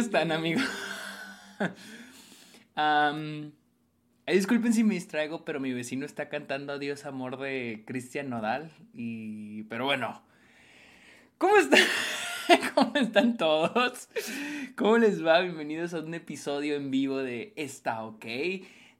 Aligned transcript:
están, 0.00 0.32
amigos? 0.32 0.64
disculpen 4.26 4.72
si 4.72 4.82
me 4.82 4.94
distraigo, 4.94 5.44
pero 5.44 5.60
mi 5.60 5.72
vecino 5.72 6.06
está 6.06 6.30
cantando 6.30 6.72
Adiós 6.72 7.04
Amor 7.04 7.38
de 7.38 7.84
Cristian 7.86 8.30
Nodal. 8.30 8.70
Y. 8.94 9.64
Pero 9.64 9.84
bueno. 9.84 10.22
¿Cómo 11.36 11.56
están? 11.56 11.80
¿Cómo 12.74 12.96
están 12.96 13.36
todos? 13.36 14.08
¿Cómo 14.76 14.96
les 14.96 15.24
va? 15.24 15.40
Bienvenidos 15.40 15.92
a 15.92 16.00
un 16.00 16.14
episodio 16.14 16.76
en 16.76 16.90
vivo 16.90 17.18
de 17.18 17.52
Está 17.56 18.02
OK. 18.02 18.24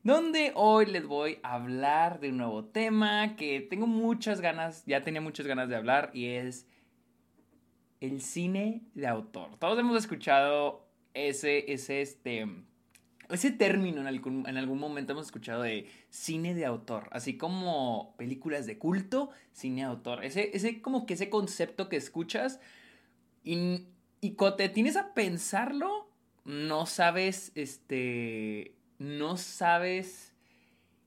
Donde 0.02 0.52
hoy 0.54 0.86
les 0.86 1.06
voy 1.06 1.38
a 1.42 1.54
hablar 1.54 2.20
de 2.20 2.30
un 2.30 2.38
nuevo 2.38 2.64
tema 2.64 3.36
que 3.36 3.60
tengo 3.60 3.86
muchas 3.86 4.40
ganas, 4.40 4.84
ya 4.86 5.02
tenía 5.02 5.20
muchas 5.20 5.46
ganas 5.46 5.68
de 5.68 5.76
hablar 5.76 6.10
y 6.14 6.26
es 6.26 6.66
el 8.00 8.22
cine 8.22 8.82
de 8.94 9.06
autor. 9.06 9.58
Todos 9.58 9.78
hemos 9.78 9.98
escuchado 9.98 10.89
ese, 11.14 11.72
ese, 11.72 12.02
este, 12.02 12.46
ese 13.28 13.50
término 13.50 14.00
en 14.00 14.06
algún, 14.06 14.48
en 14.48 14.56
algún 14.56 14.78
momento 14.78 15.12
hemos 15.12 15.26
escuchado 15.26 15.62
de 15.62 15.88
cine 16.08 16.54
de 16.54 16.66
autor, 16.66 17.08
así 17.12 17.36
como 17.36 18.14
películas 18.16 18.66
de 18.66 18.78
culto, 18.78 19.30
cine 19.52 19.82
de 19.82 19.86
autor. 19.88 20.24
Ese, 20.24 20.50
ese 20.54 20.80
como 20.82 21.06
que 21.06 21.14
ese 21.14 21.30
concepto 21.30 21.88
que 21.88 21.96
escuchas 21.96 22.60
y, 23.42 23.86
cuando 24.36 24.56
te 24.56 24.68
tienes 24.68 24.96
a 24.96 25.14
pensarlo, 25.14 26.10
no 26.44 26.86
sabes, 26.86 27.52
este, 27.54 28.74
no 28.98 29.36
sabes 29.36 30.34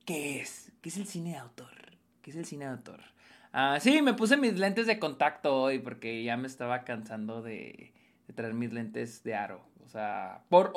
qué 0.05 0.39
es, 0.41 0.71
qué 0.81 0.89
es 0.89 0.97
el 0.97 1.07
cine 1.07 1.31
de 1.31 1.37
autor, 1.37 1.97
qué 2.21 2.31
es 2.31 2.37
el 2.37 2.45
cine 2.45 2.65
de 2.65 2.71
autor. 2.71 3.01
Ah, 3.51 3.77
sí, 3.79 4.01
me 4.01 4.15
puse 4.15 4.35
mis 4.35 4.57
lentes 4.57 4.87
de 4.87 4.97
contacto 4.97 5.55
hoy 5.55 5.77
porque 5.77 6.23
ya 6.23 6.37
me 6.37 6.47
estaba 6.47 6.83
cansando 6.83 7.43
de, 7.43 7.93
traer 8.33 8.55
mis 8.55 8.73
lentes 8.73 9.23
de 9.23 9.35
aro. 9.35 9.63
O 9.85 9.89
sea, 9.89 10.41
por 10.49 10.73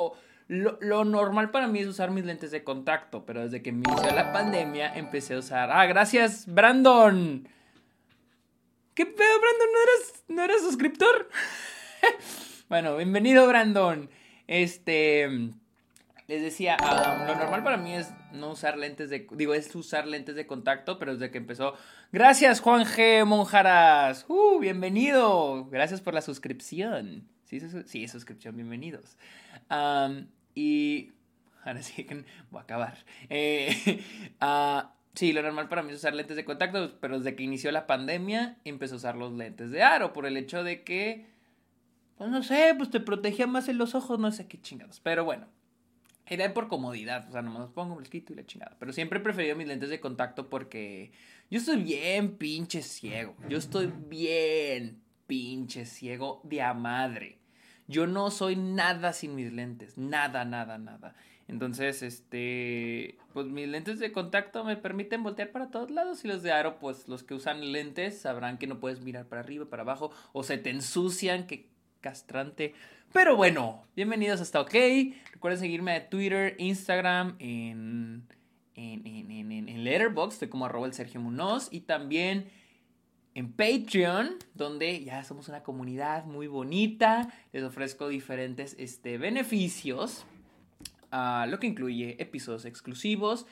lo, 0.47 1.05
normal 1.05 1.51
para 1.51 1.67
mí 1.67 1.79
es 1.79 1.87
usar 1.87 2.11
mis 2.11 2.25
lentes 2.25 2.51
de 2.51 2.63
contacto, 2.63 3.25
pero 3.25 3.41
desde 3.43 3.61
que 3.61 3.69
inició 3.69 4.11
la 4.13 4.31
pandemia 4.31 4.93
empecé 4.95 5.35
a 5.35 5.39
usar. 5.39 5.69
Ah, 5.71 5.85
gracias, 5.85 6.45
Brandon. 6.47 7.47
¿Qué 8.93 9.05
pedo, 9.05 9.39
Brandon? 9.39 9.67
¿No 9.73 9.79
eras, 9.83 10.23
no 10.27 10.43
eras 10.43 10.61
suscriptor? 10.61 11.29
bueno, 12.69 12.95
bienvenido, 12.97 13.47
Brandon. 13.47 14.09
Este 14.47 15.51
les 16.27 16.41
decía, 16.41 16.75
lo 17.25 17.35
normal 17.35 17.63
para 17.63 17.77
mí 17.77 17.93
es 17.93 18.11
no 18.33 18.51
usar 18.51 18.77
lentes 18.77 19.09
de, 19.09 19.27
digo, 19.31 19.53
es 19.53 19.73
usar 19.75 20.05
lentes 20.05 20.35
de 20.35 20.45
contacto, 20.45 20.99
pero 20.99 21.13
desde 21.13 21.31
que 21.31 21.37
empezó, 21.37 21.75
gracias 22.11 22.59
Juan 22.59 22.83
G. 22.83 23.23
Monjaras, 23.23 24.25
uh, 24.27 24.59
bienvenido, 24.59 25.65
gracias 25.69 26.01
por 26.01 26.13
la 26.13 26.21
suscripción, 26.21 27.29
sí, 27.47 27.61
sí, 27.85 28.07
suscripción, 28.07 28.55
bienvenidos. 28.55 29.17
y 30.53 31.11
ahora 31.63 31.81
sí 31.81 32.03
que 32.03 32.25
voy 32.51 32.59
a 32.59 32.63
acabar. 32.63 32.97
Eh, 33.29 34.03
ah, 34.41 34.93
sí, 35.13 35.31
lo 35.33 35.41
normal 35.41 35.69
para 35.69 35.81
mí 35.81 35.91
es 35.91 35.97
usar 35.97 36.13
lentes 36.13 36.35
de 36.35 36.45
contacto, 36.45 36.99
pero 36.99 37.19
desde 37.19 37.35
que 37.35 37.43
inició 37.43 37.71
la 37.71 37.87
pandemia 37.87 38.57
empecé 38.65 38.93
a 38.93 38.97
usar 38.97 39.15
los 39.15 39.33
lentes 39.33 39.71
de 39.71 39.81
aro 39.81 40.13
por 40.13 40.25
el 40.25 40.35
hecho 40.35 40.63
de 40.63 40.83
que, 40.83 41.25
pues 42.17 42.29
no 42.29 42.43
sé, 42.43 42.73
pues 42.77 42.89
te 42.89 42.99
protegía 42.99 43.47
más 43.47 43.69
en 43.69 43.77
los 43.77 43.95
ojos, 43.95 44.19
no 44.19 44.31
sé 44.31 44.47
qué 44.47 44.59
chingados, 44.61 44.99
pero 44.99 45.23
bueno. 45.23 45.47
Era 46.29 46.53
por 46.53 46.67
comodidad, 46.67 47.25
o 47.29 47.31
sea, 47.31 47.41
nomás 47.41 47.69
pongo, 47.69 47.95
me 47.95 48.03
quito 48.03 48.33
y 48.33 48.35
la 48.35 48.45
chingada. 48.45 48.75
Pero 48.79 48.91
siempre 48.91 49.19
he 49.19 49.21
preferido 49.21 49.55
mis 49.55 49.65
lentes 49.65 49.89
de 49.89 50.01
contacto 50.01 50.49
porque 50.49 51.13
yo 51.49 51.57
estoy 51.57 51.81
bien 51.81 52.35
pinche 52.35 52.81
ciego. 52.81 53.33
Yo 53.47 53.57
estoy 53.57 53.93
bien 54.09 55.01
pinche 55.27 55.85
ciego 55.85 56.41
de 56.43 56.61
a 56.61 56.73
madre. 56.73 57.37
Yo 57.87 58.07
no 58.07 58.31
soy 58.31 58.55
nada 58.55 59.13
sin 59.13 59.35
mis 59.35 59.53
lentes, 59.53 59.97
nada, 59.97 60.43
nada, 60.43 60.77
nada. 60.77 61.15
Entonces, 61.47 62.03
este, 62.03 63.17
pues 63.31 63.47
mis 63.47 63.67
lentes 63.67 63.99
de 63.99 64.11
contacto 64.11 64.65
me 64.65 64.75
permiten 64.75 65.23
voltear 65.23 65.51
para 65.51 65.71
todos 65.71 65.91
lados 65.91 66.25
y 66.25 66.27
los 66.27 66.43
de 66.43 66.51
aro, 66.51 66.77
pues 66.79 67.07
los 67.07 67.23
que 67.23 67.33
usan 67.33 67.71
lentes 67.71 68.19
sabrán 68.19 68.57
que 68.57 68.67
no 68.67 68.81
puedes 68.81 68.99
mirar 69.01 69.27
para 69.27 69.41
arriba, 69.41 69.65
para 69.65 69.83
abajo 69.83 70.11
o 70.33 70.43
se 70.43 70.57
te 70.57 70.69
ensucian, 70.69 71.47
que 71.47 71.69
castrante. 72.01 72.73
Pero 73.13 73.37
bueno, 73.37 73.85
bienvenidos 73.95 74.41
hasta 74.41 74.59
OK. 74.59 74.73
Recuerden 75.31 75.59
seguirme 75.59 75.93
de 75.93 76.01
Twitter, 76.01 76.55
Instagram, 76.57 77.37
en, 77.39 78.27
en, 78.75 79.07
en, 79.07 79.51
en, 79.69 79.83
Letterboxd, 79.85 80.33
estoy 80.33 80.49
como 80.49 80.65
arroba 80.65 80.87
el 80.87 80.93
Sergio 80.93 81.21
Munoz. 81.21 81.69
Y 81.71 81.81
también 81.81 82.49
en 83.37 83.51
Patreon, 83.51 84.31
donde 84.55 85.03
ya 85.03 85.23
somos 85.23 85.47
una 85.47 85.61
comunidad 85.61 86.25
muy 86.25 86.47
bonita. 86.47 87.31
Les 87.53 87.63
ofrezco 87.63 88.07
diferentes 88.07 88.75
este, 88.79 89.19
beneficios, 89.19 90.25
uh, 91.13 91.47
lo 91.47 91.59
que 91.59 91.67
incluye 91.67 92.19
episodios 92.19 92.65
exclusivos. 92.65 93.45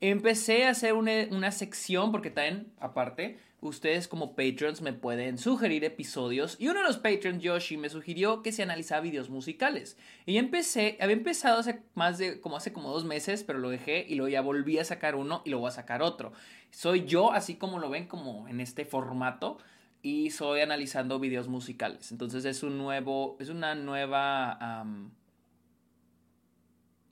Empecé 0.00 0.66
a 0.66 0.70
hacer 0.70 0.92
una, 0.92 1.26
una 1.32 1.50
sección, 1.50 2.12
porque 2.12 2.30
también, 2.30 2.72
aparte, 2.78 3.40
ustedes 3.68 4.08
como 4.08 4.34
patrons 4.34 4.82
me 4.82 4.92
pueden 4.92 5.38
sugerir 5.38 5.84
episodios 5.84 6.56
y 6.58 6.68
uno 6.68 6.80
de 6.80 6.86
los 6.86 6.98
patrons, 6.98 7.42
Yoshi, 7.42 7.76
me 7.76 7.88
sugirió 7.88 8.42
que 8.42 8.52
se 8.52 8.62
analizaba 8.62 9.00
videos 9.00 9.30
musicales. 9.30 9.96
Y 10.26 10.38
empecé, 10.38 10.98
había 11.00 11.16
empezado 11.16 11.60
hace 11.60 11.82
más 11.94 12.18
de, 12.18 12.40
como 12.40 12.56
hace 12.56 12.72
como 12.72 12.90
dos 12.90 13.04
meses, 13.04 13.44
pero 13.44 13.58
lo 13.58 13.70
dejé 13.70 14.04
y 14.08 14.14
luego 14.14 14.28
ya 14.28 14.40
volví 14.40 14.78
a 14.78 14.84
sacar 14.84 15.14
uno 15.14 15.42
y 15.44 15.50
luego 15.50 15.66
a 15.66 15.70
sacar 15.70 16.02
otro. 16.02 16.32
Soy 16.70 17.04
yo, 17.04 17.32
así 17.32 17.56
como 17.56 17.78
lo 17.78 17.90
ven, 17.90 18.06
como 18.06 18.48
en 18.48 18.60
este 18.60 18.84
formato 18.84 19.58
y 20.02 20.30
soy 20.30 20.60
analizando 20.60 21.18
videos 21.18 21.48
musicales. 21.48 22.12
Entonces 22.12 22.44
es 22.44 22.62
un 22.62 22.76
nuevo, 22.76 23.36
es 23.40 23.48
una 23.48 23.74
nueva 23.74 24.84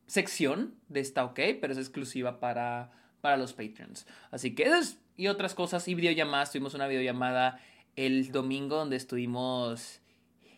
sección 0.07 0.75
de 0.89 1.01
esta 1.01 1.25
OK, 1.25 1.41
pero 1.59 1.73
es 1.73 1.79
exclusiva 1.79 2.39
para, 2.39 2.91
para 3.23 3.39
los 3.39 3.55
patrons. 3.55 4.07
Así 4.31 4.55
que 4.55 4.65
eso 4.65 4.77
es 4.77 5.02
y 5.17 5.29
otras 5.29 5.55
cosas 5.55 5.87
y 5.89 5.95
videollamadas. 5.95 6.53
Tuvimos 6.53 6.75
una 6.75 6.87
videollamada 6.87 7.61
el 7.97 8.33
domingo 8.33 8.77
donde 8.77 8.97
estuvimos 8.97 10.01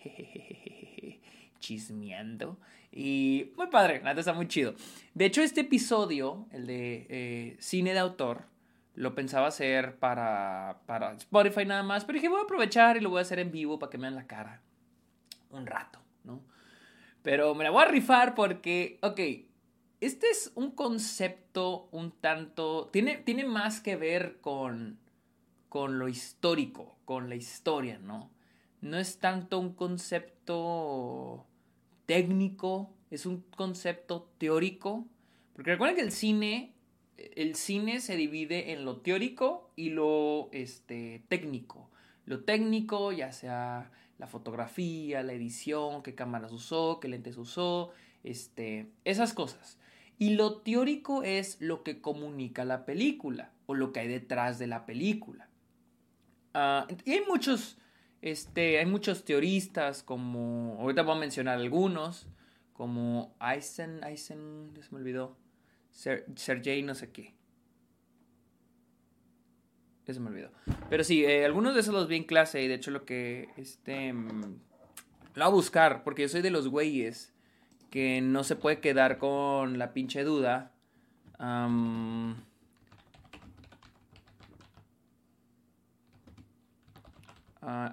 chismeando. 1.59 2.59
Y 2.93 3.53
muy 3.57 3.67
padre, 3.69 4.01
nada, 4.01 4.21
está 4.21 4.33
muy 4.33 4.47
chido. 4.47 4.75
De 5.15 5.25
hecho, 5.25 5.43
este 5.43 5.63
episodio, 5.63 6.47
el 6.53 6.67
de 6.67 7.07
eh, 7.09 7.57
cine 7.59 7.93
de 7.93 7.99
autor, 7.99 8.45
lo 8.95 9.15
pensaba 9.15 9.49
hacer 9.49 9.97
para, 9.97 10.79
para 10.87 11.13
Spotify 11.15 11.65
nada 11.65 11.83
más. 11.83 12.05
Pero 12.05 12.17
dije, 12.17 12.29
voy 12.29 12.41
a 12.41 12.45
aprovechar 12.45 12.97
y 12.97 13.01
lo 13.01 13.11
voy 13.11 13.19
a 13.19 13.23
hacer 13.23 13.41
en 13.41 13.51
vivo 13.51 13.79
para 13.79 13.91
que 13.91 13.99
me 13.99 14.03
vean 14.03 14.15
la 14.15 14.27
cara. 14.27 14.63
Un 15.51 15.67
rato, 15.67 15.99
¿no? 16.23 16.43
Pero 17.23 17.55
me 17.55 17.65
la 17.65 17.71
voy 17.71 17.83
a 17.83 17.87
rifar 17.87 18.35
porque, 18.35 18.99
ok, 19.03 19.21
este 20.05 20.29
es 20.29 20.53
un 20.55 20.71
concepto 20.73 21.89
un 21.93 22.13
tanto... 22.13 22.89
Tiene, 22.93 23.17
tiene 23.17 23.45
más 23.45 23.81
que 23.81 23.97
ver 23.97 24.39
con, 24.41 24.99
con 25.69 25.99
lo 25.99 26.09
histórico, 26.09 26.99
con 27.05 27.29
la 27.29 27.37
historia, 27.37 27.99
¿no? 27.99 28.31
No 28.81 28.99
es 28.99 29.19
tanto 29.19 29.59
un 29.59 29.75
concepto 29.75 31.47
técnico, 32.07 32.95
es 33.11 33.27
un 33.27 33.43
concepto 33.57 34.31
teórico. 34.39 35.07
Porque 35.55 35.73
recuerden 35.73 35.97
que 35.97 36.03
el 36.03 36.13
cine, 36.13 36.75
el 37.17 37.55
cine 37.55 38.01
se 38.01 38.17
divide 38.17 38.73
en 38.73 38.85
lo 38.85 39.01
teórico 39.01 39.73
y 39.77 39.91
lo 39.91 40.49
este, 40.53 41.25
técnico. 41.29 41.91
Lo 42.27 42.45
técnico, 42.45 43.13
ya 43.13 43.33
sea 43.33 43.91
la 44.19 44.27
fotografía, 44.27 45.23
la 45.23 45.33
edición, 45.33 46.03
qué 46.03 46.15
cámaras 46.15 46.53
usó, 46.53 47.01
qué 47.01 47.09
lentes 47.09 47.37
usó, 47.37 47.91
este, 48.23 48.91
esas 49.05 49.33
cosas. 49.33 49.79
Y 50.19 50.35
lo 50.35 50.59
teórico 50.59 51.23
es 51.23 51.61
lo 51.61 51.83
que 51.83 52.01
comunica 52.01 52.65
la 52.65 52.85
película 52.87 53.53
o 53.67 53.75
lo 53.75 53.93
que 53.93 54.01
hay 54.01 54.09
detrás 54.09 54.59
de 54.59 54.67
la 54.67 54.87
película. 54.87 55.49
Ah, 56.55 56.87
y 57.05 57.13
hay 57.13 57.23
muchos, 57.27 57.77
este, 58.23 58.79
hay 58.79 58.87
muchos 58.87 59.25
teoristas 59.25 60.03
como, 60.03 60.77
ahorita 60.81 61.03
voy 61.03 61.17
a 61.17 61.21
mencionar 61.21 61.59
algunos, 61.59 62.29
como 62.73 63.37
Eisen, 63.41 64.03
Eisen, 64.05 64.73
se 64.81 64.88
me 64.93 64.99
olvidó, 64.99 65.37
Sergei 65.91 66.83
no 66.83 66.94
sé 66.94 67.11
qué. 67.11 67.35
Se 70.06 70.21
me 70.21 70.29
olvidó. 70.29 70.50
Pero 70.91 71.03
sí, 71.03 71.25
eh, 71.25 71.44
algunos 71.44 71.75
de 71.75 71.81
esos 71.81 71.94
los 71.94 72.09
vi 72.09 72.17
en 72.17 72.25
clase 72.25 72.62
y 72.62 72.69
de 72.69 72.75
hecho 72.75 72.91
lo 72.91 73.05
que, 73.05 73.49
este, 73.56 74.12
mm, 74.12 74.61
lo 75.35 75.44
voy 75.44 75.44
a 75.44 75.49
buscar 75.49 76.05
porque 76.05 76.23
yo 76.23 76.29
soy 76.29 76.43
de 76.43 76.50
los 76.50 76.69
güeyes 76.69 77.34
que 77.94 78.20
no 78.20 78.43
se 78.43 78.56
puede 78.56 78.81
quedar 78.81 79.19
con 79.19 79.79
la 79.79 79.93
pinche 79.93 80.25
duda. 80.25 80.73
Ah, 81.38 82.35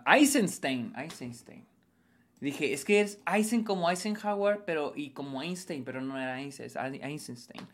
Eisenstein, 0.08 0.92
Eisenstein. 0.98 1.68
Dije, 2.40 2.74
es 2.74 2.84
que 2.84 3.02
es 3.02 3.20
Eisen 3.32 3.64
como 3.64 3.92
Eisenhower, 3.92 4.66
pero 4.66 4.94
y 4.96 5.12
como 5.12 5.44
Einstein, 5.44 5.84
pero 5.84 6.02
no 6.02 6.20
era 6.20 6.42
Einstein, 6.42 6.66
es 6.66 6.76
Eisenstein. 6.76 7.68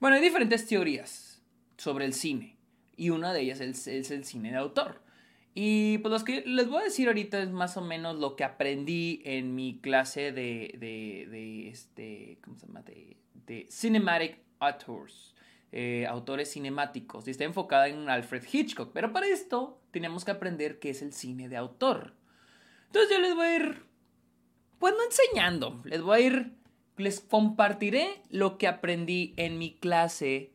Bueno, 0.00 0.16
hay 0.16 0.22
diferentes 0.22 0.66
teorías 0.66 1.40
sobre 1.76 2.04
el 2.04 2.14
cine 2.14 2.56
y 2.96 3.10
una 3.10 3.32
de 3.32 3.42
ellas 3.42 3.60
es 3.60 4.10
el 4.10 4.24
cine 4.24 4.50
de 4.50 4.56
autor. 4.56 5.00
Y 5.54 5.98
pues 5.98 6.12
lo 6.12 6.24
que 6.24 6.42
les 6.46 6.68
voy 6.68 6.82
a 6.82 6.84
decir 6.84 7.08
ahorita 7.08 7.42
es 7.42 7.50
más 7.50 7.76
o 7.76 7.80
menos 7.80 8.16
lo 8.16 8.36
que 8.36 8.44
aprendí 8.44 9.20
en 9.24 9.54
mi 9.54 9.80
clase 9.80 10.32
de, 10.32 10.74
de, 10.78 11.26
de 11.30 11.68
este, 11.68 12.38
¿cómo 12.42 12.56
se 12.56 12.66
llama? 12.66 12.82
De, 12.82 13.16
de 13.46 13.66
Cinematic 13.70 14.38
Authors, 14.60 15.34
eh, 15.72 16.06
autores 16.08 16.52
cinemáticos. 16.52 17.26
Y 17.26 17.32
está 17.32 17.44
enfocada 17.44 17.88
en 17.88 18.08
Alfred 18.08 18.44
Hitchcock. 18.50 18.92
Pero 18.92 19.12
para 19.12 19.26
esto 19.26 19.80
tenemos 19.90 20.24
que 20.24 20.30
aprender 20.30 20.78
qué 20.78 20.90
es 20.90 21.02
el 21.02 21.12
cine 21.12 21.48
de 21.48 21.56
autor. 21.56 22.14
Entonces 22.86 23.10
yo 23.10 23.20
les 23.20 23.34
voy 23.34 23.46
a 23.46 23.56
ir, 23.56 23.82
pues 24.78 24.94
no 24.96 25.04
enseñando, 25.04 25.80
les 25.84 26.02
voy 26.02 26.16
a 26.16 26.26
ir, 26.26 26.52
les 26.96 27.20
compartiré 27.20 28.22
lo 28.30 28.58
que 28.58 28.66
aprendí 28.66 29.32
en 29.36 29.58
mi 29.58 29.74
clase 29.74 30.52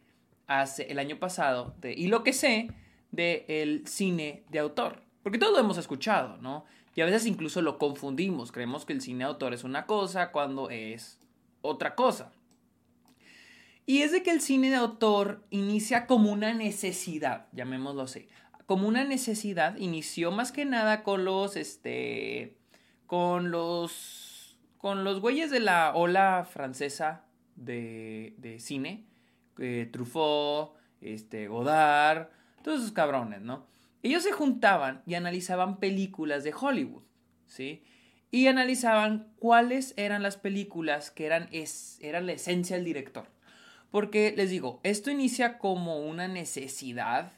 hace 0.48 0.92
el 0.92 1.00
año 1.00 1.18
pasado 1.18 1.76
y 1.84 2.08
lo 2.08 2.24
que 2.24 2.34
sé 2.34 2.70
del 3.16 3.88
cine 3.88 4.44
de 4.50 4.60
autor. 4.60 5.02
Porque 5.24 5.38
todos 5.38 5.54
lo 5.54 5.60
hemos 5.60 5.78
escuchado, 5.78 6.38
¿no? 6.38 6.66
Y 6.94 7.02
a 7.02 7.06
veces 7.06 7.26
incluso 7.26 7.62
lo 7.62 7.78
confundimos. 7.78 8.52
Creemos 8.52 8.86
que 8.86 8.94
el 8.94 9.02
cine 9.02 9.20
de 9.20 9.30
autor 9.30 9.54
es 9.54 9.64
una 9.64 9.86
cosa 9.86 10.32
cuando 10.32 10.70
es 10.70 11.20
otra 11.62 11.96
cosa. 11.96 12.32
Y 13.86 14.02
es 14.02 14.12
de 14.12 14.24
que 14.24 14.32
el 14.32 14.42
cine 14.42 14.70
de 14.70 14.78
autor 14.78 15.46
inicia 15.50 16.08
como 16.08 16.32
una 16.32 16.54
necesidad, 16.54 17.48
llamémoslo 17.52 18.04
así. 18.04 18.28
Como 18.66 18.88
una 18.88 19.04
necesidad, 19.04 19.76
inició 19.78 20.32
más 20.32 20.52
que 20.52 20.66
nada 20.66 21.04
con 21.04 21.24
los, 21.24 21.56
este, 21.56 22.58
con 23.06 23.52
los, 23.52 24.58
con 24.78 25.04
los 25.04 25.20
güeyes 25.20 25.52
de 25.52 25.60
la 25.60 25.94
ola 25.94 26.48
francesa 26.50 27.26
de, 27.56 28.34
de 28.38 28.60
cine, 28.60 29.06
eh, 29.60 29.88
Truffaut, 29.92 30.76
este, 31.02 31.48
Godard, 31.48 32.30
todos 32.66 32.80
esos 32.80 32.94
cabrones, 32.94 33.42
¿no? 33.42 33.68
Ellos 34.02 34.24
se 34.24 34.32
juntaban 34.32 35.04
y 35.06 35.14
analizaban 35.14 35.78
películas 35.78 36.44
de 36.44 36.52
Hollywood, 36.60 37.04
¿sí? 37.46 37.84
Y 38.32 38.48
analizaban 38.48 39.32
cuáles 39.38 39.94
eran 39.98 40.24
las 40.24 40.36
películas 40.36 41.12
que 41.12 41.28
eran, 41.28 41.48
es, 41.52 42.00
eran 42.02 42.26
la 42.26 42.34
esencia 42.34 42.76
del 42.76 42.86
director. 42.86 43.28
Porque 43.92 44.34
les 44.36 44.50
digo, 44.50 44.80
esto 44.82 45.12
inicia 45.12 45.60
como 45.60 46.00
una 46.00 46.28
necesidad 46.28 47.34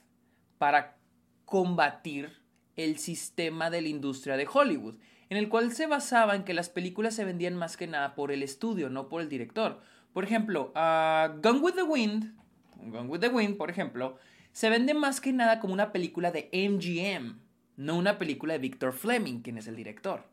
para 0.57 0.95
combatir 1.44 2.31
el 2.77 2.97
sistema 2.97 3.69
de 3.69 3.81
la 3.81 3.89
industria 3.89 4.38
de 4.38 4.47
Hollywood, 4.51 4.95
en 5.30 5.35
el 5.35 5.50
cual 5.50 5.73
se 5.73 5.88
basaba 5.88 6.38
en 6.38 6.45
que 6.45 6.53
las 6.53 6.69
películas 6.69 7.15
se 7.15 7.25
vendían 7.25 7.57
más 7.57 7.75
que 7.75 7.88
nada 7.88 8.15
por 8.15 8.31
el 8.31 8.44
estudio, 8.44 8.89
no 8.89 9.09
por 9.09 9.21
el 9.21 9.27
director. 9.27 9.81
Por 10.13 10.23
ejemplo, 10.23 10.71
uh, 10.73 11.41
Gone 11.41 11.59
with 11.59 11.73
the 11.73 11.83
Wind, 11.83 12.33
Gone 12.77 13.09
with 13.09 13.19
the 13.19 13.27
Wind, 13.27 13.57
por 13.57 13.69
ejemplo, 13.69 14.18
se 14.57 14.71
vende 14.71 14.95
más 14.95 15.21
que 15.21 15.33
nada 15.33 15.59
como 15.59 15.75
una 15.75 15.92
película 15.92 16.31
de 16.31 16.50
MGM, 16.51 17.38
no 17.75 17.95
una 17.95 18.18
película 18.18 18.54
de 18.54 18.59
Victor 18.59 18.92
Fleming, 18.92 19.42
quien 19.42 19.59
es 19.59 19.68
el 19.68 19.75
director. 19.75 20.24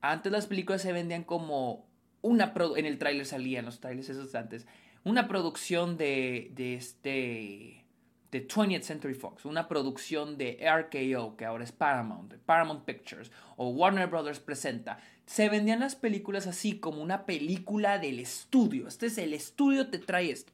Antes 0.00 0.32
las 0.32 0.48
películas 0.48 0.82
se 0.82 0.92
vendían 0.92 1.22
como 1.22 1.86
una 2.20 2.52
en 2.74 2.84
el 2.84 2.98
tráiler 2.98 3.24
salían 3.24 3.64
los 3.64 3.78
trailers 3.78 4.08
esos 4.08 4.34
antes, 4.34 4.66
una 5.04 5.28
producción 5.28 5.96
de, 5.96 6.50
de 6.56 6.74
este 6.74 7.84
de 8.32 8.48
20th 8.48 8.82
Century 8.82 9.14
Fox, 9.14 9.44
una 9.44 9.68
producción 9.68 10.36
de 10.36 10.58
RKO, 10.60 11.36
que 11.36 11.44
ahora 11.44 11.62
es 11.62 11.70
Paramount, 11.70 12.32
de 12.32 12.38
Paramount 12.38 12.84
Pictures, 12.84 13.30
o 13.54 13.68
Warner 13.68 14.08
Brothers 14.08 14.40
presenta. 14.40 14.98
Se 15.26 15.48
vendían 15.48 15.78
las 15.78 15.94
películas 15.94 16.48
así 16.48 16.80
como 16.80 17.00
una 17.00 17.24
película 17.24 18.00
del 18.00 18.18
estudio. 18.18 18.88
Este 18.88 19.06
es 19.06 19.16
el 19.16 19.32
estudio, 19.32 19.90
te 19.90 20.00
trae 20.00 20.32
esto. 20.32 20.52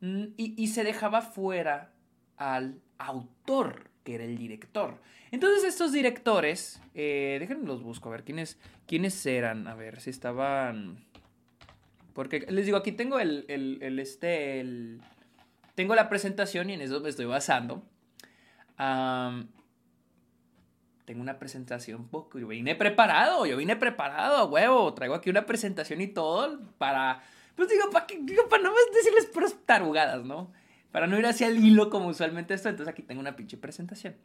Mm, 0.00 0.24
y, 0.36 0.60
y 0.60 0.66
se 0.66 0.82
dejaba 0.82 1.22
fuera 1.22 1.92
al 2.40 2.80
autor, 2.96 3.90
que 4.02 4.14
era 4.14 4.24
el 4.24 4.36
director. 4.36 4.98
Entonces 5.30 5.62
estos 5.62 5.92
directores, 5.92 6.82
eh, 6.94 7.36
déjenme 7.38 7.66
los 7.66 7.82
busco, 7.82 8.08
a 8.08 8.12
ver, 8.12 8.24
¿quiénes, 8.24 8.58
quiénes 8.86 9.24
eran? 9.26 9.68
A 9.68 9.74
ver, 9.74 10.00
si 10.00 10.10
estaban... 10.10 11.04
Porque 12.14 12.40
les 12.48 12.64
digo, 12.64 12.78
aquí 12.78 12.92
tengo 12.92 13.20
el, 13.20 13.44
el, 13.48 13.98
este, 14.00 14.58
el... 14.58 15.00
Tengo 15.74 15.94
la 15.94 16.08
presentación 16.08 16.70
y 16.70 16.72
en 16.74 16.80
eso 16.80 17.00
me 17.00 17.10
estoy 17.10 17.26
basando. 17.26 17.84
tengo 21.04 21.20
una 21.20 21.38
presentación 21.38 22.08
poco. 22.08 22.38
Yo 22.38 22.48
vine 22.48 22.74
preparado, 22.74 23.44
yo 23.46 23.56
vine 23.58 23.76
preparado, 23.76 24.48
huevo. 24.48 24.94
Traigo 24.94 25.14
aquí 25.14 25.30
una 25.30 25.46
presentación 25.46 26.00
y 26.00 26.08
todo 26.08 26.58
para. 26.78 27.22
Pues 27.54 27.68
digo, 27.68 27.90
para, 27.90 28.06
digo, 28.06 28.48
para 28.48 28.62
no 28.62 28.72
decirles 28.92 29.26
puras 29.26 29.54
tarugadas, 29.64 30.24
¿no? 30.24 30.52
Para 30.92 31.06
no 31.06 31.18
ir 31.18 31.26
hacia 31.26 31.46
el 31.46 31.64
hilo 31.64 31.90
como 31.90 32.08
usualmente 32.08 32.54
esto, 32.54 32.68
entonces 32.68 32.92
aquí 32.92 33.02
tengo 33.02 33.20
una 33.20 33.36
pinche 33.36 33.56
presentación. 33.56 34.16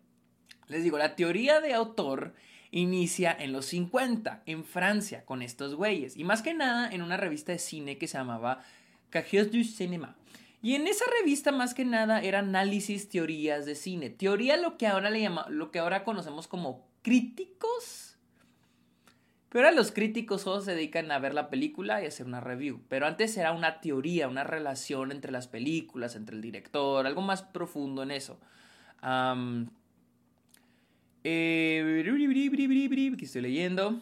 Les 0.67 0.83
digo, 0.83 0.97
la 0.97 1.15
teoría 1.15 1.61
de 1.61 1.73
autor 1.73 2.33
inicia 2.71 3.35
en 3.37 3.51
los 3.53 3.67
50 3.67 4.43
en 4.45 4.65
Francia 4.65 5.25
con 5.25 5.41
estos 5.41 5.75
güeyes 5.75 6.17
y 6.17 6.23
más 6.23 6.41
que 6.41 6.53
nada 6.53 6.89
en 6.89 7.01
una 7.01 7.17
revista 7.17 7.51
de 7.51 7.59
cine 7.59 7.97
que 7.97 8.07
se 8.07 8.17
llamaba 8.17 8.63
Cahiers 9.11 9.51
du 9.51 9.63
Cinéma. 9.63 10.15
Y 10.61 10.73
en 10.73 10.87
esa 10.87 11.05
revista 11.21 11.51
más 11.51 11.75
que 11.75 11.85
nada 11.85 12.21
era 12.21 12.39
análisis, 12.39 13.07
teorías 13.07 13.67
de 13.67 13.75
cine. 13.75 14.09
Teoría 14.09 14.57
lo 14.57 14.77
que 14.77 14.87
ahora 14.87 15.11
le 15.11 15.21
llama, 15.21 15.45
lo 15.49 15.69
que 15.69 15.77
ahora 15.77 16.03
conocemos 16.03 16.47
como 16.47 16.87
críticos 17.03 18.14
pero 19.55 19.67
ahora 19.67 19.77
los 19.77 19.93
críticos 19.93 20.41
solo 20.41 20.59
se 20.59 20.75
dedican 20.75 21.09
a 21.13 21.19
ver 21.19 21.33
la 21.33 21.49
película 21.49 22.03
y 22.03 22.07
hacer 22.07 22.25
una 22.25 22.41
review. 22.41 22.81
Pero 22.89 23.07
antes 23.07 23.37
era 23.37 23.53
una 23.53 23.79
teoría, 23.79 24.27
una 24.27 24.43
relación 24.43 25.13
entre 25.13 25.31
las 25.31 25.47
películas, 25.47 26.17
entre 26.17 26.35
el 26.35 26.41
director, 26.41 27.07
algo 27.07 27.21
más 27.21 27.41
profundo 27.41 28.03
en 28.03 28.11
eso. 28.11 28.37
Um, 29.01 29.69
estoy 33.23 33.43
leyendo. 33.43 34.01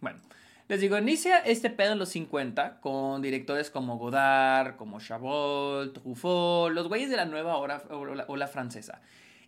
Bueno, 0.00 0.20
les 0.68 0.80
digo, 0.80 0.96
inicia 0.96 1.38
este 1.38 1.68
pedo 1.68 1.94
en 1.94 1.98
los 1.98 2.10
50 2.10 2.80
con 2.80 3.22
directores 3.22 3.70
como 3.70 3.98
Godard, 3.98 4.76
como 4.76 5.00
Chabot, 5.00 5.92
Truffaut, 5.94 6.72
los 6.72 6.86
güeyes 6.86 7.10
de 7.10 7.16
la 7.16 7.24
nueva 7.24 7.56
ola, 7.56 7.82
ola 8.28 8.46
francesa. 8.46 9.02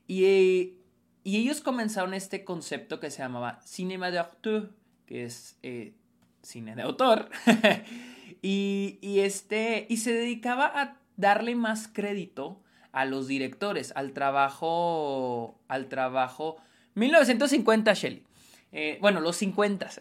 Y 0.08 0.78
y 1.24 1.36
ellos 1.36 1.60
comenzaron 1.60 2.14
este 2.14 2.44
concepto 2.44 3.00
que 3.00 3.10
se 3.10 3.18
llamaba 3.18 3.60
Cinema 3.64 4.10
de 4.10 4.18
Auteur, 4.18 4.72
que 5.06 5.24
es 5.24 5.56
eh, 5.62 5.94
cine 6.42 6.74
de 6.74 6.82
autor. 6.82 7.28
y, 8.42 8.98
este, 9.20 9.86
y 9.88 9.98
se 9.98 10.12
dedicaba 10.12 10.66
a 10.66 10.96
darle 11.16 11.54
más 11.54 11.88
crédito 11.88 12.62
a 12.92 13.04
los 13.04 13.28
directores, 13.28 13.92
al 13.96 14.12
trabajo, 14.12 15.60
al 15.68 15.88
trabajo 15.88 16.56
1950 16.94 17.94
Shelley. 17.94 18.24
Eh, 18.72 18.98
bueno, 19.00 19.20
los 19.20 19.36
50. 19.36 19.90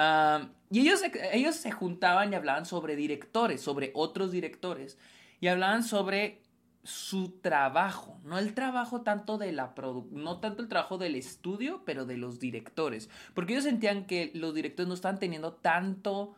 Ah, 0.00 0.50
y 0.70 0.80
ellos, 0.80 1.00
ellos 1.32 1.56
se 1.56 1.72
juntaban 1.72 2.30
y 2.32 2.36
hablaban 2.36 2.66
sobre 2.66 2.94
directores, 2.94 3.62
sobre 3.62 3.90
otros 3.94 4.30
directores, 4.30 4.96
y 5.40 5.48
hablaban 5.48 5.82
sobre 5.82 6.42
su 6.88 7.32
trabajo, 7.42 8.18
no 8.24 8.38
el 8.38 8.54
trabajo 8.54 9.02
tanto 9.02 9.36
de 9.36 9.52
la 9.52 9.74
no 10.10 10.40
tanto 10.40 10.62
el 10.62 10.68
trabajo 10.68 10.96
del 10.96 11.16
estudio, 11.16 11.82
pero 11.84 12.06
de 12.06 12.16
los 12.16 12.40
directores, 12.40 13.10
porque 13.34 13.52
ellos 13.52 13.64
sentían 13.64 14.06
que 14.06 14.30
los 14.34 14.54
directores 14.54 14.88
no 14.88 14.94
estaban 14.94 15.18
teniendo 15.18 15.52
tanto 15.52 16.34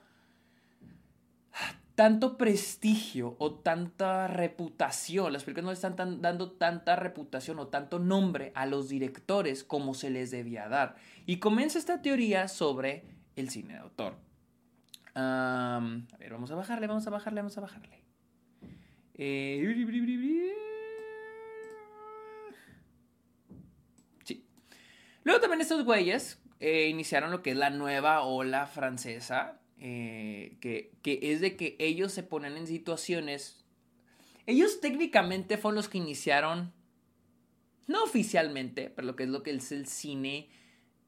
tanto 1.94 2.36
prestigio 2.36 3.36
o 3.38 3.52
tanta 3.60 4.26
reputación, 4.26 5.32
las 5.32 5.44
películas 5.44 5.66
no 5.66 5.72
están 5.72 6.20
dando 6.20 6.50
tanta 6.50 6.96
reputación 6.96 7.60
o 7.60 7.68
tanto 7.68 8.00
nombre 8.00 8.50
a 8.56 8.66
los 8.66 8.88
directores 8.88 9.62
como 9.62 9.94
se 9.94 10.10
les 10.10 10.32
debía 10.32 10.68
dar. 10.68 10.96
Y 11.26 11.36
comienza 11.36 11.78
esta 11.78 12.02
teoría 12.02 12.48
sobre 12.48 13.04
el 13.36 13.50
cine 13.50 13.74
de 13.74 13.80
autor. 13.80 14.16
a 15.14 15.80
ver, 16.18 16.32
vamos 16.32 16.50
a 16.50 16.56
bajarle, 16.56 16.88
vamos 16.88 17.06
a 17.06 17.10
bajarle, 17.10 17.40
vamos 17.40 17.58
a 17.58 17.60
bajarle. 17.60 17.99
Eh, 19.22 19.60
sí. 24.24 24.46
Luego 25.24 25.40
también 25.42 25.60
estos 25.60 25.84
güeyes 25.84 26.40
eh, 26.58 26.88
iniciaron 26.88 27.30
lo 27.30 27.42
que 27.42 27.50
es 27.50 27.56
la 27.58 27.68
nueva 27.68 28.22
ola 28.22 28.66
francesa, 28.66 29.60
eh, 29.78 30.56
que, 30.62 30.90
es 31.04 31.42
de 31.42 31.54
que 31.56 31.76
ellos 31.78 32.12
se 32.12 32.22
ponen 32.22 32.56
en 32.56 32.66
situaciones... 32.66 33.62
Ellos 34.46 34.80
técnicamente 34.80 35.58
fueron 35.58 35.76
los 35.76 35.90
que 35.90 35.98
iniciaron, 35.98 36.72
no 37.88 38.02
oficialmente, 38.02 38.88
pero 38.88 39.06
lo 39.06 39.16
que 39.16 39.24
es 39.24 39.28
lo 39.28 39.42
que 39.42 39.50
es 39.50 39.70
el 39.70 39.86
cine 39.86 40.48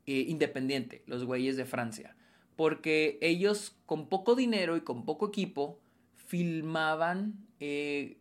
independiente, 0.04 1.02
los 1.06 1.24
güeyes 1.24 1.56
de 1.56 1.64
Francia. 1.64 2.14
Porque 2.56 3.18
ellos 3.22 3.74
con 3.86 4.10
poco 4.10 4.34
dinero 4.34 4.76
y 4.76 4.82
con 4.82 5.06
poco 5.06 5.28
equipo 5.28 5.80
filmaban 6.14 7.48
eh, 7.64 8.18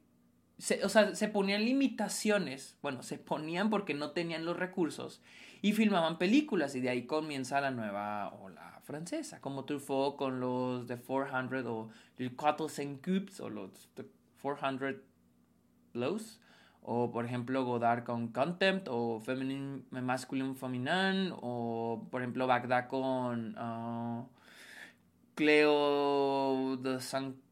se, 0.59 0.85
o 0.85 0.89
sea, 0.89 1.15
se 1.15 1.27
ponían 1.27 1.65
limitaciones, 1.65 2.77
bueno, 2.83 3.01
se 3.01 3.17
ponían 3.17 3.71
porque 3.71 3.95
no 3.95 4.11
tenían 4.11 4.45
los 4.45 4.55
recursos 4.55 5.19
y 5.63 5.73
filmaban 5.73 6.19
películas 6.19 6.75
y 6.75 6.79
de 6.79 6.89
ahí 6.89 7.07
comienza 7.07 7.59
la 7.59 7.71
nueva 7.71 8.31
ola 8.35 8.79
francesa, 8.83 9.41
como 9.41 9.65
Truffaut 9.65 10.15
con 10.15 10.39
los 10.39 10.87
de 10.87 10.97
400 10.97 11.65
o 11.65 11.89
el 12.19 12.35
400 12.35 13.01
Coups 13.03 13.39
o 13.39 13.49
los 13.49 13.89
400 14.43 15.01
Blows 15.95 16.39
o 16.83 17.11
por 17.11 17.25
ejemplo 17.25 17.65
Godard 17.65 18.03
con 18.03 18.27
Contempt, 18.27 18.87
o 18.91 19.19
Feminine, 19.21 19.81
Masculine 19.89 20.55
Feminine, 20.55 21.31
o 21.41 22.07
por 22.11 22.21
ejemplo 22.21 22.45
Bagdad 22.45 22.87
con 22.87 23.57
uh, 23.57 24.27
Cleo 25.33 26.77
de 26.77 26.99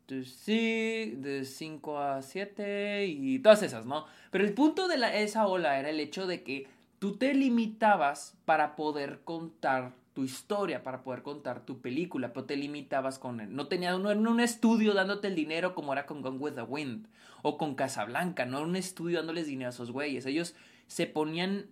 Sanctus 0.09 0.45
de 0.45 1.45
5 1.45 1.99
a 1.99 2.21
7 2.21 3.05
y 3.07 3.39
todas 3.39 3.63
esas, 3.63 3.85
¿no? 3.85 4.05
Pero 4.31 4.43
el 4.43 4.53
punto 4.53 4.87
de 4.87 4.97
la, 4.97 5.15
esa 5.15 5.47
ola 5.47 5.79
era 5.79 5.89
el 5.89 5.99
hecho 5.99 6.27
de 6.27 6.43
que 6.43 6.67
tú 6.99 7.17
te 7.17 7.33
limitabas 7.33 8.37
para 8.45 8.75
poder 8.75 9.21
contar 9.23 9.93
tu 10.13 10.23
historia, 10.23 10.83
para 10.83 11.03
poder 11.03 11.21
contar 11.21 11.65
tu 11.65 11.79
película, 11.79 12.33
pero 12.33 12.45
te 12.45 12.57
limitabas 12.57 13.19
con 13.19 13.39
él. 13.39 13.55
No 13.55 13.67
tenía 13.67 13.97
no 13.97 14.11
era 14.11 14.19
un 14.19 14.39
estudio 14.39 14.93
dándote 14.93 15.27
el 15.27 15.35
dinero 15.35 15.75
como 15.75 15.93
era 15.93 16.05
con 16.05 16.21
Gone 16.21 16.39
with 16.39 16.53
the 16.53 16.63
Wind 16.63 17.07
o 17.41 17.57
con 17.57 17.75
Casablanca, 17.75 18.45
no 18.45 18.57
era 18.57 18.67
un 18.67 18.75
estudio 18.75 19.17
dándoles 19.19 19.47
dinero 19.47 19.67
a 19.67 19.73
esos 19.73 19.91
güeyes. 19.91 20.25
Ellos 20.25 20.55
se 20.87 21.05
ponían 21.05 21.67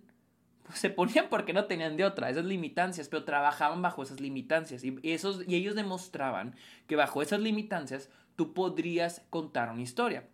se 0.74 0.90
ponían 0.90 1.28
porque 1.28 1.52
no 1.52 1.64
tenían 1.64 1.96
de 1.96 2.04
otra, 2.04 2.30
esas 2.30 2.44
limitancias, 2.44 3.08
pero 3.08 3.24
trabajaban 3.24 3.82
bajo 3.82 4.02
esas 4.02 4.20
limitancias 4.20 4.84
y, 4.84 4.98
esos, 5.02 5.42
y 5.46 5.56
ellos 5.56 5.74
demostraban 5.74 6.54
que 6.86 6.96
bajo 6.96 7.22
esas 7.22 7.40
limitancias 7.40 8.10
tú 8.38 8.54
podrías 8.54 9.22
contar 9.30 9.68
una 9.72 9.82
historia. 9.82 10.28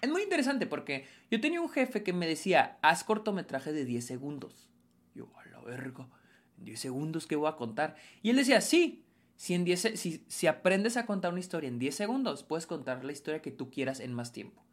Es 0.00 0.08
muy 0.08 0.22
interesante 0.22 0.66
porque 0.66 1.06
yo 1.30 1.42
tenía 1.42 1.60
un 1.60 1.68
jefe 1.68 2.02
que 2.02 2.14
me 2.14 2.26
decía, 2.26 2.78
haz 2.80 3.04
cortometraje 3.04 3.70
de 3.70 3.84
10 3.84 4.02
segundos. 4.02 4.70
Yo, 5.14 5.28
a 5.36 5.46
la 5.50 5.60
verga, 5.60 6.08
10 6.56 6.80
segundos 6.80 7.26
que 7.26 7.36
voy 7.36 7.50
a 7.50 7.56
contar. 7.56 7.96
Y 8.22 8.30
él 8.30 8.36
decía, 8.36 8.62
sí, 8.62 9.04
si, 9.36 9.52
en 9.52 9.66
10, 9.66 9.92
si, 9.94 10.24
si 10.26 10.46
aprendes 10.46 10.96
a 10.96 11.04
contar 11.04 11.32
una 11.32 11.40
historia 11.40 11.68
en 11.68 11.78
10 11.78 11.94
segundos, 11.94 12.44
puedes 12.44 12.66
contar 12.66 13.04
la 13.04 13.12
historia 13.12 13.42
que 13.42 13.50
tú 13.50 13.70
quieras 13.70 14.00
en 14.00 14.14
más 14.14 14.32
tiempo. 14.32 14.64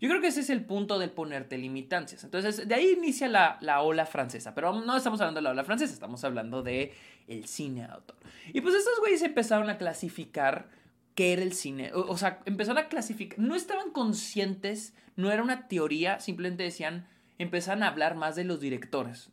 Yo 0.00 0.08
creo 0.08 0.20
que 0.20 0.28
ese 0.28 0.40
es 0.40 0.50
el 0.50 0.64
punto 0.64 1.00
del 1.00 1.10
ponerte 1.10 1.58
limitancias. 1.58 2.22
Entonces, 2.22 2.68
de 2.68 2.74
ahí 2.76 2.92
inicia 2.96 3.26
la, 3.26 3.58
la, 3.60 3.82
ola 3.82 4.06
francesa. 4.06 4.54
Pero 4.54 4.72
no 4.72 4.96
estamos 4.96 5.20
hablando 5.20 5.38
de 5.38 5.42
la 5.42 5.50
ola 5.50 5.64
francesa, 5.64 5.92
estamos 5.92 6.22
hablando 6.22 6.62
de 6.62 6.94
el 7.26 7.46
cine 7.46 7.86
autor. 7.86 8.18
Y 8.52 8.60
pues 8.60 8.76
estos 8.76 9.00
güeyes 9.00 9.22
empezaron 9.22 9.68
a 9.68 9.78
clasificar 9.78 10.83
qué 11.14 11.32
era 11.32 11.42
el 11.42 11.52
cine. 11.52 11.92
O, 11.94 12.16
sea, 12.16 12.40
empezaron 12.44 12.78
a 12.78 12.88
clasificar. 12.88 13.38
No 13.38 13.54
estaban 13.54 13.90
conscientes, 13.90 14.94
no 15.16 15.30
era 15.30 15.42
una 15.42 15.68
teoría, 15.68 16.20
simplemente 16.20 16.62
decían, 16.62 17.06
empezaron 17.38 17.82
a 17.82 17.88
hablar 17.88 18.14
más 18.14 18.36
de 18.36 18.44
los 18.44 18.60
directores. 18.60 19.30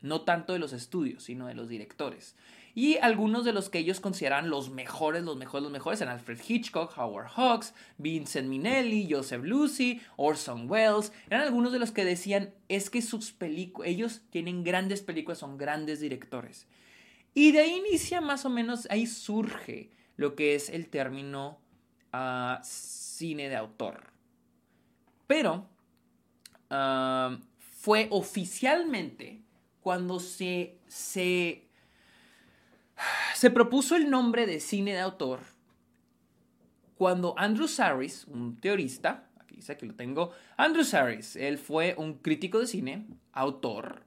No 0.00 0.22
tanto 0.22 0.52
de 0.52 0.58
los 0.58 0.72
estudios, 0.72 1.24
sino 1.24 1.46
de 1.46 1.54
los 1.54 1.68
directores. 1.68 2.36
Y 2.74 2.98
algunos 2.98 3.44
de 3.44 3.52
los 3.52 3.68
que 3.68 3.78
ellos 3.78 3.98
consideran 4.00 4.48
los 4.48 4.70
mejores, 4.70 5.24
los 5.24 5.36
mejores, 5.36 5.64
los 5.64 5.72
mejores 5.72 6.00
eran 6.00 6.14
Alfred 6.14 6.40
Hitchcock, 6.46 6.96
Howard 6.96 7.28
Hawks, 7.34 7.74
Vincent 7.98 8.48
Minnelli, 8.48 9.08
Joseph 9.10 9.42
Lucy, 9.42 10.00
Orson 10.16 10.70
Welles. 10.70 11.12
Eran 11.28 11.42
algunos 11.42 11.72
de 11.72 11.80
los 11.80 11.90
que 11.90 12.04
decían, 12.04 12.54
es 12.68 12.88
que 12.88 13.02
sus 13.02 13.32
películas, 13.32 13.90
ellos 13.90 14.22
tienen 14.30 14.62
grandes 14.62 15.02
películas, 15.02 15.38
son 15.38 15.58
grandes 15.58 16.00
directores. 16.00 16.68
Y 17.34 17.52
de 17.52 17.60
ahí 17.60 17.82
inicia 17.86 18.20
más 18.20 18.44
o 18.44 18.50
menos, 18.50 18.86
ahí 18.90 19.06
surge 19.06 19.90
lo 20.20 20.36
que 20.36 20.54
es 20.54 20.68
el 20.68 20.90
término 20.90 21.58
uh, 22.12 22.62
cine 22.62 23.48
de 23.48 23.56
autor. 23.56 24.02
Pero 25.26 25.66
uh, 26.70 27.38
fue 27.58 28.06
oficialmente 28.10 29.40
cuando 29.80 30.20
se, 30.20 30.76
se, 30.88 31.66
se 33.34 33.50
propuso 33.50 33.96
el 33.96 34.10
nombre 34.10 34.44
de 34.44 34.60
cine 34.60 34.92
de 34.92 35.00
autor, 35.00 35.40
cuando 36.98 37.32
Andrew 37.38 37.66
Saris, 37.66 38.26
un 38.26 38.60
teorista, 38.60 39.30
aquí 39.38 39.56
dice 39.56 39.78
que 39.78 39.86
lo 39.86 39.94
tengo, 39.94 40.32
Andrew 40.58 40.84
Saris, 40.84 41.34
él 41.34 41.56
fue 41.56 41.94
un 41.96 42.18
crítico 42.18 42.58
de 42.58 42.66
cine, 42.66 43.06
autor, 43.32 44.04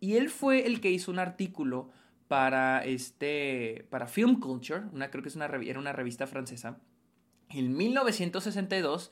y 0.00 0.16
él 0.16 0.30
fue 0.30 0.66
el 0.66 0.80
que 0.80 0.90
hizo 0.90 1.12
un 1.12 1.20
artículo 1.20 1.92
para 2.28 2.84
este 2.84 3.86
para 3.90 4.06
Film 4.06 4.38
Culture, 4.38 4.84
una 4.92 5.10
creo 5.10 5.22
que 5.22 5.30
es 5.30 5.36
una 5.36 5.46
era 5.46 5.78
una 5.78 5.92
revista 5.92 6.26
francesa. 6.26 6.78
En 7.48 7.76
1962, 7.76 9.10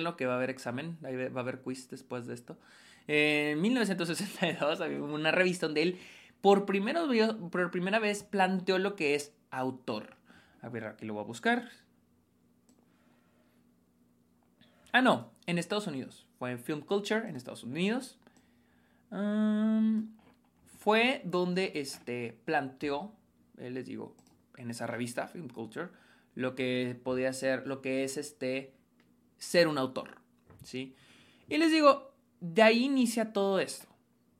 lo 0.00 0.16
que 0.16 0.26
va 0.26 0.34
a 0.34 0.36
haber 0.36 0.50
examen, 0.50 0.98
va 1.02 1.40
a 1.40 1.42
haber 1.42 1.60
quiz 1.60 1.88
después 1.88 2.26
de 2.26 2.34
esto. 2.34 2.58
En 3.06 3.60
1962 3.60 4.80
había 4.80 5.02
una 5.02 5.30
revista 5.30 5.66
donde 5.66 5.82
él 5.82 5.98
por 6.40 6.66
primera, 6.66 7.02
por 7.50 7.70
primera 7.70 7.98
vez 7.98 8.24
planteó 8.24 8.78
lo 8.78 8.96
que 8.96 9.14
es 9.14 9.32
autor. 9.50 10.16
A 10.62 10.68
ver, 10.68 10.86
aquí 10.86 11.06
lo 11.06 11.14
voy 11.14 11.22
a 11.22 11.26
buscar. 11.26 11.68
Ah, 14.92 15.02
no, 15.02 15.30
en 15.46 15.58
Estados 15.58 15.86
Unidos. 15.86 16.26
Fue 16.38 16.50
en 16.50 16.58
Film 16.58 16.80
Culture, 16.80 17.28
en 17.28 17.36
Estados 17.36 17.62
Unidos 17.62 18.18
fue 20.80 21.20
donde 21.24 21.72
este, 21.74 22.40
planteó, 22.46 23.12
eh, 23.58 23.70
les 23.70 23.84
digo, 23.84 24.16
en 24.56 24.70
esa 24.70 24.86
revista, 24.86 25.28
Film 25.28 25.48
Culture, 25.48 25.88
lo 26.34 26.54
que 26.54 26.98
podía 27.04 27.34
ser, 27.34 27.66
lo 27.66 27.82
que 27.82 28.02
es 28.02 28.16
este, 28.16 28.72
ser 29.36 29.68
un 29.68 29.76
autor, 29.76 30.16
¿sí? 30.64 30.94
Y 31.50 31.58
les 31.58 31.70
digo, 31.70 32.14
de 32.40 32.62
ahí 32.62 32.84
inicia 32.84 33.34
todo 33.34 33.60
esto, 33.60 33.88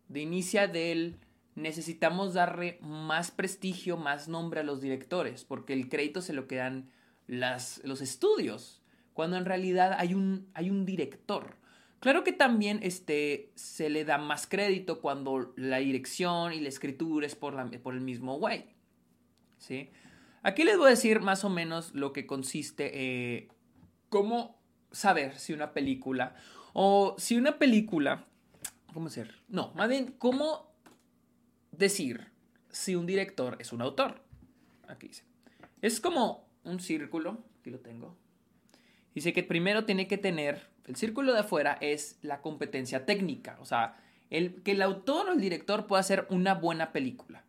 de 0.08 0.20
inicia 0.22 0.66
del 0.66 1.18
necesitamos 1.56 2.32
darle 2.32 2.78
más 2.80 3.30
prestigio, 3.30 3.98
más 3.98 4.26
nombre 4.26 4.60
a 4.60 4.64
los 4.64 4.80
directores, 4.80 5.44
porque 5.44 5.74
el 5.74 5.90
crédito 5.90 6.22
se 6.22 6.32
lo 6.32 6.46
quedan 6.46 6.90
las, 7.26 7.82
los 7.84 8.00
estudios, 8.00 8.80
cuando 9.12 9.36
en 9.36 9.44
realidad 9.44 9.94
hay 9.98 10.14
un, 10.14 10.48
hay 10.54 10.70
un 10.70 10.86
director. 10.86 11.59
Claro 12.00 12.24
que 12.24 12.32
también 12.32 12.80
este, 12.82 13.52
se 13.54 13.90
le 13.90 14.06
da 14.06 14.16
más 14.16 14.46
crédito 14.46 15.02
cuando 15.02 15.52
la 15.56 15.78
dirección 15.78 16.54
y 16.54 16.60
la 16.60 16.70
escritura 16.70 17.26
es 17.26 17.36
por, 17.36 17.52
la, 17.52 17.70
por 17.82 17.94
el 17.94 18.00
mismo 18.00 18.38
güey. 18.38 18.64
¿sí? 19.58 19.90
Aquí 20.42 20.64
les 20.64 20.78
voy 20.78 20.86
a 20.86 20.90
decir 20.90 21.20
más 21.20 21.44
o 21.44 21.50
menos 21.50 21.94
lo 21.94 22.14
que 22.14 22.26
consiste, 22.26 22.90
eh, 22.94 23.48
cómo 24.08 24.58
saber 24.90 25.38
si 25.38 25.52
una 25.52 25.74
película, 25.74 26.34
o 26.72 27.14
si 27.18 27.36
una 27.36 27.58
película, 27.58 28.26
¿cómo 28.94 29.10
ser? 29.10 29.34
No, 29.48 29.72
más 29.74 29.90
bien, 29.90 30.14
cómo 30.16 30.72
decir 31.70 32.28
si 32.70 32.94
un 32.94 33.06
director 33.06 33.58
es 33.60 33.74
un 33.74 33.82
autor. 33.82 34.22
Aquí 34.88 35.08
dice. 35.08 35.24
Es 35.82 36.00
como 36.00 36.48
un 36.64 36.80
círculo, 36.80 37.44
aquí 37.60 37.70
lo 37.70 37.80
tengo. 37.80 38.16
Dice 39.14 39.34
que 39.34 39.42
primero 39.42 39.84
tiene 39.84 40.08
que 40.08 40.16
tener 40.16 40.70
el 40.90 40.96
círculo 40.96 41.32
de 41.32 41.40
afuera 41.40 41.78
es 41.80 42.18
la 42.20 42.40
competencia 42.42 43.06
técnica, 43.06 43.56
o 43.60 43.64
sea, 43.64 43.96
el, 44.28 44.60
que 44.62 44.72
el 44.72 44.82
autor 44.82 45.28
o 45.28 45.32
el 45.32 45.40
director 45.40 45.86
pueda 45.86 46.00
hacer 46.00 46.26
una 46.30 46.54
buena 46.54 46.90
película. 46.90 47.44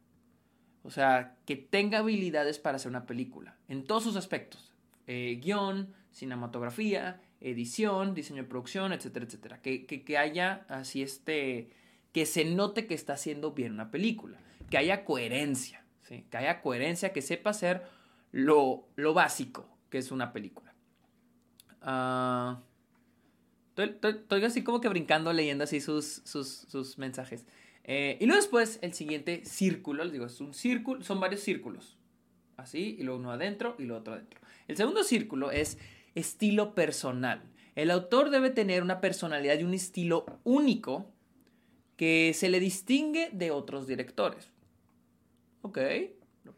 O 0.84 0.92
sea, 0.92 1.38
que 1.46 1.56
tenga 1.56 2.00
habilidades 2.00 2.60
para 2.60 2.76
hacer 2.76 2.90
una 2.90 3.08
película, 3.08 3.58
en 3.68 3.84
todos 3.84 4.04
sus 4.04 4.16
aspectos. 4.16 4.72
Eh, 5.08 5.40
guion, 5.42 5.92
cinematografía, 6.12 7.20
edición, 7.40 8.14
diseño 8.14 8.44
de 8.44 8.50
producción, 8.50 8.94
etcétera, 8.94 9.26
etcétera. 9.26 9.62
Que, 9.62 9.88
que, 9.88 10.18
haya 10.20 10.66
así 10.70 11.02
este, 11.02 11.72
que 12.12 12.28
se 12.28 12.46
note 12.46 12.86
que 12.86 12.94
está 12.94 13.14
haciendo 13.14 13.54
bien 13.54 13.74
una 13.74 13.90
película. 13.90 14.38
Que 14.70 14.78
haya 14.78 15.04
coherencia, 15.04 15.84
¿sí? 16.04 16.26
Que 16.30 16.38
haya 16.38 16.62
coherencia, 16.62 17.12
que 17.12 17.24
sepa 17.24 17.50
hacer 17.50 17.84
lo, 18.32 18.88
lo 18.96 19.16
básico 19.16 19.68
que 19.90 19.98
es 19.98 20.12
una 20.12 20.32
película. 20.32 20.76
Ah... 21.82 22.62
Estoy, 23.84 24.44
así 24.44 24.64
como 24.64 24.82
que 24.82 24.90
brincando, 24.90 25.34
leyendo 25.34 25.64
así 25.64 25.82
sus, 25.82 26.22
sus, 26.26 26.98
mensajes. 26.98 27.46
Eh, 27.84 28.18
y 28.20 28.26
luego 28.26 28.42
después, 28.42 28.80
el 28.82 28.94
siguiente 28.94 29.44
círculo, 29.46 30.04
les 30.04 30.14
digo, 30.14 30.26
es 30.26 30.40
un 30.40 30.54
círculo, 30.54 31.04
son 31.04 31.20
varios 31.20 31.42
círculos. 31.42 31.98
Así, 32.58 32.96
y 33.00 33.04
luego 33.04 33.20
uno 33.20 33.32
adentro 33.32 33.76
y 33.80 33.84
luego 33.84 34.02
otro 34.02 34.14
adentro. 34.14 34.40
El 34.68 34.78
segundo 34.78 35.04
círculo 35.04 35.52
es 35.52 35.78
estilo 36.14 36.76
personal. 36.76 37.42
El 37.76 37.90
autor 37.90 38.30
debe 38.30 38.50
tener 38.50 38.84
una 38.84 39.02
personalidad 39.02 39.58
y 39.58 39.64
un 39.64 39.74
estilo 39.74 40.26
único 40.44 41.12
que 41.96 42.34
se 42.36 42.50
le 42.50 42.60
distingue 42.60 43.30
de 43.32 43.52
otros 43.52 43.88
directores. 43.88 44.52
Ok, 45.62 45.78
lo, 46.44 46.54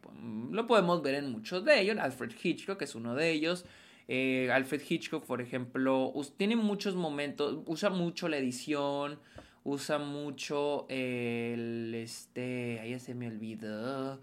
lo 0.52 0.68
podemos 0.68 1.02
ver 1.02 1.16
en 1.16 1.32
muchos 1.32 1.64
de 1.64 1.82
ellos. 1.82 1.98
Alfred 1.98 2.32
Hitchcock 2.42 2.82
es 2.82 2.96
uno 2.96 3.16
de 3.16 3.32
ellos. 3.32 3.66
Eh, 4.08 4.50
Alfred 4.52 4.82
Hitchcock, 4.88 5.26
por 5.26 5.42
ejemplo, 5.42 6.14
tiene 6.38 6.56
muchos 6.56 6.96
momentos, 6.96 7.60
usa 7.66 7.90
mucho 7.90 8.28
la 8.28 8.38
edición, 8.38 9.20
usa 9.64 9.98
mucho 9.98 10.86
el, 10.90 11.94
este, 11.96 12.80
ahí 12.82 13.00
se 13.00 13.16
me 13.16 13.28
olvidó, 13.28 14.20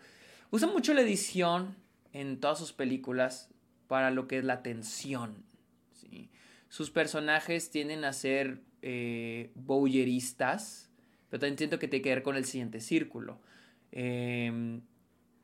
usa 0.51 0.69
mucho 0.69 0.93
la 0.93 1.01
edición 1.01 1.77
en 2.13 2.41
todas 2.41 2.59
sus 2.59 2.73
películas 2.73 3.49
para 3.89 4.11
lo 4.11 4.29
que 4.29 4.39
es 4.39 4.45
la 4.45 4.63
tensión. 4.63 5.49
Sus 6.69 6.91
personajes 6.91 7.71
tienden 7.71 8.05
a 8.05 8.13
ser 8.13 8.61
eh, 8.83 9.51
pero 11.29 11.41
también 11.41 11.59
siento 11.59 11.79
que 11.79 11.89
tiene 11.89 12.03
que 12.03 12.11
ver 12.11 12.23
con 12.23 12.37
el 12.37 12.45
siguiente 12.45 12.81
círculo. 12.81 13.41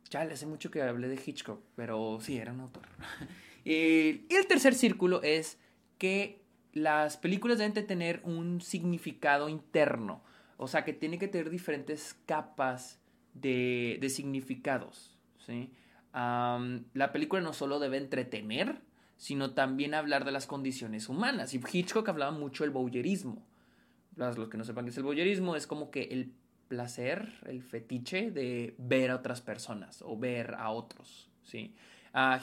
Ya 0.08 0.24
le 0.24 0.34
hace 0.34 0.46
mucho 0.46 0.70
que 0.70 0.82
hablé 0.82 1.08
de 1.08 1.20
Hitchcock, 1.24 1.60
pero 1.74 2.18
sí, 2.20 2.38
era 2.38 2.52
un 2.52 2.60
autor. 2.60 2.84
Eh, 3.68 4.24
y 4.28 4.34
el 4.36 4.46
tercer 4.46 4.74
círculo 4.76 5.22
es 5.24 5.58
que 5.98 6.40
las 6.72 7.16
películas 7.16 7.58
deben 7.58 7.74
tener 7.86 8.20
un 8.22 8.60
significado 8.60 9.48
interno. 9.48 10.22
O 10.56 10.68
sea, 10.68 10.84
que 10.84 10.92
tiene 10.92 11.18
que 11.18 11.26
tener 11.26 11.50
diferentes 11.50 12.16
capas 12.26 13.00
de, 13.34 13.98
significados. 14.08 15.18
¿sí? 15.44 15.70
la 16.14 17.12
película 17.12 17.42
no 17.42 17.52
solo 17.52 17.78
debe 17.78 17.98
entretener, 17.98 18.80
sino 19.18 19.52
también 19.52 19.92
hablar 19.92 20.24
de 20.24 20.32
las 20.32 20.46
condiciones 20.46 21.10
humanas. 21.10 21.52
Y 21.52 21.60
Hitchcock 21.60 22.08
hablaba 22.08 22.30
mucho 22.30 22.64
del 22.64 22.70
voyerismo. 22.70 23.44
Los 24.14 24.48
que 24.48 24.56
no 24.56 24.64
sepan 24.64 24.86
qué 24.86 24.92
es 24.92 24.96
el 24.96 25.02
voyerismo, 25.02 25.56
es 25.56 25.66
como 25.66 25.90
que 25.90 26.04
el 26.04 26.32
placer, 26.68 27.32
el 27.46 27.62
fetiche 27.62 28.30
de 28.30 28.74
ver 28.78 29.10
a 29.10 29.16
otras 29.16 29.42
personas 29.42 30.02
o 30.02 30.16
ver 30.16 30.54
a 30.54 30.70
otros. 30.70 31.28
¿sí? 31.42 31.74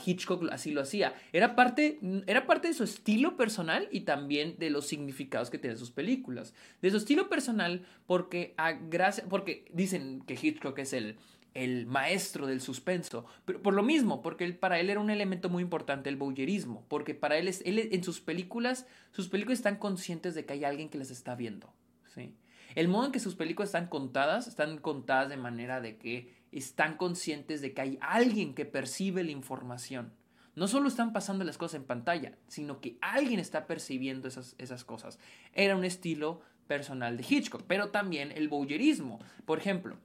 Hitchcock 0.06 0.48
así 0.52 0.72
lo 0.72 0.82
hacía. 0.82 1.16
Era 1.32 1.56
parte, 1.56 2.00
era 2.28 2.46
parte 2.46 2.68
de 2.68 2.74
su 2.74 2.84
estilo 2.84 3.36
personal 3.38 3.88
y 3.92 4.02
también 4.02 4.56
de 4.60 4.70
los 4.70 4.86
significados 4.86 5.50
que 5.50 5.58
tienen 5.58 5.80
sus 5.80 5.92
películas. 5.92 6.54
De 6.82 6.92
su 6.92 6.98
estilo 6.98 7.28
personal, 7.28 7.86
porque, 8.06 8.54
a 8.58 8.74
gracia, 8.74 9.26
porque 9.28 9.66
dicen 9.74 10.22
que 10.28 10.38
Hitchcock 10.40 10.78
es 10.78 10.94
el, 10.94 11.18
el 11.54 11.86
maestro 11.86 12.48
del 12.48 12.62
suspenso, 12.62 13.26
pero 13.46 13.62
por 13.62 13.74
lo 13.74 13.84
mismo, 13.84 14.22
porque 14.22 14.52
para 14.54 14.80
él 14.80 14.90
era 14.90 15.00
un 15.00 15.10
elemento 15.10 15.50
muy 15.50 15.64
importante 15.64 16.10
el 16.10 16.18
voyeurismo, 16.18 16.86
porque 16.88 17.16
para 17.16 17.38
él, 17.38 17.48
es, 17.48 17.62
él 17.66 17.90
en 17.92 18.04
sus 18.04 18.22
películas, 18.22 18.86
sus 19.12 19.28
películas 19.28 19.60
están 19.60 19.78
conscientes 19.78 20.36
de 20.36 20.46
que 20.46 20.54
hay 20.54 20.64
alguien 20.66 20.90
que 20.90 20.98
las 20.98 21.12
está 21.12 21.36
viendo, 21.36 21.74
¿sí? 22.14 22.36
El 22.76 22.88
modo 22.88 23.08
en 23.08 23.12
que 23.12 23.20
sus 23.20 23.36
películas 23.36 23.70
están 23.70 23.88
contadas, 23.88 24.48
están 24.48 24.78
contadas 24.78 25.30
de 25.30 25.38
manera 25.38 25.82
de 25.82 25.98
que 25.98 26.34
están 26.52 26.98
conscientes 26.98 27.62
de 27.62 27.74
que 27.74 27.82
hay 27.82 27.98
alguien 28.02 28.54
que 28.54 28.66
percibe 28.66 29.24
la 29.24 29.32
información. 29.32 30.14
No 30.56 30.68
solo 30.68 30.88
están 30.88 31.14
pasando 31.14 31.44
las 31.44 31.58
cosas 31.58 31.76
en 31.82 31.86
pantalla, 31.86 32.38
sino 32.48 32.80
que 32.80 32.98
alguien 33.02 33.40
está 33.40 33.66
percibiendo 33.66 34.28
esas, 34.28 34.56
esas 34.60 34.84
cosas. 34.84 35.18
Era 35.54 35.76
un 35.76 35.84
estilo 35.84 36.42
personal 36.68 37.18
de 37.18 37.26
Hitchcock, 37.28 37.64
pero 37.68 37.90
también 37.90 38.32
el 38.32 38.50
voyeurismo. 38.50 39.20
Por 39.46 39.58
ejemplo, 39.58 39.98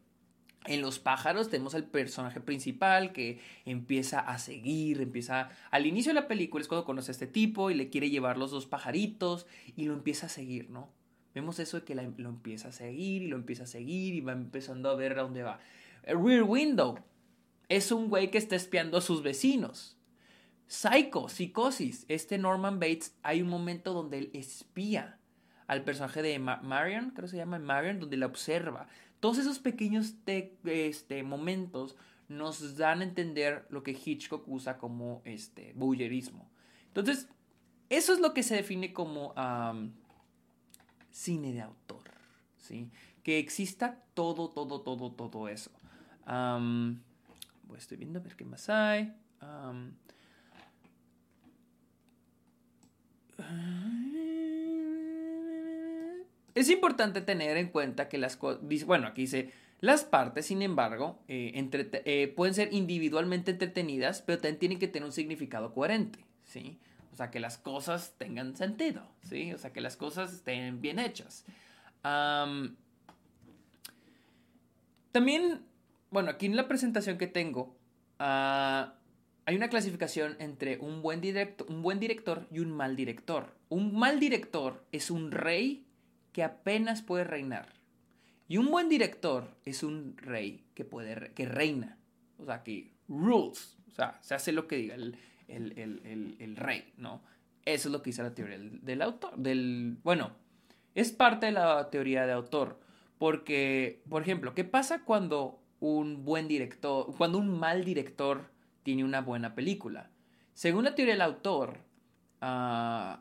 en 0.65 0.83
Los 0.83 0.99
pájaros 0.99 1.49
tenemos 1.49 1.75
al 1.75 1.85
personaje 1.85 2.41
principal 2.41 3.13
que 3.13 3.41
empieza 3.65 4.21
a 4.21 4.39
seguir, 4.39 5.01
empieza... 5.01 5.51
Al 5.71 5.87
inicio 5.87 6.11
de 6.11 6.21
la 6.21 6.29
película 6.29 6.61
es 6.61 6.69
cuando 6.69 6.85
conoce 6.85 7.11
a 7.11 7.13
este 7.13 7.27
tipo 7.27 7.71
y 7.71 7.75
le 7.75 7.89
quiere 7.89 8.11
llevar 8.11 8.37
los 8.37 8.51
dos 8.51 8.67
pajaritos 8.67 9.47
y 9.77 9.85
lo 9.85 9.95
empieza 9.95 10.27
a 10.27 10.29
seguir, 10.29 10.69
¿no? 10.69 10.91
Vemos 11.35 11.59
eso 11.59 11.79
de 11.79 11.85
que 11.85 11.95
lo 11.95 12.29
empieza 12.29 12.69
a 12.69 12.73
seguir 12.73 13.23
y 13.23 13.29
lo 13.29 13.37
empieza 13.37 13.65
a 13.65 13.67
seguir 13.67 14.15
y 14.15 14.21
va 14.21 14.33
empezando 14.33 14.91
a 14.91 14.97
ver 14.97 15.19
a 15.19 15.23
dónde 15.23 15.43
va. 15.43 15.61
Rear 16.05 16.43
Window 16.43 16.99
es 17.69 17.93
un 17.93 18.09
güey 18.09 18.31
que 18.31 18.39
está 18.39 18.57
espiando 18.57 18.99
a 18.99 19.03
sus 19.03 19.23
vecinos. 19.23 19.97
Psycho, 20.67 21.29
Psicosis, 21.29 22.05
este 22.09 22.39
Norman 22.39 22.79
Bates, 22.79 23.17
hay 23.23 23.41
un 23.43 23.49
momento 23.49 23.93
donde 23.93 24.19
él 24.19 24.31
espía 24.35 25.19
al 25.67 25.83
personaje 25.85 26.23
de 26.23 26.39
Marion, 26.39 27.11
creo 27.11 27.25
que 27.25 27.31
se 27.31 27.37
llama 27.37 27.59
Marion, 27.59 28.01
donde 28.01 28.17
la 28.17 28.27
observa. 28.27 28.89
Todos 29.21 29.39
esos 29.39 29.59
pequeños 29.59 30.15
este, 30.27 31.23
momentos 31.23 31.97
nos 32.29 32.77
dan 32.77 33.01
a 33.01 33.05
entender 33.05 33.67
lo 33.71 33.83
que 33.83 33.93
Hitchcock 33.93 34.47
usa 34.47 34.79
como 34.79 35.23
este, 35.25 35.73
bullerismo. 35.75 36.51
Entonces, 36.89 37.29
eso 37.89 38.13
es 38.13 38.21
lo 38.21 38.35
que 38.35 38.43
se 38.43 38.55
define 38.55 38.93
como 38.93 39.35
cine 41.19 41.53
de 41.53 41.63
autor, 41.63 42.05
¿sí? 42.59 42.91
Que 43.25 43.39
exista 43.39 44.01
todo, 44.15 44.51
todo, 44.51 44.81
todo, 44.83 45.11
todo 45.13 45.49
eso. 45.49 45.71
pues 47.67 47.83
estoy 47.83 47.97
viendo 47.97 48.21
a 48.21 48.23
ver 48.23 48.37
qué 48.37 48.45
más 48.45 48.69
hay. 48.71 49.13
es 56.55 56.71
importante 56.71 57.21
tener 57.21 57.57
en 57.57 57.69
cuenta 57.69 58.09
que 58.09 58.19
las 58.19 58.37
cosas, 58.37 58.61
bueno, 58.85 59.09
aquí 59.09 59.23
dice, 59.23 59.53
las 59.81 60.05
partes, 60.05 60.47
sin 60.47 60.63
embargo, 60.63 61.19
eh, 61.29 61.53
eh, 62.05 62.33
pueden 62.37 62.55
ser 62.55 62.73
individualmente 62.73 63.53
entretenidas, 63.53 64.23
pero 64.23 64.39
también 64.39 64.59
tienen 64.59 64.79
que 64.79 64.89
tener 64.89 65.07
un 65.07 65.13
significado 65.13 65.73
coherente, 65.73 66.25
¿sí? 66.45 66.79
O 67.13 67.17
sea, 67.17 67.31
que 67.31 67.41
las 67.41 67.59
cosas 67.59 68.15
tengan 68.19 68.57
sentido, 68.57 69.03
¿sí? 69.25 69.53
O 69.53 69.59
sea, 69.59 69.73
que 69.73 69.81
las 69.81 69.97
cosas 69.97 70.33
estén 70.33 70.81
bien 70.81 70.99
hechas. 70.99 71.45
también 75.13 75.69
bueno, 76.11 76.31
aquí 76.31 76.47
en 76.47 76.57
la 76.57 76.69
presentación 76.69 77.19
que 77.19 77.27
tengo, 77.27 77.77
ah, 78.19 78.95
hay 79.45 79.57
una 79.57 79.69
clasificación 79.69 80.37
entre 80.39 80.79
un 80.79 81.03
buen, 81.03 81.21
un 81.69 81.83
buen 81.83 82.01
director 82.01 82.47
y 82.51 82.61
un 82.61 82.71
mal 82.73 82.97
director. 82.97 83.55
Un 83.69 83.95
mal 83.99 84.19
director 84.19 84.85
es 84.93 85.11
un 85.11 85.31
rey 85.31 85.87
que 86.33 86.43
apenas 86.43 87.03
puede 87.03 87.25
reinar. 87.25 87.69
Y 88.49 88.57
un 88.57 88.71
buen 88.71 88.89
director 88.89 89.55
es 89.65 89.83
un 89.83 90.17
rey 90.17 90.65
que, 90.75 90.85
puede, 90.85 91.33
que 91.35 91.47
reina. 91.47 91.99
O 92.39 92.47
sea, 92.47 92.63
que 92.63 92.91
rules. 93.09 93.77
O 93.89 93.91
sea, 93.91 94.19
se 94.23 94.35
hace 94.35 94.53
lo 94.53 94.67
que 94.67 94.77
diga 94.77 94.95
el, 94.95 95.19
rey, 95.49 96.93
¿no? 96.97 97.23
Eso 97.65 97.89
es 97.89 97.93
lo 97.93 98.03
que 98.03 98.11
dice 98.11 98.23
la 98.23 98.35
teoría 98.35 98.59
del, 98.59 98.85
del, 98.85 99.03
autor. 99.03 99.37
Del, 99.37 99.99
bueno, 100.03 100.33
es 100.95 101.13
parte 101.13 101.47
de 101.47 101.53
la 101.53 101.91
teoría 101.91 102.27
de 102.27 102.33
autor. 102.33 102.81
Porque, 103.19 104.03
por 104.09 104.23
ejemplo, 104.23 104.55
¿qué 104.55 104.65
pasa 104.65 105.05
cuando 105.05 105.61
un 105.81 106.25
buen 106.25 106.49
director, 106.49 107.15
cuando 107.17 107.39
un 107.39 107.59
mal 107.59 107.85
director 107.85 108.51
tiene 108.83 109.05
una 109.05 109.21
buena 109.21 109.55
película. 109.55 110.11
Según 110.55 110.85
la 110.85 110.95
teoría 110.95 111.15
del 111.15 111.23
autor, 111.23 111.79
ah, 112.41 113.21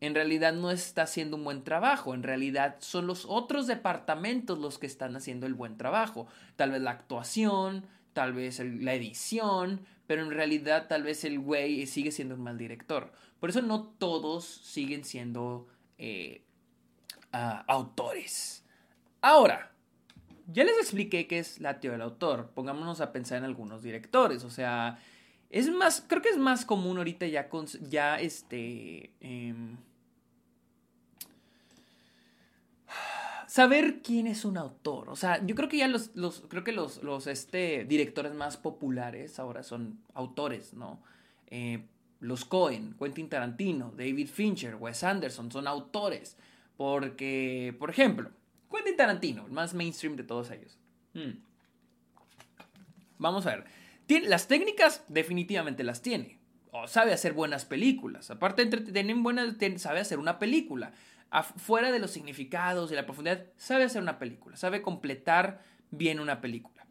en 0.00 0.14
realidad 0.14 0.52
no 0.52 0.70
está 0.70 1.02
haciendo 1.02 1.36
un 1.36 1.44
buen 1.44 1.62
trabajo, 1.62 2.14
en 2.14 2.24
realidad 2.24 2.76
son 2.80 3.06
los 3.06 3.24
otros 3.28 3.66
departamentos 3.66 4.58
los 4.58 4.78
que 4.78 4.86
están 4.86 5.14
haciendo 5.14 5.46
el 5.46 5.54
buen 5.54 5.76
trabajo. 5.76 6.26
Tal 6.56 6.72
vez 6.72 6.82
la 6.82 6.90
actuación, 6.90 7.86
tal 8.12 8.32
vez 8.32 8.60
la 8.60 8.94
edición, 8.94 9.80
pero 10.06 10.22
en 10.22 10.30
realidad 10.30 10.88
tal 10.88 11.02
vez 11.02 11.24
el 11.24 11.38
güey 11.38 11.86
sigue 11.86 12.10
siendo 12.10 12.34
un 12.34 12.42
mal 12.42 12.58
director. 12.58 13.12
Por 13.40 13.50
eso 13.50 13.62
no 13.62 13.82
todos 13.82 14.44
siguen 14.44 15.04
siendo 15.04 15.66
eh, 15.98 16.44
ah, 17.32 17.64
autores. 17.66 18.64
Ahora, 19.20 19.72
ya 20.46 20.64
les 20.64 20.78
expliqué 20.78 21.26
qué 21.26 21.38
es 21.38 21.60
la 21.60 21.80
teoría 21.80 21.98
del 21.98 22.02
autor. 22.02 22.50
Pongámonos 22.54 23.00
a 23.00 23.12
pensar 23.12 23.38
en 23.38 23.44
algunos 23.44 23.82
directores. 23.82 24.44
O 24.44 24.50
sea, 24.50 24.98
es 25.50 25.70
más, 25.70 26.04
creo 26.06 26.22
que 26.22 26.28
es 26.28 26.38
más 26.38 26.64
común 26.64 26.98
ahorita 26.98 27.26
ya, 27.26 27.48
con, 27.48 27.66
ya 27.66 28.20
este... 28.20 29.12
Em, 29.20 29.76
saber 33.52 34.00
quién 34.00 34.26
es 34.26 34.46
un 34.46 34.56
autor. 34.56 35.10
O 35.10 35.16
sea, 35.16 35.44
yo 35.44 35.54
creo 35.54 35.68
que 35.68 35.76
ya 35.76 35.86
los, 35.86 36.10
creo 36.48 36.64
que 36.64 36.72
los, 36.72 37.02
los 37.02 37.26
este, 37.26 37.84
directores 37.84 38.32
más 38.32 38.56
populares 38.56 39.38
ahora 39.38 39.62
son 39.62 40.00
autores, 40.14 40.72
¿no? 40.72 41.02
Eh, 41.48 41.84
los 42.20 42.46
Cohen, 42.46 42.96
Quentin 42.98 43.28
Tarantino, 43.28 43.92
David 43.94 44.28
Fincher, 44.28 44.76
Wes 44.76 45.04
Anderson 45.04 45.52
son 45.52 45.66
autores. 45.66 46.38
Porque, 46.78 47.76
por 47.78 47.90
ejemplo, 47.90 48.30
Quentin 48.70 48.96
Tarantino, 48.96 49.44
el 49.44 49.52
más 49.52 49.74
mainstream 49.74 50.16
de 50.16 50.24
todos 50.24 50.50
ellos. 50.50 50.78
Hmm. 51.12 51.42
Vamos 53.18 53.44
a 53.44 53.56
ver. 53.56 53.64
las 54.30 54.48
técnicas 54.48 55.04
definitivamente 55.08 55.84
las 55.84 56.00
tiene. 56.00 56.38
O 56.70 56.88
sabe 56.88 57.12
hacer 57.12 57.34
buenas 57.34 57.66
películas. 57.66 58.30
Aparte 58.30 58.64
tener 58.64 59.14
buenas, 59.16 59.56
sabe 59.76 60.00
hacer 60.00 60.18
una 60.18 60.38
película. 60.38 60.94
Fuera 61.56 61.90
de 61.90 61.98
los 61.98 62.10
significados 62.10 62.92
y 62.92 62.94
la 62.94 63.06
profundidad, 63.06 63.46
sabe 63.56 63.84
hacer 63.84 64.02
una 64.02 64.18
película. 64.18 64.56
Sabe 64.56 64.82
completar 64.82 65.62
bien 65.90 66.20
una 66.20 66.40
película. 66.40 66.84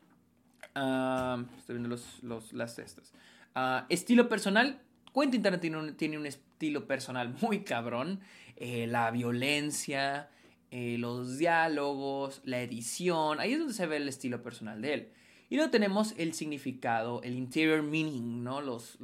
Ah, 0.74 1.44
estoy 1.58 1.76
viendo 1.76 1.90
los, 2.24 2.54
las 2.54 2.76
cestas. 2.76 3.14
Ah, 3.54 3.86
estilo 3.90 4.30
personal. 4.30 4.80
Quentin 5.14 5.42
Tarantino 5.42 5.94
tiene 5.96 6.18
un 6.18 6.26
estilo 6.26 6.88
personal 6.88 7.36
muy 7.42 7.64
cabrón. 7.64 8.22
Eh, 8.56 8.88
la 8.88 9.12
violencia, 9.12 10.30
eh, 10.72 10.98
los 10.98 11.38
diálogos, 11.38 12.42
la 12.46 12.62
edición, 12.62 13.40
ahí 13.40 13.54
es 13.54 13.60
donde 13.60 13.74
se 13.74 13.88
ve 13.88 13.98
el 13.98 14.08
estilo 14.08 14.42
personal 14.42 14.82
de 14.82 14.94
él. 14.94 15.10
Y 15.50 15.56
luego 15.56 15.70
tenemos 15.70 16.14
el 16.18 16.34
significado, 16.34 17.22
el 17.24 17.34
interior 17.34 17.84
meaning, 17.84 18.42
¿no? 18.42 18.62
Los, 18.62 18.98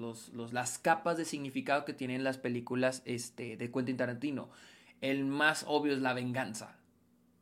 las 0.53 0.79
capas 0.79 1.17
de 1.17 1.25
significado 1.25 1.83
que 1.83 1.91
tienen 1.91 2.23
las 2.23 2.37
películas 2.37 3.01
este, 3.03 3.57
de 3.57 3.69
Quentin 3.69 3.97
Tarantino. 3.97 4.49
El 5.01 5.25
más 5.25 5.65
obvio 5.67 5.93
es 5.93 5.99
la 5.99 6.13
venganza. 6.13 6.77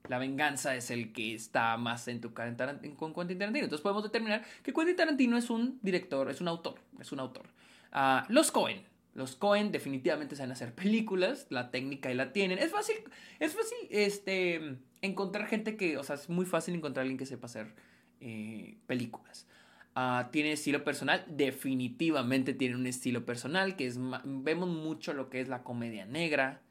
La 0.07 0.19
venganza 0.19 0.75
es 0.75 0.91
el 0.91 1.13
que 1.13 1.33
está 1.33 1.77
más 1.77 2.07
en 2.07 2.21
tu 2.21 2.33
cara 2.33 2.55
con 2.95 3.13
Quentin 3.13 3.39
Tarantino. 3.39 3.65
Entonces 3.65 3.81
podemos 3.81 4.03
determinar 4.03 4.43
que 4.63 4.73
Quentin 4.73 4.95
Tarantino 4.95 5.37
es 5.37 5.49
un 5.49 5.79
director, 5.81 6.29
es 6.29 6.41
un 6.41 6.47
autor, 6.47 6.79
es 6.99 7.11
un 7.11 7.19
autor. 7.19 7.47
Ah, 7.91 8.25
los 8.29 8.51
Cohen, 8.51 8.83
los 9.15 9.37
Cohen 9.37 9.71
definitivamente 9.71 10.35
saben 10.35 10.51
hacer 10.51 10.75
películas, 10.75 11.47
la 11.49 11.71
técnica 11.71 12.11
y 12.11 12.15
la 12.15 12.33
tienen. 12.33 12.59
Es 12.59 12.71
fácil, 12.71 12.97
es 13.39 13.53
fácil 13.53 13.77
este, 13.89 14.77
encontrar 15.01 15.47
gente 15.47 15.77
que, 15.77 15.97
o 15.97 16.03
sea, 16.03 16.15
es 16.15 16.29
muy 16.29 16.45
fácil 16.45 16.75
encontrar 16.75 17.01
a 17.01 17.03
alguien 17.03 17.17
que 17.17 17.25
sepa 17.25 17.45
hacer 17.45 17.73
eh, 18.19 18.77
películas. 18.87 19.47
Ah, 19.95 20.27
tiene 20.33 20.51
estilo 20.51 20.83
personal, 20.83 21.23
definitivamente 21.29 22.53
tiene 22.53 22.75
un 22.75 22.85
estilo 22.85 23.25
personal, 23.25 23.77
que 23.77 23.87
es, 23.87 23.97
vemos 24.25 24.67
mucho 24.67 25.13
lo 25.13 25.29
que 25.29 25.39
es 25.39 25.47
la 25.47 25.63
comedia 25.63 26.05
negra, 26.05 26.61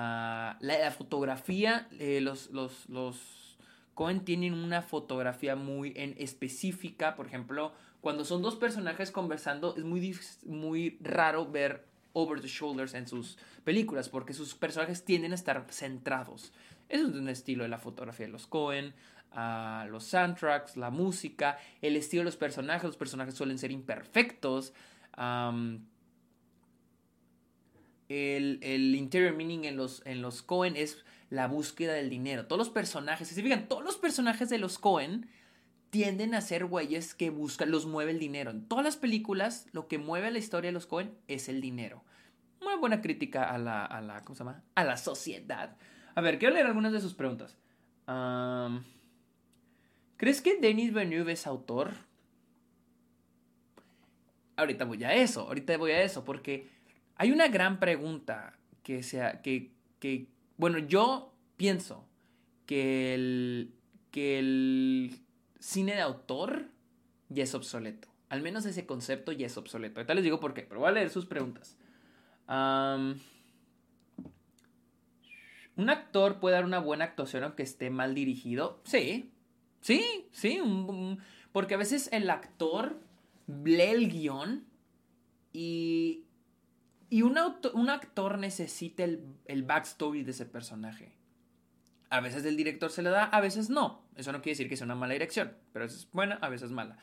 Ah, 0.00 0.56
la, 0.60 0.92
fotografía, 0.92 1.88
eh, 1.98 2.20
los, 2.20 2.52
los, 2.52 2.88
los 2.88 3.58
Cohen 3.94 4.24
tienen 4.24 4.54
una 4.54 4.80
fotografía 4.80 5.56
muy 5.56 5.92
en 5.96 6.14
específica. 6.18 7.16
Por 7.16 7.26
ejemplo, 7.26 7.72
cuando 8.00 8.24
son 8.24 8.40
dos 8.40 8.54
personajes 8.54 9.10
conversando, 9.10 9.74
es 9.76 9.82
muy, 9.82 10.16
muy 10.46 10.98
raro 11.00 11.50
ver 11.50 11.84
over 12.12 12.40
the 12.40 12.46
shoulders 12.46 12.94
en 12.94 13.08
sus 13.08 13.38
películas, 13.64 14.08
porque 14.08 14.34
sus 14.34 14.54
personajes 14.54 15.04
tienden 15.04 15.32
a 15.32 15.34
estar 15.34 15.66
centrados. 15.68 16.52
Eso 16.88 17.08
es 17.08 17.14
un 17.16 17.28
estilo 17.28 17.64
de 17.64 17.68
la 17.68 17.78
fotografía 17.78 18.26
de 18.26 18.32
los 18.32 18.46
Cohen, 18.46 18.94
uh, 19.32 19.88
los 19.88 20.04
soundtracks, 20.04 20.76
la 20.76 20.90
música, 20.90 21.58
el 21.82 21.96
estilo 21.96 22.20
de 22.20 22.26
los 22.26 22.36
personajes. 22.36 22.84
Los 22.84 22.96
personajes 22.96 23.34
suelen 23.34 23.58
ser 23.58 23.72
imperfectos. 23.72 24.72
El, 28.08 28.94
interior 28.94 29.34
meaning 29.34 29.64
en 29.64 29.76
los, 29.76 30.02
en 30.04 30.22
los 30.22 30.42
Cohen 30.42 30.76
es 30.76 31.04
la 31.30 31.46
búsqueda 31.46 31.92
del 31.92 32.10
dinero. 32.10 32.46
Todos 32.46 32.58
los 32.58 32.70
personajes, 32.70 33.28
si 33.28 33.34
se 33.34 33.42
fijan, 33.42 33.68
todos 33.68 33.84
los 33.84 33.96
personajes 33.96 34.48
de 34.48 34.58
los 34.58 34.78
Cohen 34.78 35.28
tienden 35.90 36.34
a 36.34 36.40
ser 36.40 36.66
güeyes 36.66 37.14
que 37.14 37.30
buscan, 37.30 37.70
los 37.70 37.86
mueve 37.86 38.12
el 38.12 38.18
dinero. 38.18 38.50
En 38.50 38.66
todas 38.66 38.84
las 38.84 38.96
películas, 38.96 39.66
lo 39.72 39.88
que 39.88 39.98
mueve 39.98 40.30
la 40.30 40.38
historia 40.38 40.68
de 40.68 40.72
los 40.72 40.86
Cohen 40.86 41.14
es 41.28 41.48
el 41.48 41.60
dinero. 41.60 42.04
Muy 42.60 42.76
buena 42.76 43.00
crítica 43.00 43.44
a 43.44 43.58
la, 43.58 43.84
a 43.84 44.00
la, 44.00 44.24
¿cómo 44.24 44.34
se 44.34 44.40
llama? 44.40 44.62
A 44.74 44.84
la 44.84 44.96
sociedad. 44.96 45.76
A 46.14 46.20
ver, 46.20 46.38
quiero 46.38 46.54
leer 46.54 46.66
algunas 46.66 46.92
de 46.92 47.00
sus 47.00 47.14
preguntas. 47.14 47.56
¿Crees 50.16 50.40
que 50.42 50.58
Denis 50.58 50.92
Villeneuve 50.92 51.32
es 51.32 51.46
autor? 51.46 51.92
Ahorita 54.56 54.84
voy 54.84 55.04
a 55.04 55.14
eso, 55.14 55.42
ahorita 55.42 55.76
voy 55.76 55.92
a 55.92 56.02
eso, 56.02 56.24
porque 56.24 56.68
hay 57.18 57.32
una 57.32 57.48
gran 57.48 57.78
pregunta 57.80 58.54
que 58.82 59.02
sea, 59.02 59.42
que, 59.42 59.72
que 59.98 60.28
bueno, 60.56 60.78
yo 60.78 61.34
pienso 61.56 62.06
que 62.64 63.14
el, 63.14 63.74
que 64.10 64.38
el 64.38 65.20
cine 65.58 65.94
de 65.94 66.00
autor 66.00 66.68
ya 67.28 67.42
es 67.42 67.54
obsoleto. 67.54 68.08
Al 68.28 68.42
menos 68.42 68.64
ese 68.66 68.86
concepto 68.86 69.32
ya 69.32 69.46
es 69.46 69.56
obsoleto. 69.56 70.00
Ahorita 70.00 70.14
les 70.14 70.24
digo 70.24 70.38
por 70.38 70.54
qué, 70.54 70.62
pero 70.62 70.80
voy 70.80 70.88
a 70.88 70.92
leer 70.92 71.10
sus 71.10 71.26
preguntas. 71.26 71.76
¿Un 72.46 73.20
actor 75.90 76.40
puede 76.40 76.54
dar 76.54 76.64
una 76.64 76.78
buena 76.78 77.04
actuación 77.04 77.44
aunque 77.44 77.62
esté 77.62 77.90
mal 77.90 78.14
dirigido? 78.14 78.80
Sí, 78.84 79.32
sí, 79.80 80.28
sí. 80.32 80.60
porque 81.52 81.74
a 81.74 81.78
veces 81.78 82.08
el 82.12 82.30
actor 82.30 83.00
lee 83.46 83.82
el 83.82 84.08
guion 84.10 84.66
y, 85.52 86.24
y 87.10 87.22
un, 87.22 87.38
un 87.74 87.90
actor 87.90 88.38
necesita 88.38 89.04
el, 89.04 89.24
el 89.46 89.62
backstory 89.62 90.24
de 90.24 90.30
ese 90.32 90.46
personaje. 90.46 91.12
A 92.10 92.20
veces 92.20 92.44
el 92.44 92.56
director 92.56 92.90
se 92.90 93.02
le 93.02 93.10
da, 93.10 93.24
a 93.24 93.40
veces 93.40 93.70
no. 93.70 94.02
Eso 94.16 94.32
no 94.32 94.40
quiere 94.40 94.52
decir 94.52 94.68
que 94.68 94.76
sea 94.76 94.86
una 94.86 94.94
mala 94.94 95.12
dirección, 95.12 95.52
pero 95.72 95.84
es 95.84 96.08
buena, 96.12 96.36
a 96.40 96.48
veces 96.48 96.66
es 96.66 96.72
mala. 96.72 96.96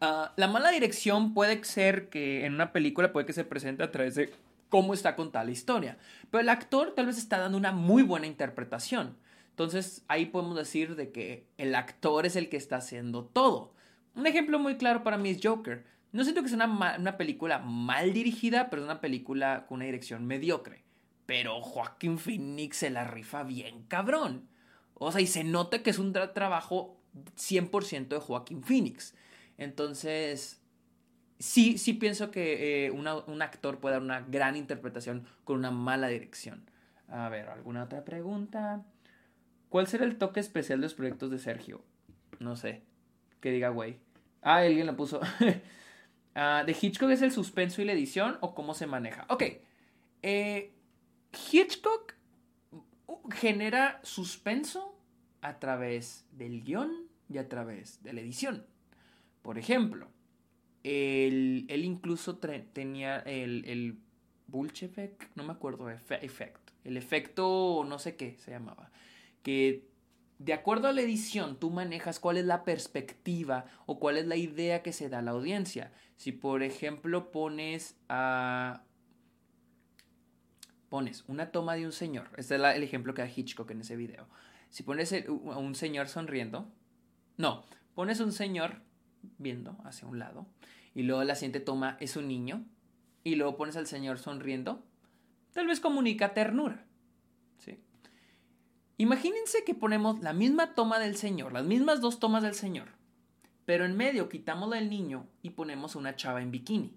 Ah, 0.00 0.32
la 0.36 0.48
mala 0.48 0.70
dirección 0.70 1.32
puede 1.32 1.62
ser 1.64 2.08
que 2.08 2.44
en 2.44 2.54
una 2.54 2.72
película 2.72 3.12
puede 3.12 3.24
que 3.24 3.32
se 3.32 3.44
presente 3.44 3.84
a 3.84 3.92
través 3.92 4.16
de 4.16 4.32
cómo 4.68 4.94
está 4.94 5.14
contada 5.14 5.44
la 5.44 5.52
historia, 5.52 5.98
pero 6.30 6.40
el 6.40 6.48
actor 6.48 6.94
tal 6.94 7.06
vez 7.06 7.18
está 7.18 7.38
dando 7.38 7.58
una 7.58 7.72
muy 7.72 8.02
buena 8.02 8.26
interpretación. 8.26 9.16
Entonces 9.50 10.02
ahí 10.08 10.26
podemos 10.26 10.56
decir 10.56 10.96
de 10.96 11.12
que 11.12 11.46
el 11.58 11.74
actor 11.74 12.26
es 12.26 12.36
el 12.36 12.48
que 12.48 12.56
está 12.56 12.76
haciendo 12.76 13.26
todo. 13.26 13.74
Un 14.16 14.26
ejemplo 14.26 14.58
muy 14.58 14.76
claro 14.76 15.04
para 15.04 15.18
mí 15.18 15.30
es 15.30 15.40
Joker. 15.42 15.84
No 16.12 16.24
siento 16.24 16.42
que 16.42 16.48
sea 16.48 16.66
una, 16.66 17.16
película 17.16 17.58
mal 17.58 18.12
dirigida, 18.12 18.68
pero 18.68 18.82
es 18.82 18.86
una 18.86 19.00
película 19.00 19.64
con 19.66 19.76
una 19.76 19.86
dirección 19.86 20.26
mediocre. 20.26 20.84
Pero 21.24 21.62
Joaquín 21.62 22.18
Phoenix 22.18 22.76
se 22.76 22.90
la 22.90 23.04
rifa 23.04 23.42
bien 23.44 23.84
cabrón. 23.88 24.48
O 24.94 25.10
sea, 25.10 25.22
y 25.22 25.26
se 25.26 25.42
nota 25.42 25.82
que 25.82 25.90
es 25.90 25.98
un 25.98 26.12
trabajo 26.12 27.00
100% 27.36 28.08
de 28.08 28.18
Joaquín 28.18 28.62
Phoenix. 28.62 29.14
Entonces, 29.56 30.62
sí, 31.38 31.78
sí 31.78 31.94
pienso 31.94 32.30
que 32.30 32.86
eh, 32.86 32.90
un 32.90 33.42
actor 33.42 33.80
puede 33.80 33.94
dar 33.94 34.02
una 34.02 34.20
gran 34.20 34.56
interpretación 34.56 35.26
con 35.44 35.58
una 35.58 35.70
mala 35.70 36.08
dirección. 36.08 36.70
A 37.08 37.30
ver, 37.30 37.48
¿alguna 37.48 37.84
otra 37.84 38.04
pregunta? 38.04 38.84
¿Cuál 39.70 39.86
será 39.86 40.04
el 40.04 40.18
toque 40.18 40.40
especial 40.40 40.80
de 40.80 40.86
los 40.86 40.94
proyectos 40.94 41.30
de 41.30 41.38
Sergio? 41.38 41.82
No 42.38 42.56
sé. 42.56 42.82
Que 43.40 43.50
diga, 43.50 43.70
güey. 43.70 43.98
Ah, 44.42 44.56
alguien 44.56 44.86
lo 44.86 44.96
puso. 44.96 45.20
Ah, 46.34 46.64
¿De 46.66 46.76
Hitchcock 46.80 47.10
es 47.10 47.22
el 47.22 47.32
suspenso 47.32 47.82
y 47.82 47.84
la 47.84 47.92
edición 47.92 48.38
o 48.40 48.54
cómo 48.54 48.74
se 48.74 48.86
maneja? 48.86 49.26
Ok. 49.28 49.44
Eh, 50.22 50.72
Hitchcock 51.50 52.14
genera 53.30 54.00
suspenso 54.02 54.98
a 55.40 55.58
través 55.58 56.24
del 56.32 56.62
guion 56.62 57.08
y 57.28 57.38
a 57.38 57.48
través 57.48 58.02
de 58.02 58.12
la 58.12 58.20
edición. 58.20 58.64
Por 59.42 59.58
ejemplo, 59.58 60.08
él, 60.84 61.66
incluso 61.68 62.38
tenía 62.38 63.18
el, 63.20 63.64
el 63.66 63.98
effect, 64.82 65.22
no 65.34 65.44
me 65.44 65.52
acuerdo, 65.52 65.90
effect, 65.90 66.70
el 66.84 66.96
efecto 66.96 67.84
no 67.86 67.98
sé 67.98 68.16
qué 68.16 68.36
se 68.38 68.50
llamaba, 68.50 68.90
que 69.42 69.88
de 70.44 70.54
acuerdo 70.54 70.88
a 70.88 70.92
la 70.92 71.02
edición 71.02 71.56
tú 71.56 71.70
manejas 71.70 72.18
cuál 72.18 72.36
es 72.36 72.44
la 72.44 72.64
perspectiva 72.64 73.66
o 73.86 74.00
cuál 74.00 74.16
es 74.16 74.26
la 74.26 74.36
idea 74.36 74.82
que 74.82 74.92
se 74.92 75.08
da 75.08 75.20
a 75.20 75.22
la 75.22 75.30
audiencia. 75.30 75.92
Si 76.16 76.32
por 76.32 76.64
ejemplo 76.64 77.30
pones 77.30 77.96
a 78.08 78.82
pones 80.88 81.24
una 81.28 81.52
toma 81.52 81.74
de 81.74 81.86
un 81.86 81.92
señor, 81.92 82.28
este 82.36 82.56
es 82.56 82.60
el 82.60 82.82
ejemplo 82.82 83.14
que 83.14 83.22
da 83.22 83.28
Hitchcock 83.28 83.70
en 83.70 83.80
ese 83.82 83.96
video. 83.96 84.26
Si 84.68 84.82
pones 84.82 85.12
a 85.12 85.30
un 85.30 85.74
señor 85.74 86.08
sonriendo, 86.08 86.68
no, 87.36 87.64
pones 87.94 88.20
un 88.20 88.32
señor 88.32 88.82
viendo 89.38 89.78
hacia 89.84 90.08
un 90.08 90.18
lado 90.18 90.46
y 90.92 91.04
luego 91.04 91.22
la 91.22 91.36
siguiente 91.36 91.60
toma 91.60 91.96
es 92.00 92.16
un 92.16 92.26
niño 92.26 92.64
y 93.22 93.36
luego 93.36 93.56
pones 93.56 93.76
al 93.76 93.86
señor 93.86 94.18
sonriendo, 94.18 94.84
tal 95.52 95.68
vez 95.68 95.78
comunica 95.78 96.34
ternura. 96.34 96.84
Imagínense 99.02 99.64
que 99.64 99.74
ponemos 99.74 100.20
la 100.20 100.32
misma 100.32 100.76
toma 100.76 101.00
del 101.00 101.16
señor, 101.16 101.52
las 101.52 101.64
mismas 101.64 102.00
dos 102.00 102.20
tomas 102.20 102.44
del 102.44 102.54
señor, 102.54 102.86
pero 103.64 103.84
en 103.84 103.96
medio 103.96 104.28
quitamos 104.28 104.70
del 104.70 104.88
niño 104.88 105.26
y 105.42 105.50
ponemos 105.50 105.96
una 105.96 106.14
chava 106.14 106.40
en 106.40 106.52
bikini. 106.52 106.96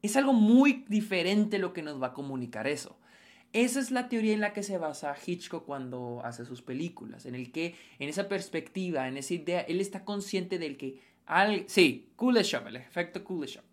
Es 0.00 0.16
algo 0.16 0.32
muy 0.32 0.86
diferente 0.88 1.58
lo 1.58 1.74
que 1.74 1.82
nos 1.82 2.00
va 2.02 2.06
a 2.06 2.14
comunicar 2.14 2.66
eso. 2.66 2.98
Esa 3.52 3.80
es 3.80 3.90
la 3.90 4.08
teoría 4.08 4.32
en 4.32 4.40
la 4.40 4.54
que 4.54 4.62
se 4.62 4.78
basa 4.78 5.14
Hitchcock 5.14 5.66
cuando 5.66 6.22
hace 6.24 6.46
sus 6.46 6.62
películas, 6.62 7.26
en 7.26 7.34
el 7.34 7.52
que, 7.52 7.74
en 7.98 8.08
esa 8.08 8.26
perspectiva, 8.26 9.08
en 9.08 9.18
esa 9.18 9.34
idea, 9.34 9.60
él 9.60 9.82
está 9.82 10.06
consciente 10.06 10.58
del 10.58 10.78
que, 10.78 11.02
al, 11.26 11.68
sí, 11.68 12.08
Kuleshov, 12.16 12.66
el 12.68 12.76
efecto 12.76 13.22
Kuleshov, 13.24 13.64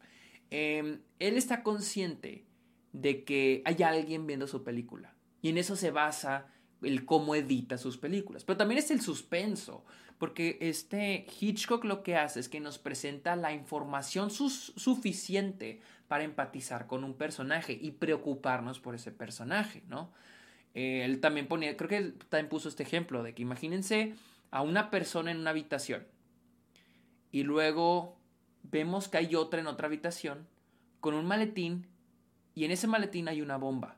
eh, 0.51 0.99
él 1.19 1.37
está 1.37 1.63
consciente 1.63 2.43
de 2.91 3.23
que 3.23 3.61
hay 3.63 3.81
alguien 3.83 4.27
viendo 4.27 4.47
su 4.47 4.65
película, 4.65 5.15
y 5.41 5.47
en 5.47 5.57
eso 5.57 5.77
se 5.77 5.89
basa 5.89 6.49
el 6.83 7.05
cómo 7.05 7.35
edita 7.35 7.77
sus 7.77 7.97
películas. 7.97 8.43
Pero 8.43 8.57
también 8.57 8.79
es 8.79 8.91
el 8.91 9.01
suspenso, 9.01 9.83
porque 10.17 10.57
este 10.61 11.25
Hitchcock 11.39 11.83
lo 11.85 12.03
que 12.03 12.15
hace 12.15 12.39
es 12.39 12.49
que 12.49 12.59
nos 12.59 12.77
presenta 12.77 13.35
la 13.35 13.53
información 13.53 14.29
suficiente 14.29 15.81
para 16.07 16.23
empatizar 16.23 16.87
con 16.87 17.03
un 17.03 17.15
personaje 17.15 17.77
y 17.79 17.91
preocuparnos 17.91 18.79
por 18.79 18.95
ese 18.95 19.11
personaje, 19.11 19.83
¿no? 19.87 20.11
Eh, 20.73 21.03
él 21.05 21.19
también 21.19 21.47
ponía, 21.47 21.77
creo 21.77 21.89
que 21.89 21.97
él 21.97 22.15
también 22.29 22.49
puso 22.49 22.69
este 22.69 22.83
ejemplo 22.83 23.23
de 23.23 23.33
que 23.33 23.41
imagínense 23.41 24.15
a 24.51 24.61
una 24.61 24.89
persona 24.89 25.31
en 25.31 25.37
una 25.37 25.51
habitación 25.51 26.05
y 27.31 27.43
luego 27.43 28.17
vemos 28.63 29.07
que 29.07 29.17
hay 29.17 29.35
otra 29.35 29.59
en 29.59 29.67
otra 29.67 29.87
habitación 29.87 30.47
con 30.99 31.13
un 31.13 31.25
maletín 31.25 31.87
y 32.55 32.65
en 32.65 32.71
ese 32.71 32.87
maletín 32.87 33.27
hay 33.27 33.41
una 33.41 33.57
bomba. 33.57 33.97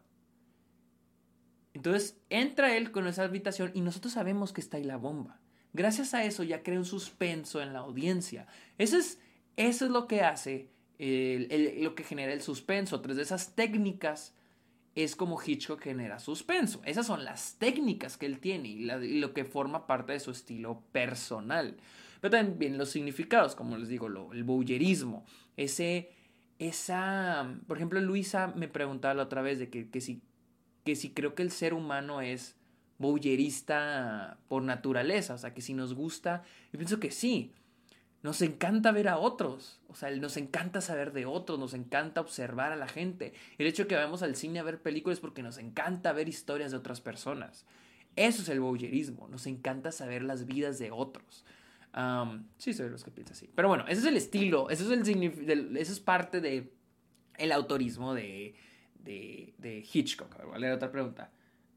Entonces 1.75 2.17
entra 2.29 2.75
él 2.77 2.91
con 2.91 3.05
esa 3.05 3.23
habitación 3.23 3.71
y 3.73 3.81
nosotros 3.81 4.13
sabemos 4.13 4.53
que 4.53 4.61
está 4.61 4.77
ahí 4.77 4.85
la 4.85 4.95
bomba. 4.95 5.41
Gracias 5.73 6.13
a 6.13 6.23
eso 6.23 6.41
ya 6.43 6.63
crea 6.63 6.79
un 6.79 6.85
suspenso 6.85 7.61
en 7.61 7.73
la 7.73 7.79
audiencia. 7.79 8.47
Eso 8.77 8.97
es, 8.97 9.19
eso 9.57 9.85
es 9.85 9.91
lo 9.91 10.07
que 10.07 10.21
hace, 10.21 10.69
lo 10.97 11.95
que 11.95 12.05
genera 12.07 12.31
el 12.31 12.41
suspenso. 12.41 13.01
Tres 13.01 13.17
de 13.17 13.23
esas 13.23 13.55
técnicas 13.55 14.33
es 14.95 15.17
como 15.17 15.37
Hitchcock 15.45 15.81
genera 15.81 16.19
suspenso. 16.19 16.81
Esas 16.85 17.05
son 17.05 17.25
las 17.25 17.55
técnicas 17.59 18.15
que 18.15 18.25
él 18.25 18.39
tiene 18.39 18.69
y, 18.69 18.85
lo 19.19 19.33
que 19.33 19.43
forma 19.43 19.85
parte 19.85 20.13
de 20.13 20.21
su 20.21 20.31
estilo 20.31 20.81
personal. 20.93 21.75
Pero 22.21 22.31
también 22.31 22.77
los 22.77 22.89
significados, 22.89 23.53
como 23.53 23.77
les 23.77 23.89
digo, 23.89 24.07
el 24.31 24.45
bowlerismo. 24.45 25.25
Ese, 25.57 26.09
esa, 26.57 27.53
por 27.67 27.75
ejemplo, 27.75 27.99
Luisa 27.99 28.53
me 28.55 28.69
preguntaba 28.69 29.13
la 29.13 29.23
otra 29.23 29.41
vez 29.41 29.59
de 29.59 29.69
que, 29.69 29.89
que 29.89 29.99
si 29.99 30.21
que 30.85 30.95
si 30.95 31.09
creo 31.09 31.35
que 31.35 31.43
el 31.43 31.51
ser 31.51 31.73
humano 31.73 32.21
es 32.21 32.55
bowlerista 32.99 34.37
por 34.47 34.63
naturaleza, 34.63 35.33
o 35.33 35.37
sea, 35.37 35.53
que 35.53 35.61
si 35.61 35.73
nos 35.73 35.93
gusta, 35.93 36.43
yo 36.71 36.79
pienso 36.79 36.99
que 36.99 37.11
sí. 37.11 37.51
Nos 38.21 38.41
encanta 38.41 38.91
ver 38.91 39.07
a 39.07 39.19
otros, 39.19 39.79
o 39.87 39.93
sea, 39.93 40.09
nos 40.11 40.35
encanta 40.37 40.81
saber 40.81 41.11
de 41.11 41.27
otros, 41.27 41.59
nos 41.59 41.75
encanta 41.75 42.21
observar 42.21 42.71
a 42.71 42.75
la 42.75 42.87
gente. 42.87 43.33
El 43.59 43.67
hecho 43.67 43.83
de 43.83 43.87
que 43.87 43.95
vayamos 43.95 44.23
al 44.23 44.35
cine 44.35 44.59
a 44.59 44.63
ver 44.63 44.81
películas 44.81 45.17
es 45.17 45.21
porque 45.21 45.43
nos 45.43 45.59
encanta 45.59 46.11
ver 46.11 46.27
historias 46.27 46.71
de 46.71 46.77
otras 46.77 47.01
personas. 47.01 47.65
Eso 48.15 48.41
es 48.41 48.49
el 48.49 48.61
voyerismo, 48.61 49.27
nos 49.27 49.45
encanta 49.45 49.91
saber 49.91 50.23
las 50.23 50.45
vidas 50.45 50.79
de 50.79 50.89
otros. 50.89 51.45
sí, 52.57 52.73
soy 52.73 52.85
de 52.85 52.91
los 52.91 53.03
que 53.03 53.11
piensan 53.11 53.35
así. 53.35 53.49
Pero 53.53 53.67
bueno, 53.67 53.85
ese 53.87 54.01
es 54.01 54.07
el 54.07 54.17
estilo, 54.17 54.69
eso 54.69 54.91
es, 54.91 55.07
el, 55.07 55.77
eso 55.77 55.91
es 55.91 55.99
parte 55.99 56.41
de 56.41 56.71
el 57.37 57.51
autorismo 57.51 58.15
de, 58.15 58.55
de, 59.05 59.53
de 59.57 59.85
Hitchcock. 59.91 60.35
voy 60.43 60.55
a 60.55 60.59
leer 60.59 60.73
otra 60.73 60.91
pregunta. 60.91 61.31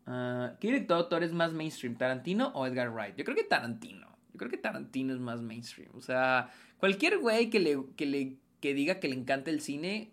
Uh, 0.06 0.56
¿Qué 0.58 0.72
director 0.72 1.22
es 1.22 1.32
más 1.32 1.52
mainstream, 1.52 1.96
Tarantino 1.96 2.48
o 2.54 2.66
Edgar 2.66 2.90
Wright? 2.90 3.14
Yo 3.16 3.24
creo 3.24 3.36
que 3.36 3.44
Tarantino. 3.44 4.08
Yo 4.32 4.38
creo 4.38 4.50
que 4.50 4.56
Tarantino 4.56 5.12
es 5.12 5.20
más 5.20 5.42
mainstream. 5.42 5.90
O 5.94 6.00
sea, 6.00 6.50
cualquier 6.78 7.18
güey 7.18 7.50
que 7.50 7.60
le, 7.60 7.78
que 7.96 8.06
le 8.06 8.38
que 8.60 8.74
diga 8.74 9.00
que 9.00 9.08
le 9.08 9.14
encanta 9.14 9.50
el 9.50 9.60
cine, 9.60 10.10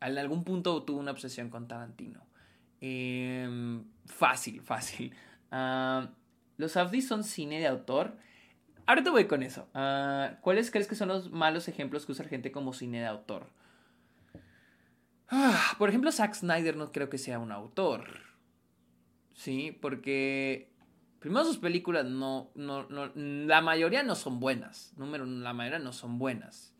en 0.00 0.18
algún 0.18 0.44
punto 0.44 0.82
tuvo 0.84 1.00
una 1.00 1.10
obsesión 1.10 1.50
con 1.50 1.66
Tarantino. 1.66 2.24
Em, 2.80 3.84
fácil, 4.06 4.60
fácil. 4.62 5.12
Ah, 5.50 6.10
los 6.56 6.76
Afdis 6.76 7.08
son 7.08 7.24
cine 7.24 7.58
de 7.58 7.66
autor. 7.66 8.16
Ahorita 8.86 9.10
voy 9.10 9.26
con 9.26 9.42
eso. 9.42 9.68
Ah, 9.74 10.38
¿Cuáles 10.42 10.70
crees 10.70 10.86
que 10.86 10.94
son 10.94 11.08
los 11.08 11.30
malos 11.30 11.68
ejemplos 11.68 12.06
que 12.06 12.12
usa 12.12 12.26
gente 12.26 12.52
como 12.52 12.72
cine 12.72 13.00
de 13.00 13.06
autor? 13.06 13.50
Ah, 15.28 15.74
por 15.78 15.88
ejemplo, 15.88 16.10
Zack 16.10 16.34
Snyder 16.34 16.76
no 16.76 16.92
creo 16.92 17.10
que 17.10 17.18
sea 17.18 17.38
un 17.38 17.52
autor. 17.52 18.04
Sí, 19.34 19.76
porque 19.80 20.68
Primero 21.18 21.44
sus 21.44 21.58
películas 21.58 22.06
no, 22.06 22.50
no, 22.54 22.88
no, 22.88 23.10
la 23.14 23.60
mayoría 23.60 24.02
no 24.04 24.14
son 24.14 24.38
buenas. 24.38 24.92
Número 24.96 25.26
la 25.26 25.52
mayoría 25.52 25.80
no 25.80 25.92
son 25.92 26.18
buenas. 26.18 26.74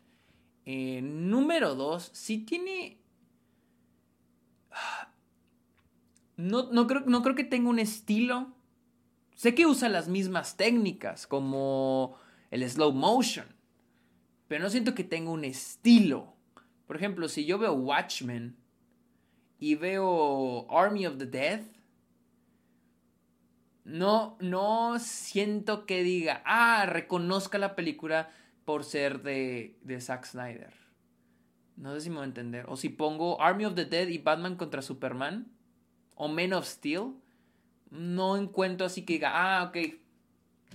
Eh, 0.65 1.01
número 1.01 1.75
dos, 1.75 2.09
sí 2.13 2.39
tiene... 2.39 3.01
No, 6.37 6.71
no, 6.71 6.87
creo, 6.87 7.01
no 7.01 7.21
creo 7.21 7.35
que 7.35 7.43
tenga 7.43 7.69
un 7.69 7.79
estilo. 7.79 8.55
Sé 9.35 9.55
que 9.55 9.65
usa 9.65 9.89
las 9.89 10.07
mismas 10.07 10.55
técnicas, 10.55 11.27
como 11.27 12.15
el 12.49 12.67
slow 12.69 12.93
motion. 12.93 13.45
Pero 14.47 14.63
no 14.63 14.69
siento 14.69 14.95
que 14.95 15.03
tenga 15.03 15.31
un 15.31 15.43
estilo. 15.43 16.33
Por 16.89 16.95
ejemplo, 16.95 17.29
si 17.29 17.45
yo 17.45 17.59
veo 17.59 17.73
Watchmen 17.73 18.55
y 19.59 19.75
veo 19.75 20.65
Army 20.71 21.05
of 21.05 21.19
the 21.19 21.27
Dead, 21.27 21.61
no, 23.83 24.39
no 24.39 24.97
siento 24.97 25.85
que 25.85 26.01
diga, 26.01 26.41
ah, 26.45 26.87
reconozca 26.87 27.59
la 27.59 27.75
película 27.75 28.31
por 28.65 28.83
ser 28.83 29.21
de, 29.21 29.77
de 29.83 30.01
Zack 30.01 30.25
Snyder. 30.25 30.73
No 31.77 31.93
sé 31.93 32.01
si 32.01 32.09
me 32.09 32.15
voy 32.15 32.23
a 32.23 32.25
entender. 32.25 32.65
O 32.67 32.75
si 32.75 32.89
pongo 32.89 33.39
Army 33.39 33.65
of 33.65 33.75
the 33.75 33.85
Dead 33.85 34.07
y 34.07 34.17
Batman 34.17 34.55
contra 34.55 34.81
Superman. 34.81 35.45
O 36.15 36.27
Men 36.27 36.53
of 36.53 36.65
Steel. 36.65 37.13
No 37.91 38.35
encuentro 38.35 38.87
así 38.87 39.05
que 39.05 39.13
diga, 39.13 39.31
ah, 39.35 39.65
ok. 39.65 39.77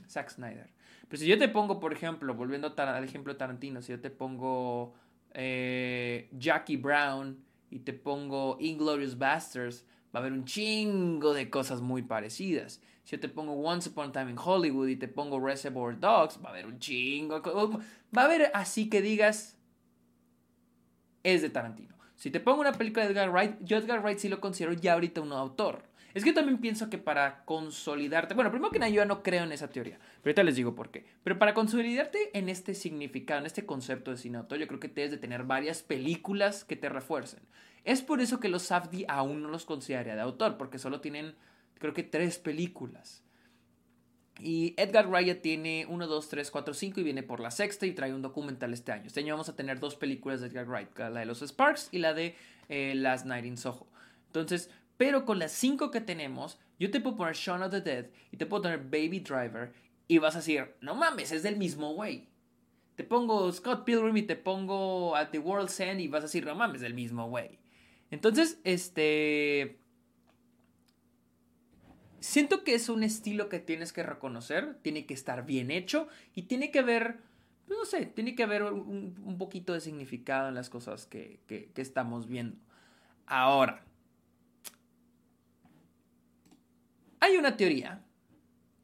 Zack 0.08 0.30
Snyder. 0.30 0.70
Pero 1.08 1.20
si 1.20 1.26
yo 1.26 1.36
te 1.40 1.48
pongo, 1.48 1.80
por 1.80 1.92
ejemplo, 1.92 2.34
volviendo 2.34 2.72
al 2.76 3.02
ejemplo 3.02 3.36
Tarantino, 3.36 3.82
si 3.82 3.90
yo 3.90 4.00
te 4.00 4.10
pongo 4.10 4.94
eh, 5.34 6.28
Jackie 6.32 6.76
Brown 6.76 7.44
y 7.70 7.80
te 7.80 7.92
pongo 7.92 8.56
Inglorious 8.60 9.18
Bastards, 9.18 9.84
va 10.14 10.20
a 10.20 10.22
haber 10.22 10.32
un 10.32 10.44
chingo 10.44 11.34
de 11.34 11.50
cosas 11.50 11.80
muy 11.80 12.02
parecidas. 12.02 12.80
Si 13.02 13.16
yo 13.16 13.20
te 13.20 13.28
pongo 13.28 13.52
Once 13.52 13.90
Upon 13.90 14.08
a 14.08 14.12
Time 14.12 14.30
in 14.30 14.38
Hollywood 14.38 14.88
y 14.88 14.96
te 14.96 15.08
pongo 15.08 15.38
Reservoir 15.38 15.98
Dogs, 15.98 16.38
va 16.42 16.48
a 16.48 16.52
haber 16.52 16.66
un 16.66 16.78
chingo. 16.78 17.42
Va 18.16 18.22
a 18.22 18.24
haber 18.24 18.50
así 18.54 18.88
que 18.88 19.02
digas, 19.02 19.58
es 21.22 21.42
de 21.42 21.50
Tarantino. 21.50 21.94
Si 22.16 22.30
te 22.30 22.40
pongo 22.40 22.60
una 22.60 22.72
película 22.72 23.04
de 23.04 23.10
Edgar 23.10 23.30
Wright, 23.30 23.56
yo 23.62 23.76
Edgar 23.76 24.00
Wright 24.00 24.18
sí 24.18 24.28
lo 24.28 24.40
considero 24.40 24.72
ya 24.72 24.94
ahorita 24.94 25.20
un 25.20 25.32
autor. 25.32 25.82
Es 26.14 26.22
que 26.22 26.30
yo 26.30 26.34
también 26.34 26.58
pienso 26.58 26.88
que 26.88 26.96
para 26.96 27.44
consolidarte, 27.44 28.34
bueno, 28.34 28.52
primero 28.52 28.70
que 28.70 28.78
nada 28.78 28.90
yo 28.90 29.04
no 29.04 29.24
creo 29.24 29.42
en 29.42 29.50
esa 29.50 29.68
teoría, 29.68 29.98
pero 30.22 30.30
ahorita 30.30 30.44
les 30.44 30.54
digo 30.54 30.76
por 30.76 30.90
qué. 30.90 31.04
Pero 31.24 31.40
para 31.40 31.54
consolidarte 31.54 32.30
en 32.38 32.48
este 32.48 32.74
significado, 32.74 33.40
en 33.40 33.46
este 33.46 33.66
concepto 33.66 34.12
de 34.12 34.16
cine 34.16 34.38
yo 34.48 34.66
creo 34.68 34.80
que 34.80 34.88
debes 34.88 35.10
de 35.10 35.18
tener 35.18 35.42
varias 35.42 35.82
películas 35.82 36.64
que 36.64 36.76
te 36.76 36.88
refuercen. 36.88 37.40
Es 37.82 38.00
por 38.00 38.20
eso 38.20 38.38
que 38.38 38.48
los 38.48 38.62
Safdie 38.62 39.06
aún 39.08 39.42
no 39.42 39.48
los 39.48 39.64
consideraría 39.64 40.14
de 40.14 40.20
autor, 40.20 40.56
porque 40.56 40.78
solo 40.78 41.00
tienen 41.00 41.34
creo 41.78 41.92
que 41.92 42.04
tres 42.04 42.38
películas. 42.38 43.24
Y 44.40 44.74
Edgar 44.76 45.08
Wright 45.08 45.42
tiene 45.42 45.86
1, 45.88 46.06
2, 46.06 46.28
3, 46.28 46.50
4, 46.50 46.74
5 46.74 47.00
y 47.00 47.02
viene 47.04 47.22
por 47.22 47.40
la 47.40 47.50
sexta 47.50 47.86
y 47.86 47.92
trae 47.92 48.14
un 48.14 48.22
documental 48.22 48.72
este 48.72 48.92
año. 48.92 49.06
Este 49.06 49.20
año 49.20 49.34
vamos 49.34 49.48
a 49.48 49.56
tener 49.56 49.80
dos 49.80 49.96
películas 49.96 50.40
de 50.40 50.48
Edgar 50.48 50.66
Wright, 50.66 50.96
la 50.98 51.20
de 51.20 51.26
los 51.26 51.40
Sparks 51.40 51.88
y 51.92 51.98
la 51.98 52.14
de 52.14 52.36
eh, 52.68 52.94
Last 52.96 53.26
Night 53.26 53.44
in 53.44 53.56
Soho. 53.56 53.86
Entonces, 54.26 54.70
pero 54.96 55.24
con 55.24 55.38
las 55.38 55.52
cinco 55.52 55.90
que 55.90 56.00
tenemos, 56.00 56.58
yo 56.78 56.90
te 56.90 57.00
puedo 57.00 57.16
poner 57.16 57.34
Shaun 57.34 57.62
of 57.62 57.70
the 57.70 57.80
Dead 57.80 58.06
y 58.30 58.36
te 58.36 58.46
puedo 58.46 58.62
poner 58.62 58.84
Baby 58.84 59.20
Driver 59.20 59.72
y 60.06 60.18
vas 60.18 60.34
a 60.34 60.38
decir, 60.38 60.74
no 60.80 60.94
mames, 60.94 61.32
es 61.32 61.42
del 61.42 61.56
mismo 61.56 61.94
güey. 61.94 62.28
Te 62.96 63.04
pongo 63.04 63.50
Scott 63.52 63.84
Pilgrim 63.84 64.16
y 64.16 64.22
te 64.22 64.36
pongo 64.36 65.16
At 65.16 65.30
the 65.30 65.38
World's 65.38 65.80
End 65.80 66.00
y 66.00 66.08
vas 66.08 66.20
a 66.20 66.26
decir, 66.26 66.44
no 66.46 66.54
mames, 66.54 66.76
es 66.76 66.82
del 66.82 66.94
mismo 66.94 67.28
güey. 67.28 67.58
Entonces, 68.10 68.60
este 68.62 69.80
Siento 72.24 72.64
que 72.64 72.74
es 72.74 72.88
un 72.88 73.02
estilo 73.02 73.50
que 73.50 73.58
tienes 73.58 73.92
que 73.92 74.02
reconocer, 74.02 74.78
tiene 74.80 75.04
que 75.04 75.12
estar 75.12 75.44
bien 75.44 75.70
hecho 75.70 76.08
y 76.34 76.44
tiene 76.44 76.70
que 76.70 76.78
haber, 76.78 77.18
no 77.68 77.84
sé, 77.84 78.06
tiene 78.06 78.34
que 78.34 78.42
haber 78.42 78.62
un, 78.62 79.36
poquito 79.36 79.74
de 79.74 79.82
significado 79.82 80.48
en 80.48 80.54
las 80.54 80.70
cosas 80.70 81.04
que, 81.04 81.42
estamos 81.76 82.26
viendo. 82.26 82.56
Ahora, 83.26 83.84
hay 87.24 87.36
una 87.36 87.56
teoría 87.56 88.02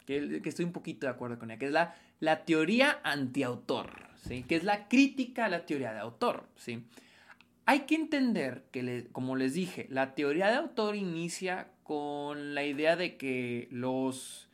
que, 0.07 0.41
estoy 0.45 0.65
un 0.65 0.73
poquito 0.73 1.07
de 1.07 1.13
acuerdo 1.13 1.39
con 1.39 1.51
ella, 1.51 1.59
que 1.59 1.67
es 1.67 1.73
la, 1.73 1.95
la 2.19 2.45
teoría 2.45 3.01
antiautor, 3.05 3.91
¿sí? 4.27 4.45
que 4.45 4.57
es 4.57 4.65
la 4.65 4.89
crítica 4.89 5.45
a 5.45 5.49
la 5.49 5.67
teoría 5.67 5.93
de 5.93 6.01
autor. 6.01 6.49
¿sí? 6.57 6.85
Hay 7.67 7.81
que 7.81 7.95
entender 7.95 8.65
que, 8.73 9.09
como 9.13 9.37
les 9.37 9.55
dije, 9.55 9.87
la 9.91 10.15
teoría 10.15 10.49
de 10.49 10.57
autor 10.57 10.97
inicia 10.97 11.69
con 11.83 12.55
la 12.55 12.65
idea 12.65 12.97
de 12.97 13.17
que 13.17 13.69
los, 13.71 14.49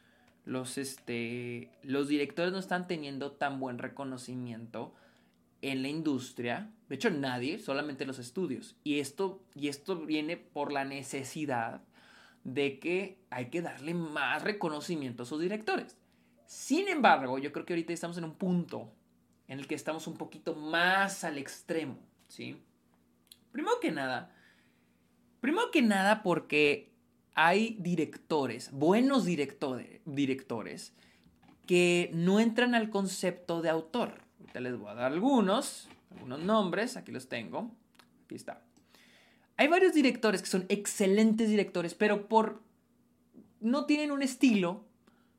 los, 0.44 0.78
este, 0.78 1.70
los 1.82 2.08
directores 2.08 2.52
no 2.52 2.58
están 2.58 2.86
teniendo 2.86 3.32
tan 3.32 3.60
buen 3.60 3.78
reconocimiento 3.78 4.94
en 5.62 5.82
la 5.82 5.88
industria. 5.88 6.70
De 6.88 6.96
hecho, 6.96 7.10
nadie, 7.10 7.58
solamente 7.60 8.04
los 8.04 8.18
estudios. 8.18 8.76
Y 8.84 8.98
esto, 8.98 9.42
y 9.54 9.68
esto 9.68 10.04
viene 10.04 10.36
por 10.36 10.72
la 10.72 10.84
necesidad 10.84 11.82
de 12.46 12.78
que 12.78 13.18
hay 13.28 13.46
que 13.46 13.60
darle 13.60 13.92
más 13.92 14.42
reconocimiento 14.42 15.24
a 15.24 15.26
sus 15.26 15.40
directores. 15.40 15.96
Sin 16.46 16.86
embargo, 16.86 17.38
yo 17.38 17.52
creo 17.52 17.66
que 17.66 17.72
ahorita 17.72 17.92
estamos 17.92 18.16
en 18.18 18.24
un 18.24 18.34
punto 18.34 18.92
en 19.48 19.58
el 19.58 19.66
que 19.66 19.74
estamos 19.74 20.06
un 20.06 20.16
poquito 20.16 20.54
más 20.54 21.24
al 21.24 21.38
extremo, 21.38 21.98
¿sí? 22.28 22.62
Primero 23.50 23.80
que 23.80 23.90
nada, 23.90 24.32
primero 25.40 25.72
que 25.72 25.82
nada 25.82 26.22
porque 26.22 26.92
hay 27.34 27.76
directores, 27.80 28.70
buenos 28.70 29.24
directores, 29.24 30.94
que 31.66 32.10
no 32.14 32.38
entran 32.38 32.76
al 32.76 32.90
concepto 32.90 33.60
de 33.60 33.70
autor. 33.70 34.20
Ahorita 34.38 34.60
les 34.60 34.78
voy 34.78 34.90
a 34.90 34.94
dar 34.94 35.12
algunos, 35.12 35.88
algunos 36.12 36.38
nombres, 36.38 36.96
aquí 36.96 37.10
los 37.10 37.28
tengo. 37.28 37.72
Aquí 38.24 38.36
está. 38.36 38.62
Hay 39.56 39.68
varios 39.68 39.94
directores 39.94 40.42
que 40.42 40.48
son 40.48 40.66
excelentes 40.68 41.48
directores, 41.48 41.94
pero 41.94 42.28
por 42.28 42.62
no 43.60 43.86
tienen 43.86 44.10
un 44.10 44.22
estilo, 44.22 44.84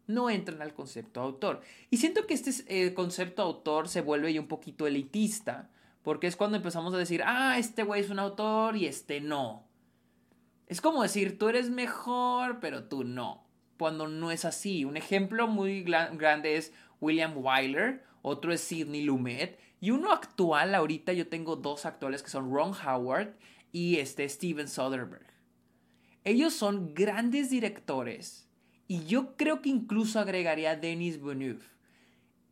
no 0.07 0.29
entran 0.29 0.61
al 0.61 0.73
concepto 0.73 1.21
autor. 1.21 1.61
Y 1.89 1.97
siento 1.97 2.25
que 2.25 2.33
este 2.33 2.51
eh, 2.67 2.93
concepto 2.93 3.41
autor 3.41 3.89
se 3.89 4.01
vuelve 4.01 4.33
ya 4.33 4.41
un 4.41 4.47
poquito 4.47 4.87
elitista, 4.87 5.69
porque 6.01 6.27
es 6.27 6.35
cuando 6.35 6.57
empezamos 6.57 6.93
a 6.93 6.97
decir, 6.97 7.21
ah, 7.25 7.57
este 7.59 7.83
güey 7.83 8.01
es 8.01 8.09
un 8.09 8.19
autor 8.19 8.75
y 8.77 8.85
este 8.87 9.21
no. 9.21 9.67
Es 10.67 10.81
como 10.81 11.03
decir, 11.03 11.37
tú 11.37 11.49
eres 11.49 11.69
mejor, 11.69 12.59
pero 12.59 12.85
tú 12.85 13.03
no. 13.03 13.45
Cuando 13.77 14.07
no 14.07 14.31
es 14.31 14.45
así. 14.45 14.85
Un 14.85 14.97
ejemplo 14.97 15.47
muy 15.47 15.83
grande 15.83 16.57
es 16.57 16.73
William 16.99 17.33
Wyler, 17.37 18.03
otro 18.21 18.51
es 18.51 18.61
Sidney 18.61 19.03
Lumet, 19.03 19.59
y 19.79 19.91
uno 19.91 20.11
actual, 20.11 20.73
ahorita 20.73 21.13
yo 21.13 21.27
tengo 21.27 21.55
dos 21.55 21.85
actuales 21.85 22.23
que 22.23 22.29
son 22.29 22.51
Ron 22.51 22.73
Howard 22.73 23.35
y 23.77 23.99
este 23.99 24.27
Steven 24.27 24.67
Soderbergh. 24.67 25.27
Ellos 26.23 26.53
son 26.53 26.95
grandes 26.95 27.51
directores 27.51 28.47
y 28.87 29.05
yo 29.05 29.37
creo 29.37 29.61
que 29.61 29.69
incluso 29.69 30.19
agregaría 30.19 30.71
a 30.71 30.75
Denis 30.75 31.21
Villeneuve. 31.21 31.63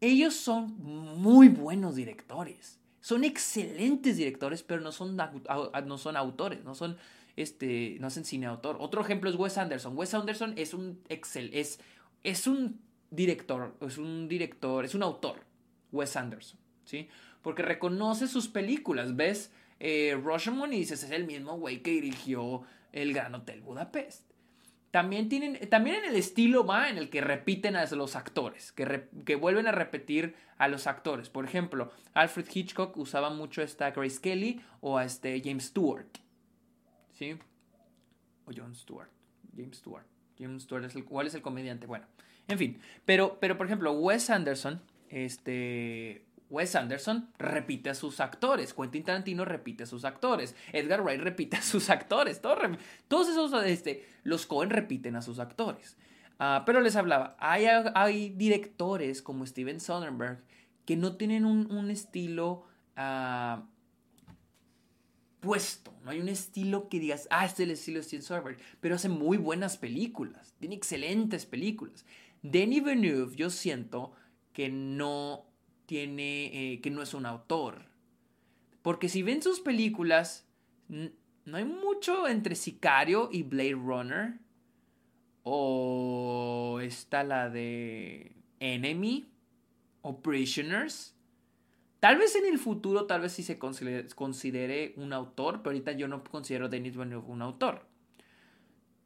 Ellos 0.01 0.35
son 0.35 0.77
muy 0.77 1.47
buenos 1.49 1.95
directores. 1.95 2.79
Son 3.01 3.23
excelentes 3.23 4.17
directores, 4.17 4.61
pero 4.61 4.81
no 4.81 4.91
son, 4.91 5.17
no 5.17 5.97
son 5.97 6.15
autores, 6.15 6.63
no 6.63 6.75
son 6.75 6.97
este, 7.35 7.97
no 7.99 8.07
hacen 8.07 8.23
cine 8.23 8.45
autor. 8.45 8.77
Otro 8.79 9.01
ejemplo 9.01 9.29
es 9.29 9.35
Wes 9.35 9.57
Anderson. 9.57 9.97
Wes 9.97 10.13
Anderson 10.13 10.53
es 10.57 10.75
un 10.75 11.01
excel, 11.09 11.49
es, 11.53 11.79
es 12.23 12.45
un 12.45 12.79
director, 13.09 13.75
es 13.81 13.97
un 13.97 14.27
director, 14.27 14.85
es 14.85 14.93
un 14.93 15.01
autor, 15.01 15.41
Wes 15.91 16.15
Anderson. 16.15 16.59
¿sí? 16.85 17.09
Porque 17.41 17.63
reconoce 17.63 18.27
sus 18.27 18.47
películas, 18.47 19.15
ves 19.15 19.51
eh, 19.79 20.17
y 20.17 20.69
dices, 20.69 21.03
es 21.03 21.11
el 21.11 21.25
mismo 21.25 21.57
güey 21.57 21.81
que 21.81 21.91
dirigió 21.91 22.63
El 22.91 23.13
Gran 23.13 23.35
Hotel 23.35 23.61
Budapest. 23.61 24.31
También, 24.91 25.27
tienen, 25.27 25.69
también 25.69 25.97
en 25.97 26.05
el 26.05 26.15
estilo 26.15 26.65
va 26.65 26.89
en 26.89 26.97
el 26.97 27.09
que 27.09 27.19
repiten 27.19 27.75
a 27.75 27.85
los 27.85 28.15
actores, 28.15 28.71
que, 28.71 29.09
que, 29.25 29.35
vuelven 29.35 29.67
a 29.67 29.73
repetir 29.73 30.35
a 30.57 30.69
los 30.69 30.87
actores. 30.87 31.29
Por 31.29 31.43
ejemplo, 31.43 31.91
Alfred 32.13 32.47
Hitchcock 32.53 32.95
usaba 32.95 33.29
mucho 33.29 33.59
a 33.59 33.65
esta 33.65 33.91
Grace 33.91 34.21
Kelly 34.21 34.61
o 34.79 34.97
a 34.97 35.03
este 35.03 35.41
James 35.43 35.65
Stewart. 35.65 36.07
¿Sí? 37.11 37.37
O 38.45 38.51
John 38.55 38.73
Stewart. 38.73 39.09
James 39.53 39.77
Stewart. 39.77 40.05
James 40.39 40.63
Stewart 40.63 40.85
es 40.85 40.95
el, 40.95 41.03
¿cuál 41.03 41.27
es 41.27 41.35
el 41.35 41.41
comediante? 41.41 41.87
Bueno, 41.87 42.05
en 42.47 42.57
fin. 42.57 42.79
Pero, 43.03 43.37
pero 43.41 43.57
por 43.57 43.65
ejemplo, 43.65 43.91
Wes 43.93 44.29
Anderson, 44.29 44.81
este, 45.09 46.25
Wes 46.49 46.75
Anderson 46.75 47.29
repite 47.37 47.89
a 47.89 47.95
sus 47.95 48.19
actores, 48.19 48.73
Quentin 48.73 49.03
Tarantino 49.03 49.45
repite 49.45 49.83
a 49.83 49.87
sus 49.87 50.05
actores, 50.05 50.55
Edgar 50.73 51.01
Wright 51.01 51.19
repite 51.19 51.57
a 51.57 51.61
sus 51.61 51.89
actores, 51.89 52.41
todos, 52.41 53.29
esos, 53.29 53.53
este, 53.65 54.07
los 54.23 54.45
Cohen 54.45 54.69
repiten 54.69 55.15
a 55.15 55.21
sus 55.21 55.39
actores. 55.39 55.97
Ah, 56.37 56.63
pero 56.65 56.81
les 56.81 56.95
hablaba, 56.95 57.35
hay, 57.39 57.65
hay, 57.65 58.29
directores 58.29 59.21
como 59.21 59.45
Steven 59.45 59.79
Soderbergh 59.79 60.43
que 60.85 60.97
no 60.97 61.15
tienen 61.15 61.45
un, 61.45 61.89
estilo 61.89 62.65
uh, 62.97 63.61
puesto, 65.39 65.93
no 66.03 66.11
hay 66.11 66.19
un 66.19 66.29
estilo 66.29 66.89
que 66.89 66.99
digas, 66.99 67.27
ah, 67.31 67.45
este 67.45 67.63
es 67.63 67.69
el 67.69 67.73
estilo 67.73 67.99
de 67.99 68.03
Steven 68.03 68.23
Soderbergh, 68.23 68.59
pero 68.81 68.95
hace 68.95 69.09
muy 69.09 69.37
buenas 69.37 69.77
películas, 69.77 70.53
tiene 70.59 70.75
excelentes 70.75 71.45
películas. 71.45 72.05
Denis 72.43 72.83
Villeneuve, 72.83 73.35
yo 73.35 73.49
siento 73.49 74.13
que 74.53 74.69
no 74.69 75.54
tiene, 75.85 76.73
eh, 76.73 76.81
que 76.81 76.91
no 76.91 77.01
es 77.01 77.13
un 77.13 77.25
autor. 77.25 77.85
Porque 78.81 79.09
si 79.09 79.23
ven 79.23 79.41
sus 79.41 79.59
películas, 79.59 80.47
no 80.87 81.57
hay 81.57 81.65
mucho 81.65 82.27
entre 82.27 82.55
Sicario 82.55 83.29
y 83.31 83.43
Blade 83.43 83.73
Runner. 83.73 84.39
O 85.43 86.79
está 86.81 87.23
la 87.23 87.49
de 87.49 88.35
Enemy 88.59 89.29
o 90.01 90.21
Prisoners. 90.21 91.15
Tal 91.99 92.17
vez 92.17 92.35
en 92.35 92.45
el 92.45 92.59
futuro, 92.59 93.05
tal 93.07 93.21
vez 93.21 93.31
sí 93.33 93.41
se 93.41 93.57
considere, 93.57 94.93
un 94.97 95.13
autor, 95.13 95.63
pero 95.63 95.71
ahorita 95.71 95.93
yo 95.93 96.07
no 96.07 96.23
considero 96.23 96.65
a 96.65 96.69
Denis 96.69 96.95
Villeneuve 96.95 97.25
un 97.27 97.41
autor. 97.41 97.87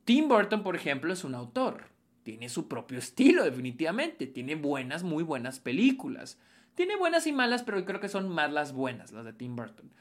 Tim 0.03 0.27
Burton, 0.27 0.63
por 0.63 0.75
ejemplo, 0.75 1.13
es 1.13 1.23
un 1.23 1.35
autor. 1.35 1.85
Tiene 2.23 2.49
su 2.49 2.67
propio 2.67 2.97
estilo, 2.99 3.45
definitivamente. 3.45 4.27
Tiene 4.27 4.55
buenas, 4.55 5.03
muy 5.03 5.23
buenas 5.23 5.59
películas. 5.59 6.37
Tiene 6.75 6.95
buenas 6.95 7.27
y 7.27 7.31
malas, 7.31 7.63
pero 7.63 7.83
creo 7.85 7.99
que 7.99 8.09
son 8.09 8.29
más 8.29 8.51
las 8.51 8.73
buenas, 8.73 9.11
las 9.11 9.25
de 9.25 9.33
Tim 9.33 9.55
Burton. 9.55 9.91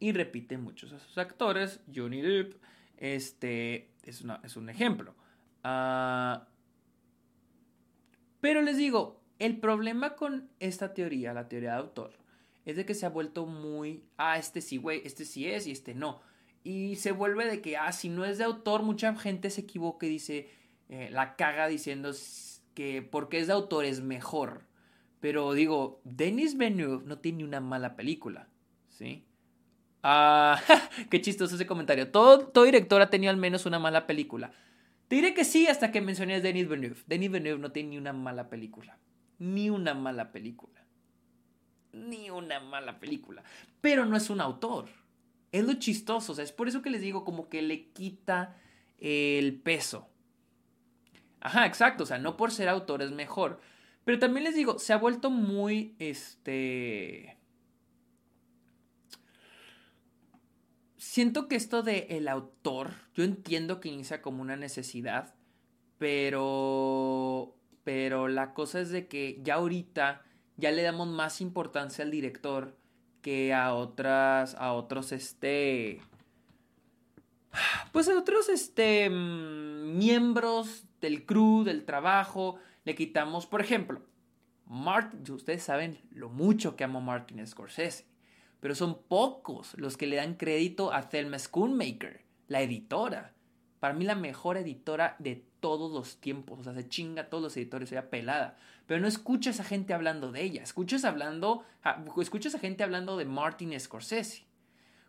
y 0.00 0.12
repite 0.12 0.58
muchos 0.58 0.90
de 0.90 0.98
sus 0.98 1.18
actores. 1.18 1.80
Johnny 1.94 2.20
Depp 2.20 2.54
este, 2.96 3.90
es, 4.02 4.24
es 4.42 4.56
un 4.56 4.68
ejemplo. 4.68 5.14
Ah, 5.64 6.46
pero 8.40 8.62
les 8.62 8.76
digo, 8.76 9.20
el 9.38 9.58
problema 9.58 10.14
con 10.14 10.48
esta 10.60 10.94
teoría, 10.94 11.32
la 11.32 11.48
teoría 11.48 11.72
de 11.72 11.78
autor, 11.78 12.12
es 12.64 12.76
de 12.76 12.84
que 12.84 12.94
se 12.94 13.06
ha 13.06 13.10
vuelto 13.10 13.46
muy, 13.46 14.04
ah, 14.16 14.38
este 14.38 14.60
sí, 14.60 14.76
güey, 14.76 15.02
este 15.04 15.24
sí 15.24 15.46
es 15.46 15.66
y 15.66 15.72
este 15.72 15.94
no. 15.94 16.20
Y 16.64 16.96
se 16.96 17.12
vuelve 17.12 17.46
de 17.46 17.60
que, 17.62 17.76
ah, 17.76 17.92
si 17.92 18.08
no 18.08 18.24
es 18.24 18.38
de 18.38 18.44
autor, 18.44 18.82
mucha 18.82 19.14
gente 19.16 19.50
se 19.50 19.62
equivoca 19.62 20.06
y 20.06 20.10
dice, 20.10 20.50
eh, 20.88 21.08
la 21.10 21.36
caga 21.36 21.66
diciendo 21.66 22.12
que 22.74 23.02
porque 23.02 23.40
es 23.40 23.46
de 23.46 23.54
autor 23.54 23.84
es 23.84 24.00
mejor. 24.00 24.67
Pero 25.20 25.52
digo, 25.52 26.00
Denis 26.04 26.56
Villeneuve 26.56 27.04
no 27.04 27.18
tiene 27.18 27.44
una 27.44 27.60
mala 27.60 27.96
película, 27.96 28.48
¿sí? 28.88 29.24
Ah, 30.02 30.60
qué 31.10 31.20
chistoso 31.20 31.56
ese 31.56 31.66
comentario. 31.66 32.10
Todo, 32.10 32.46
todo 32.48 32.64
director 32.64 33.00
ha 33.02 33.10
tenido 33.10 33.30
al 33.30 33.36
menos 33.36 33.66
una 33.66 33.78
mala 33.78 34.06
película. 34.06 34.52
Te 35.08 35.16
diré 35.16 35.34
que 35.34 35.44
sí 35.44 35.66
hasta 35.66 35.90
que 35.90 36.00
mencioné 36.00 36.34
a 36.34 36.40
Denis 36.40 36.68
Villeneuve. 36.68 37.00
Denis 37.06 37.30
Villeneuve 37.30 37.60
no 37.60 37.72
tiene 37.72 37.90
ni 37.90 37.98
una 37.98 38.12
mala 38.12 38.48
película. 38.48 38.98
Ni 39.38 39.70
una 39.70 39.94
mala 39.94 40.32
película. 40.32 40.84
Ni 41.92 42.30
una 42.30 42.60
mala 42.60 43.00
película. 43.00 43.42
Pero 43.80 44.04
no 44.04 44.16
es 44.16 44.30
un 44.30 44.40
autor. 44.40 44.88
Es 45.50 45.64
lo 45.64 45.74
chistoso. 45.74 46.32
O 46.32 46.34
sea, 46.34 46.44
es 46.44 46.52
por 46.52 46.68
eso 46.68 46.82
que 46.82 46.90
les 46.90 47.00
digo 47.00 47.24
como 47.24 47.48
que 47.48 47.62
le 47.62 47.88
quita 47.88 48.56
el 48.98 49.58
peso. 49.60 50.08
Ajá, 51.40 51.66
exacto. 51.66 52.04
O 52.04 52.06
sea, 52.06 52.18
no 52.18 52.36
por 52.36 52.50
ser 52.50 52.68
autor 52.68 53.02
es 53.02 53.10
mejor. 53.10 53.60
Pero 54.04 54.18
también 54.18 54.44
les 54.44 54.54
digo, 54.54 54.78
se 54.78 54.92
ha 54.92 54.98
vuelto 54.98 55.30
muy, 55.30 55.94
este... 55.98 57.38
Siento 60.96 61.48
que 61.48 61.56
esto 61.56 61.82
de 61.82 62.06
el 62.10 62.28
autor, 62.28 62.92
yo 63.14 63.24
entiendo 63.24 63.80
que 63.80 63.88
inicia 63.88 64.22
como 64.22 64.42
una 64.42 64.56
necesidad, 64.56 65.34
pero... 65.98 67.54
Pero 67.84 68.28
la 68.28 68.52
cosa 68.52 68.80
es 68.80 68.90
de 68.90 69.08
que 69.08 69.40
ya 69.42 69.54
ahorita 69.54 70.22
ya 70.56 70.70
le 70.72 70.82
damos 70.82 71.08
más 71.08 71.40
importancia 71.40 72.04
al 72.04 72.10
director 72.10 72.76
que 73.22 73.54
a 73.54 73.74
otras, 73.74 74.54
a 74.56 74.72
otros, 74.72 75.12
este... 75.12 76.00
Pues 77.92 78.08
a 78.08 78.18
otros, 78.18 78.48
este... 78.48 79.08
Mm, 79.10 79.96
miembros 79.96 80.84
del 81.00 81.24
crew, 81.26 81.64
del 81.64 81.84
trabajo, 81.84 82.56
le 82.84 82.94
quitamos, 82.94 83.46
por 83.46 83.60
ejemplo, 83.60 84.02
Martin, 84.66 85.22
ustedes 85.32 85.62
saben 85.62 85.98
lo 86.10 86.28
mucho 86.28 86.76
que 86.76 86.84
amo 86.84 87.00
Martin 87.00 87.46
Scorsese, 87.46 88.04
pero 88.60 88.74
son 88.74 89.02
pocos 89.02 89.74
los 89.78 89.96
que 89.96 90.06
le 90.06 90.16
dan 90.16 90.34
crédito 90.34 90.92
a 90.92 91.08
Thelma 91.08 91.38
Schoonmaker, 91.38 92.24
la 92.48 92.60
editora. 92.60 93.34
Para 93.80 93.94
mí 93.94 94.04
la 94.04 94.14
mejor 94.14 94.56
editora 94.56 95.16
de 95.18 95.44
todos 95.60 95.92
los 95.92 96.20
tiempos, 96.20 96.60
o 96.60 96.64
sea, 96.64 96.74
se 96.74 96.88
chinga 96.88 97.22
a 97.22 97.28
todos 97.30 97.44
los 97.44 97.56
editores, 97.56 97.88
sea 97.88 98.10
pelada. 98.10 98.58
Pero 98.86 99.00
no 99.00 99.08
escuchas 99.08 99.60
a 99.60 99.64
gente 99.64 99.94
hablando 99.94 100.32
de 100.32 100.42
ella, 100.42 100.62
escuchas 100.62 101.04
hablando, 101.04 101.64
escuchas 102.20 102.54
a 102.54 102.58
gente 102.58 102.82
hablando 102.82 103.16
de 103.16 103.24
Martin 103.24 103.78
Scorsese. 103.78 104.44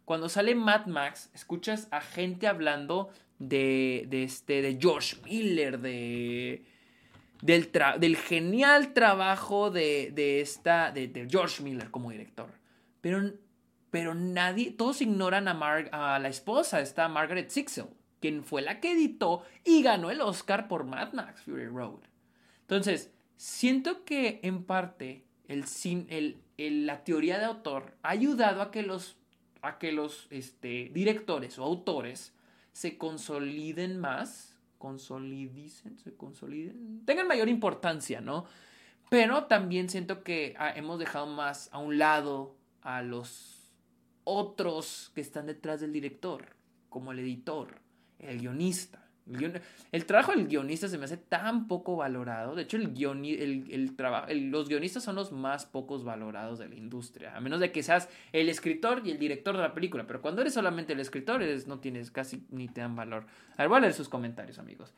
Cuando 0.06 0.30
sale 0.30 0.56
Mad 0.56 0.86
Max, 0.88 1.30
escuchas 1.34 1.88
a 1.92 2.02
gente 2.02 2.48
hablando 2.48 3.10
de, 3.38 4.06
de, 4.10 4.24
este, 4.24 4.62
de 4.62 4.78
George 4.80 5.18
Miller, 5.24 5.80
de, 5.80 6.66
del, 7.42 8.18
genial 8.18 8.94
trabajo 8.94 9.72
de, 9.72 10.42
esta, 10.42 10.92
de, 10.92 11.28
George 11.30 11.64
Miller 11.64 11.92
como 11.92 12.12
director. 12.12 12.50
Pero, 13.02 13.34
pero 13.90 14.14
nadie, 14.14 14.72
todos 14.72 15.02
ignoran 15.02 15.48
a, 15.48 16.16
a 16.16 16.20
la 16.20 16.30
esposa, 16.30 16.82
esta 16.82 17.08
Margaret 17.08 17.50
Sixel, 17.50 17.88
quien 18.20 18.44
fue 18.44 18.62
la 18.62 18.80
que 18.80 18.92
editó 18.92 19.44
y 19.64 19.82
ganó 19.82 20.12
el 20.12 20.22
Oscar 20.22 20.68
por 20.68 20.84
Mad 20.84 21.14
Max 21.14 21.42
Fury 21.44 21.68
Road. 21.68 22.00
Entonces, 22.62 23.12
siento 23.38 24.04
que 24.04 24.42
en 24.44 24.64
parte 24.64 25.26
la 26.58 27.04
teoría 27.04 27.40
de 27.40 27.46
autor 27.46 27.98
ha 28.04 28.10
ayudado 28.10 28.62
a 28.62 28.70
que 28.70 28.84
los, 28.84 29.18
a 29.62 29.80
que 29.80 29.92
los 29.92 30.28
este, 30.30 30.92
directores 30.94 31.58
o 31.58 31.64
autores 31.64 32.34
se 32.74 32.98
consoliden 32.98 33.98
más 34.00 34.49
consolidicen, 34.80 36.00
se 36.00 36.16
consoliden, 36.16 37.06
tengan 37.06 37.28
mayor 37.28 37.50
importancia, 37.50 38.22
¿no? 38.22 38.46
Pero 39.10 39.46
también 39.46 39.90
siento 39.90 40.24
que 40.24 40.56
ah, 40.58 40.72
hemos 40.76 40.98
dejado 40.98 41.28
más 41.28 41.70
a 41.72 41.78
un 41.78 42.00
lado 42.00 42.56
a 42.82 43.04
los 43.04 43.74
otros 44.24 45.12
que 45.14 45.22
están 45.22 45.46
detrás 45.46 45.82
del 45.82 45.94
director, 45.94 46.56
como 46.90 47.12
el 47.12 47.20
editor, 47.20 47.82
el 48.18 48.40
guionista. 48.40 49.09
El, 49.92 50.06
trabajo 50.06 50.32
del 50.32 50.48
guionista 50.48 50.88
se 50.88 50.98
me 50.98 51.06
hace 51.06 51.18
tan 51.18 51.68
poco 51.68 51.96
valorado. 51.96 52.56
De 52.56 52.64
hecho, 52.64 52.78
el, 52.78 52.94
el, 52.98 54.52
los 54.52 54.70
guionistas 54.70 55.04
son 55.04 55.16
los 55.16 55.32
más 55.32 55.66
pocos 55.66 56.04
valorados 56.04 56.60
de 56.60 56.70
la 56.70 56.76
industria. 56.76 57.36
A 57.36 57.42
menos 57.42 57.60
de 57.60 57.72
que 57.72 57.84
seas 57.84 58.10
el 58.32 58.50
escritor 58.50 59.02
y 59.06 59.12
el 59.12 59.20
director 59.20 59.56
de 59.56 59.62
la 59.62 59.74
película. 59.74 60.08
Pero 60.08 60.22
cuando 60.22 60.42
eres 60.42 60.54
solamente 60.54 60.94
el 60.94 61.00
escritor, 61.00 61.44
eres, 61.44 61.68
no 61.68 61.80
tienes 61.80 62.12
casi 62.12 62.46
ni 62.50 62.68
te 62.68 62.82
dan 62.82 62.96
valor. 62.96 63.26
A 63.58 63.64
ver, 63.64 63.70
voy 63.70 63.78
a 63.78 63.82
leer 63.82 63.94
sus 63.94 64.10
comentarios, 64.10 64.60
amigos. 64.60 64.94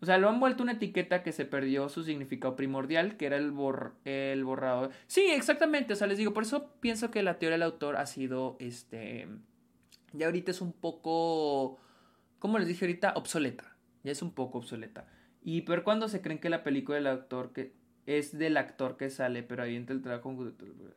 O 0.00 0.06
sea, 0.06 0.18
lo 0.18 0.28
han 0.28 0.38
vuelto 0.38 0.62
una 0.62 0.72
etiqueta 0.72 1.22
que 1.22 1.32
se 1.32 1.44
perdió 1.44 1.88
su 1.88 2.04
significado 2.04 2.54
primordial, 2.54 3.16
que 3.16 3.26
era 3.26 3.36
el, 3.36 3.50
bor 3.50 3.94
el 4.04 4.44
borrado. 4.44 4.90
Sí, 5.08 5.22
exactamente. 5.30 5.92
O 5.92 5.96
sea, 5.96 6.06
les 6.06 6.18
digo, 6.18 6.32
por 6.32 6.44
eso 6.44 6.70
pienso 6.80 7.10
que 7.10 7.22
la 7.22 7.38
teoría 7.38 7.54
del 7.54 7.64
autor 7.64 7.96
ha 7.96 8.06
sido, 8.06 8.56
este, 8.60 9.26
ya 10.12 10.26
ahorita 10.26 10.52
es 10.52 10.60
un 10.60 10.72
poco 10.72 11.78
como 12.38 12.58
les 12.58 12.68
dije 12.68 12.84
ahorita, 12.84 13.12
obsoleta. 13.16 13.76
Ya 14.04 14.12
es 14.12 14.22
un 14.22 14.32
poco 14.32 14.58
obsoleta. 14.58 15.06
Y 15.42 15.62
pero 15.62 15.84
cuando 15.84 16.08
se 16.08 16.20
creen 16.20 16.38
que 16.40 16.50
la 16.50 16.62
película 16.64 16.96
del 16.96 17.06
actor 17.06 17.52
que 17.52 17.74
es 18.06 18.36
del 18.36 18.56
actor 18.56 18.96
que 18.96 19.10
sale, 19.10 19.42
pero 19.42 19.62
ahí 19.62 19.76
entra 19.76 19.94
el 19.94 20.02
trabajo. 20.02 20.34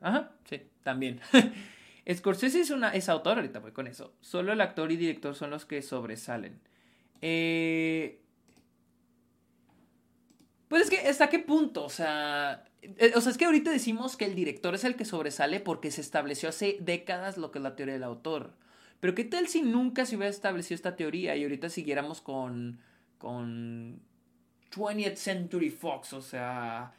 Ajá, 0.00 0.32
sí, 0.44 0.62
también. 0.82 1.20
Scorsese 2.12 2.60
es, 2.60 2.70
una, 2.70 2.90
es 2.94 3.08
autor, 3.08 3.36
ahorita 3.38 3.60
voy 3.60 3.72
con 3.72 3.86
eso. 3.86 4.14
Solo 4.20 4.52
el 4.52 4.60
actor 4.60 4.90
y 4.90 4.96
director 4.96 5.34
son 5.34 5.50
los 5.50 5.64
que 5.66 5.82
sobresalen. 5.82 6.60
Eh, 7.20 8.20
Pues 10.68 10.84
es 10.84 10.90
que, 10.90 11.08
¿hasta 11.08 11.28
qué 11.28 11.38
punto? 11.38 11.84
O 11.84 11.90
sea, 11.90 12.64
eh, 12.82 13.12
o 13.14 13.20
sea, 13.20 13.30
es 13.32 13.38
que 13.38 13.44
ahorita 13.44 13.70
decimos 13.70 14.16
que 14.16 14.24
el 14.24 14.34
director 14.34 14.74
es 14.74 14.84
el 14.84 14.96
que 14.96 15.04
sobresale 15.04 15.60
porque 15.60 15.90
se 15.90 16.00
estableció 16.00 16.48
hace 16.48 16.78
décadas 16.80 17.36
lo 17.36 17.50
que 17.52 17.58
es 17.58 17.62
la 17.62 17.76
teoría 17.76 17.94
del 17.94 18.04
autor. 18.04 18.54
Pero 19.02 19.16
¿qué 19.16 19.24
tal 19.24 19.48
si 19.48 19.62
nunca 19.62 20.06
se 20.06 20.14
hubiera 20.14 20.30
establecido 20.30 20.76
esta 20.76 20.94
teoría 20.94 21.34
y 21.34 21.42
ahorita 21.42 21.68
siguiéramos 21.68 22.20
con, 22.20 22.78
con 23.18 24.00
20th 24.72 25.16
Century 25.16 25.70
Fox? 25.70 26.12
O 26.12 26.22
sea, 26.22 26.94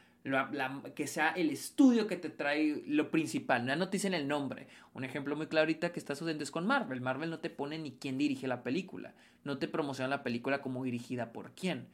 que 0.94 1.06
sea 1.06 1.30
el 1.30 1.48
estudio 1.48 2.06
que 2.06 2.16
te 2.16 2.28
trae 2.28 2.84
lo 2.86 3.10
principal, 3.10 3.64
no 3.64 3.88
te 3.88 3.96
dicen 3.96 4.12
el 4.12 4.28
nombre. 4.28 4.68
Un 4.92 5.04
ejemplo 5.04 5.34
muy 5.34 5.46
claro 5.46 5.62
ahorita 5.62 5.92
que 5.92 5.98
está 5.98 6.14
sucediendo 6.14 6.44
es 6.44 6.50
con 6.50 6.66
Marvel. 6.66 7.00
Marvel 7.00 7.30
no 7.30 7.38
te 7.38 7.48
pone 7.48 7.78
ni 7.78 7.92
quién 7.92 8.18
dirige 8.18 8.48
la 8.48 8.62
película, 8.62 9.14
no 9.42 9.56
te 9.56 9.66
promociona 9.66 10.08
la 10.08 10.22
película 10.22 10.60
como 10.60 10.84
dirigida 10.84 11.32
por 11.32 11.52
quién. 11.52 11.86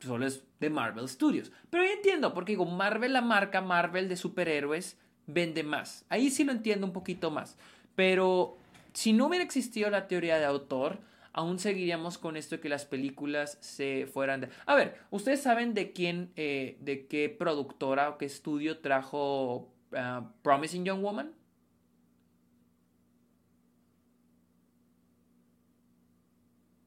Solo 0.00 0.24
es 0.24 0.42
de 0.58 0.70
Marvel 0.70 1.06
Studios. 1.06 1.52
Pero 1.68 1.84
yo 1.84 1.90
entiendo, 1.90 2.32
porque 2.32 2.52
digo, 2.52 2.64
Marvel, 2.64 3.12
la 3.12 3.20
marca 3.20 3.60
Marvel 3.60 4.08
de 4.08 4.16
superhéroes, 4.16 4.96
vende 5.26 5.64
más. 5.64 6.06
Ahí 6.08 6.30
sí 6.30 6.44
lo 6.44 6.52
entiendo 6.52 6.86
un 6.86 6.94
poquito 6.94 7.30
más. 7.30 7.58
Pero 7.94 8.56
si 8.94 9.12
no 9.12 9.26
hubiera 9.26 9.44
existido 9.44 9.90
la 9.90 10.08
teoría 10.08 10.38
de 10.38 10.44
autor, 10.44 11.00
aún 11.32 11.58
seguiríamos 11.58 12.16
con 12.16 12.36
esto 12.36 12.56
de 12.56 12.60
que 12.60 12.68
las 12.68 12.86
películas 12.86 13.58
se 13.60 14.06
fueran 14.06 14.40
de... 14.40 14.48
A 14.66 14.74
ver, 14.74 14.98
¿ustedes 15.10 15.42
saben 15.42 15.74
de 15.74 15.92
quién, 15.92 16.32
eh, 16.36 16.78
de 16.80 17.06
qué 17.06 17.28
productora 17.28 18.08
o 18.08 18.18
qué 18.18 18.24
estudio 18.24 18.78
trajo 18.78 19.74
ah, 19.92 20.32
Promising 20.42 20.84
Young 20.84 21.02
Woman? 21.02 21.34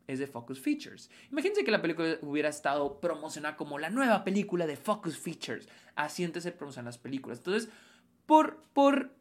es 0.07 0.19
de 0.19 0.27
Focus 0.27 0.61
Features. 0.61 1.11
Imagínense 1.31 1.65
que 1.65 1.71
la 1.71 1.81
película 1.81 2.17
hubiera 2.21 2.47
estado 2.47 3.01
promocionada 3.01 3.57
como 3.57 3.77
la 3.77 3.89
nueva 3.89 4.23
película 4.23 4.65
de 4.65 4.77
Focus 4.77 5.17
Features. 5.17 5.67
Así 5.95 6.23
antes 6.23 6.43
se 6.43 6.53
promocionan 6.53 6.85
las 6.85 6.97
películas. 6.97 7.39
Entonces, 7.39 7.69
por, 8.25 8.63
por, 8.71 9.13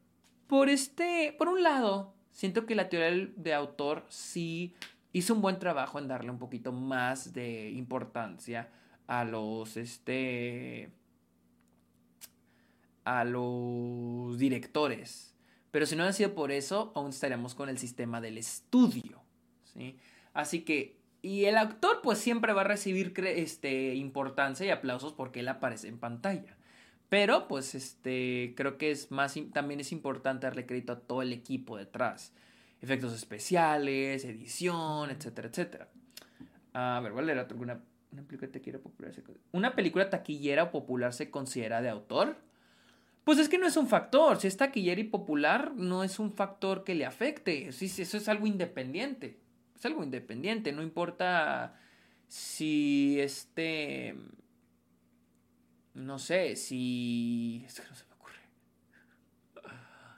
por 0.46 0.68
este, 0.68 1.34
por 1.36 1.48
un 1.48 1.64
lado, 1.64 2.15
siento 2.36 2.66
que 2.66 2.74
la 2.74 2.90
teoría 2.90 3.32
de 3.34 3.54
autor 3.54 4.04
sí 4.10 4.74
hizo 5.12 5.32
un 5.32 5.40
buen 5.40 5.58
trabajo 5.58 5.98
en 5.98 6.06
darle 6.06 6.30
un 6.30 6.38
poquito 6.38 6.70
más 6.70 7.32
de 7.32 7.70
importancia 7.70 8.68
a 9.06 9.24
los, 9.24 9.78
este, 9.78 10.90
a 13.04 13.24
los 13.24 14.36
directores. 14.36 15.34
Pero 15.70 15.86
si 15.86 15.96
no 15.96 16.02
hubiera 16.02 16.12
sido 16.12 16.34
por 16.34 16.52
eso, 16.52 16.92
aún 16.94 17.08
estaríamos 17.08 17.54
con 17.54 17.70
el 17.70 17.78
sistema 17.78 18.20
del 18.20 18.36
estudio, 18.36 19.22
¿sí? 19.64 19.96
Así 20.34 20.60
que, 20.60 21.00
y 21.22 21.46
el 21.46 21.56
actor 21.56 22.00
pues 22.02 22.18
siempre 22.18 22.52
va 22.52 22.60
a 22.60 22.64
recibir 22.64 23.14
este, 23.24 23.94
importancia 23.94 24.66
y 24.66 24.70
aplausos 24.70 25.14
porque 25.14 25.40
él 25.40 25.48
aparece 25.48 25.88
en 25.88 25.98
pantalla. 25.98 26.54
Pero 27.08 27.48
pues 27.48 27.74
este, 27.74 28.54
creo 28.56 28.78
que 28.78 28.90
es 28.90 29.10
más, 29.10 29.34
también 29.52 29.80
es 29.80 29.92
importante 29.92 30.46
darle 30.46 30.66
crédito 30.66 30.92
a 30.92 31.00
todo 31.00 31.22
el 31.22 31.32
equipo 31.32 31.76
detrás 31.76 32.32
efectos 32.80 33.12
especiales, 33.14 34.24
edición, 34.24 35.10
etcétera, 35.10 35.48
etcétera. 35.48 35.88
A 36.72 37.00
ver, 37.02 37.12
voy 37.12 37.22
a 37.22 37.26
leer 37.26 37.38
otro. 37.38 37.56
Una, 37.58 37.80
película 38.26 38.50
taquillera 38.50 38.78
popular. 38.78 39.12
¿Una 39.52 39.74
película 39.74 40.10
taquillera 40.10 40.64
o 40.64 40.70
popular 40.70 41.12
se 41.12 41.30
considera 41.30 41.80
de 41.80 41.88
autor? 41.88 42.36
Pues 43.24 43.38
es 43.38 43.48
que 43.48 43.58
no 43.58 43.66
es 43.66 43.76
un 43.76 43.88
factor. 43.88 44.38
Si 44.40 44.46
es 44.46 44.56
taquillera 44.56 45.00
y 45.00 45.04
popular, 45.04 45.72
no 45.74 46.04
es 46.04 46.18
un 46.18 46.32
factor 46.32 46.84
que 46.84 46.94
le 46.94 47.06
afecte. 47.06 47.68
Eso 47.68 48.16
es 48.16 48.28
algo 48.28 48.46
independiente. 48.46 49.40
Es 49.74 49.84
algo 49.84 50.04
independiente. 50.04 50.72
No 50.72 50.82
importa 50.82 51.74
si 52.28 53.18
este. 53.20 54.14
No 55.96 56.18
sé, 56.18 56.56
si. 56.56 57.64
Es 57.66 57.80
que 57.80 57.88
no 57.88 57.94
sé 57.96 58.04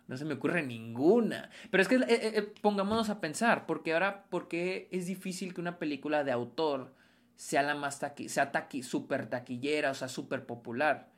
no 0.08 0.16
se 0.16 0.24
me 0.24 0.34
ocurre 0.34 0.66
ninguna. 0.66 1.50
Pero 1.70 1.82
es 1.82 1.88
que 1.88 1.96
eh, 1.96 2.06
eh, 2.08 2.32
eh, 2.34 2.52
pongámonos 2.62 3.10
a 3.10 3.20
pensar, 3.20 3.66
porque 3.66 3.92
ahora, 3.92 4.24
¿por 4.30 4.48
qué 4.48 4.88
es 4.90 5.06
difícil 5.06 5.54
que 5.54 5.60
una 5.60 5.78
película 5.78 6.24
de 6.24 6.32
autor 6.32 6.94
sea 7.36 7.62
la 7.62 7.76
más 7.76 8.00
taqui 8.00 8.28
sea 8.28 8.50
taqui 8.50 8.82
taquillera, 9.30 9.90
o 9.90 9.94
sea, 9.94 10.08
súper 10.08 10.46
popular? 10.46 11.10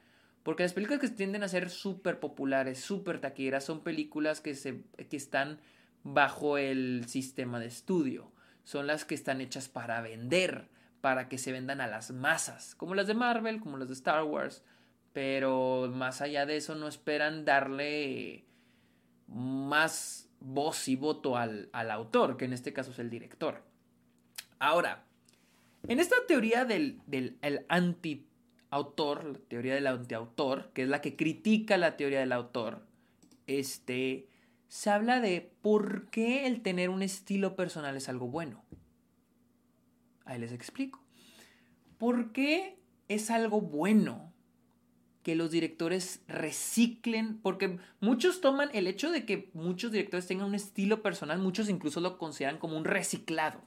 Porque 0.43 0.65
las 0.65 0.73
películas 0.73 1.01
que 1.01 1.09
tienden 1.09 1.45
a 1.45 1.49
ser 1.49 1.71
súper 1.71 2.19
populares, 2.19 2.81
súper 2.81 3.21
taquilleras, 3.21 3.65
son 3.65 3.83
películas 3.83 4.41
que, 4.41 4.55
se, 4.55 4.83
que 5.09 5.17
están 5.17 5.61
bajo 6.03 6.59
el 6.59 7.05
sistema 7.07 7.61
de 7.61 7.67
estudio. 7.67 8.33
Son 8.65 8.87
las 8.87 9.05
que 9.05 9.15
están 9.15 9.41
hechas 9.41 9.69
para 9.69 10.01
vender, 10.01 10.69
para 11.01 11.29
que 11.29 11.39
se 11.39 11.53
vendan 11.53 11.81
a 11.81 11.87
las 11.87 12.11
masas, 12.11 12.75
como 12.75 12.95
las 12.95 13.07
de 13.07 13.15
Marvel, 13.15 13.61
como 13.61 13.77
las 13.77 13.89
de 13.89 13.95
Star 13.95 14.25
Wars. 14.25 14.63
Pero 15.13 15.91
más 15.93 16.21
allá 16.21 16.47
de 16.47 16.57
eso, 16.57 16.75
no 16.75 16.87
esperan 16.87 17.45
darle 17.45 18.45
más 19.27 20.29
voz 20.41 20.89
y 20.89 20.97
voto 20.97 21.37
al, 21.37 21.71
autor, 21.73 22.37
que 22.37 22.45
en 22.45 22.53
este 22.53 22.73
caso 22.73 22.93
es 22.93 22.99
el 22.99 23.11
director. 23.11 23.63
Ahora, 24.59 25.05
en 25.89 26.01
esta 26.01 26.17
teoría 26.29 26.65
del, 26.65 27.01
del 27.07 27.67
anti-autor, 27.69 29.25
la 29.25 29.39
teoría 29.49 29.75
del 29.75 29.87
antiautor, 29.87 30.71
que 30.73 30.83
es 30.83 30.89
la 30.89 31.01
que 31.01 31.17
critica 31.17 31.77
la 31.77 31.97
teoría 31.97 32.21
del 32.21 32.33
autor, 32.33 32.83
este, 33.47 34.29
se 34.69 34.91
habla 34.91 35.21
de 35.21 35.53
por 35.63 36.11
qué 36.11 36.47
el 36.47 36.63
tener 36.63 36.91
un 36.91 37.03
estilo 37.03 37.57
personal 37.57 37.97
es 37.97 38.09
algo 38.09 38.29
bueno. 38.29 38.63
Ahí 40.31 40.39
les 40.39 40.53
explico. 40.53 41.01
¿Por 41.99 42.31
qué 42.31 42.79
es 43.09 43.31
algo 43.31 43.61
bueno 43.61 44.33
que 45.25 45.35
los 45.35 45.51
directores 45.51 46.23
reciclen, 46.29 47.41
porque 47.43 47.79
muchos 48.01 48.41
toman 48.41 48.71
el 48.73 48.87
hecho 48.87 49.11
de 49.11 49.27
que 49.27 49.51
muchos 49.55 49.91
directores 49.91 50.29
tengan 50.29 50.47
un 50.47 50.55
estilo 50.55 51.03
personal, 51.03 51.41
muchos 51.41 51.69
incluso 51.69 52.01
lo 52.01 52.17
consideran 52.17 52.59
como 52.59 52.79
un 52.79 52.85
reciclado. 52.85 53.61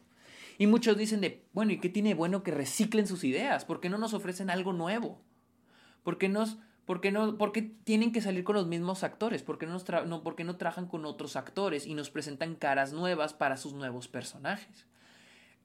Y 0.57 0.67
muchos 0.67 0.97
dicen 0.97 1.19
de, 1.19 1.45
bueno, 1.51 1.73
¿y 1.73 1.79
qué 1.79 1.89
tiene 1.89 2.13
bueno 2.13 2.43
que 2.43 2.51
reciclen 2.51 3.07
sus 3.07 3.25
ideas? 3.25 3.65
¿Por 3.65 3.81
qué 3.81 3.89
no 3.89 3.97
nos 3.97 4.13
ofrecen 4.13 4.49
algo 4.49 4.71
nuevo? 4.71 5.21
¿Por 6.01 6.17
qué, 6.17 6.29
nos, 6.29 6.59
por 6.85 7.01
qué 7.01 7.11
no, 7.11 7.37
por 7.37 7.51
tienen 7.51 8.13
que 8.13 8.21
salir 8.21 8.45
con 8.45 8.55
los 8.55 8.67
mismos 8.67 9.03
actores? 9.03 9.43
¿Por 9.43 9.57
qué, 9.57 9.65
no, 9.65 10.23
¿Por 10.23 10.35
qué 10.37 10.45
no 10.45 10.55
trabajan 10.55 10.87
con 10.87 11.05
otros 11.05 11.35
actores 11.35 11.85
y 11.85 11.93
nos 11.93 12.09
presentan 12.09 12.55
caras 12.55 12.93
nuevas 12.93 13.33
para 13.33 13.57
sus 13.57 13.73
nuevos 13.73 14.07
personajes? 14.07 14.87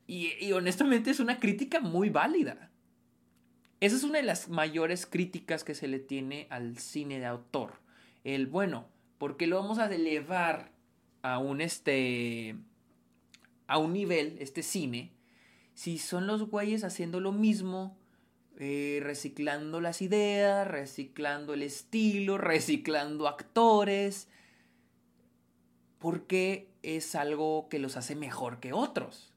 Y, 0.08 0.52
honestamente 0.52 1.10
es 1.10 1.20
una 1.20 1.38
crítica 1.38 1.80
muy 1.80 2.08
válida. 2.08 2.70
Esa 3.78 3.94
es 3.94 4.04
una 4.04 4.18
de 4.18 4.24
las 4.24 4.48
mayores 4.48 5.04
críticas 5.04 5.64
que 5.64 5.74
se 5.74 5.86
le 5.86 5.98
tiene 5.98 6.46
al 6.48 6.78
cine 6.78 7.20
de 7.20 7.26
autor. 7.26 7.74
El, 8.24 8.46
bueno, 8.46 8.88
¿por 9.18 9.36
qué 9.36 9.46
lo 9.46 9.60
vamos 9.60 9.78
a 9.78 9.94
elevar 9.94 10.72
a 11.20 11.38
un 11.38 11.60
este 11.60 12.56
a 13.66 13.76
un 13.76 13.92
nivel, 13.92 14.38
este 14.40 14.62
cine, 14.62 15.12
si 15.74 15.98
son 15.98 16.26
los 16.26 16.48
güeyes 16.48 16.84
haciendo 16.84 17.20
lo 17.20 17.32
mismo, 17.32 17.98
eh, 18.58 19.00
reciclando 19.02 19.82
las 19.82 20.00
ideas, 20.00 20.66
reciclando 20.66 21.52
el 21.52 21.62
estilo, 21.62 22.38
reciclando 22.38 23.28
actores, 23.28 24.26
porque 25.98 26.70
es 26.82 27.14
algo 27.14 27.68
que 27.68 27.78
los 27.78 27.98
hace 27.98 28.16
mejor 28.16 28.58
que 28.58 28.72
otros. 28.72 29.27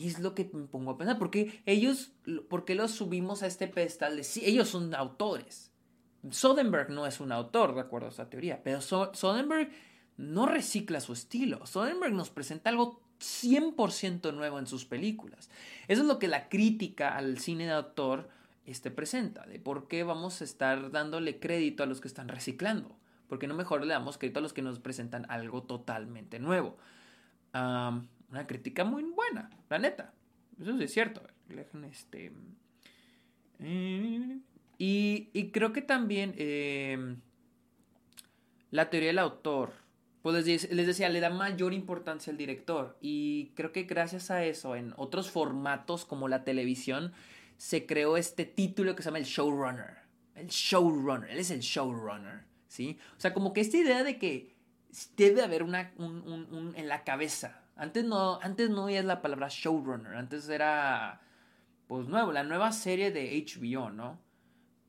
Y 0.00 0.08
es 0.08 0.18
lo 0.18 0.34
que 0.34 0.48
me 0.54 0.64
pongo 0.64 0.92
a 0.92 0.96
pensar, 0.96 1.18
porque 1.18 1.62
ellos, 1.66 2.12
¿por 2.48 2.64
qué 2.64 2.74
los 2.74 2.90
subimos 2.90 3.42
a 3.42 3.46
este 3.46 3.68
pedestal 3.68 4.16
de 4.16 4.24
sí, 4.24 4.40
ellos 4.46 4.68
son 4.68 4.94
autores? 4.94 5.72
Soderbergh 6.30 6.88
no 6.88 7.06
es 7.06 7.20
un 7.20 7.32
autor, 7.32 7.74
de 7.74 7.82
acuerdo 7.82 8.06
a 8.06 8.10
esa 8.10 8.30
teoría, 8.30 8.62
pero 8.64 8.80
Soderbergh 8.80 9.70
no 10.16 10.46
recicla 10.46 11.00
su 11.00 11.12
estilo. 11.12 11.66
Soderbergh 11.66 12.14
nos 12.14 12.30
presenta 12.30 12.70
algo 12.70 13.02
100% 13.20 14.32
nuevo 14.32 14.58
en 14.58 14.66
sus 14.66 14.86
películas. 14.86 15.50
Eso 15.86 16.00
es 16.00 16.08
lo 16.08 16.18
que 16.18 16.28
la 16.28 16.48
crítica 16.48 17.14
al 17.14 17.38
cine 17.38 17.66
de 17.66 17.72
autor 17.72 18.30
este, 18.64 18.90
presenta, 18.90 19.44
de 19.44 19.60
por 19.60 19.86
qué 19.86 20.02
vamos 20.02 20.40
a 20.40 20.44
estar 20.44 20.92
dándole 20.92 21.38
crédito 21.38 21.82
a 21.82 21.86
los 21.86 22.00
que 22.00 22.08
están 22.08 22.28
reciclando. 22.28 22.96
Porque 23.28 23.46
no 23.46 23.52
mejor 23.52 23.84
le 23.84 23.92
damos 23.92 24.16
crédito 24.16 24.38
a 24.38 24.42
los 24.42 24.54
que 24.54 24.62
nos 24.62 24.78
presentan 24.78 25.26
algo 25.28 25.62
totalmente 25.62 26.38
nuevo 26.38 26.78
una 28.30 28.46
crítica 28.46 28.84
muy 28.84 29.02
buena, 29.02 29.50
la 29.68 29.78
neta. 29.78 30.12
Eso 30.60 30.76
sí 30.76 30.84
es 30.84 30.92
cierto. 30.92 31.22
Este, 31.90 32.32
y, 34.78 35.50
creo 35.52 35.72
que 35.72 35.82
también 35.82 36.34
em, 36.38 37.20
la 38.70 38.88
teoría 38.88 39.08
del 39.08 39.18
autor, 39.18 39.72
pues 40.22 40.46
les, 40.46 40.86
decía, 40.86 41.08
le 41.08 41.20
da 41.20 41.30
mayor 41.30 41.72
importancia 41.72 42.30
al 42.30 42.36
director. 42.36 42.96
Y 43.00 43.52
creo 43.54 43.72
que 43.72 43.84
gracias 43.84 44.30
a 44.30 44.44
eso, 44.44 44.76
en 44.76 44.94
otros 44.96 45.30
formatos 45.30 46.04
como 46.04 46.28
la 46.28 46.44
televisión, 46.44 47.12
se 47.56 47.86
creó 47.86 48.16
este 48.16 48.44
título 48.44 48.94
que 48.94 49.02
se 49.02 49.08
llama 49.08 49.18
el 49.18 49.24
showrunner. 49.24 49.98
El 50.34 50.48
showrunner, 50.48 51.30
él 51.30 51.38
es 51.38 51.50
el 51.50 51.60
showrunner, 51.60 52.44
¿sí? 52.68 52.98
O 53.16 53.20
sea, 53.20 53.34
como 53.34 53.52
que 53.52 53.60
esta 53.60 53.76
idea 53.76 54.04
de 54.04 54.18
que 54.18 54.54
debe 55.16 55.42
haber 55.42 55.62
una, 55.62 55.92
en 55.98 56.88
la 56.88 57.04
cabeza 57.04 57.59
antes 57.76 58.04
no, 58.04 58.40
antes 58.42 58.70
no 58.70 58.88
la 58.88 59.22
palabra 59.22 59.48
showrunner, 59.48 60.14
antes 60.14 60.48
era 60.48 61.20
pues 61.86 62.06
nuevo, 62.06 62.30
la 62.30 62.44
nueva 62.44 62.70
serie 62.72 63.10
de 63.10 63.44
HBO, 63.44 63.90
¿no? 63.90 64.20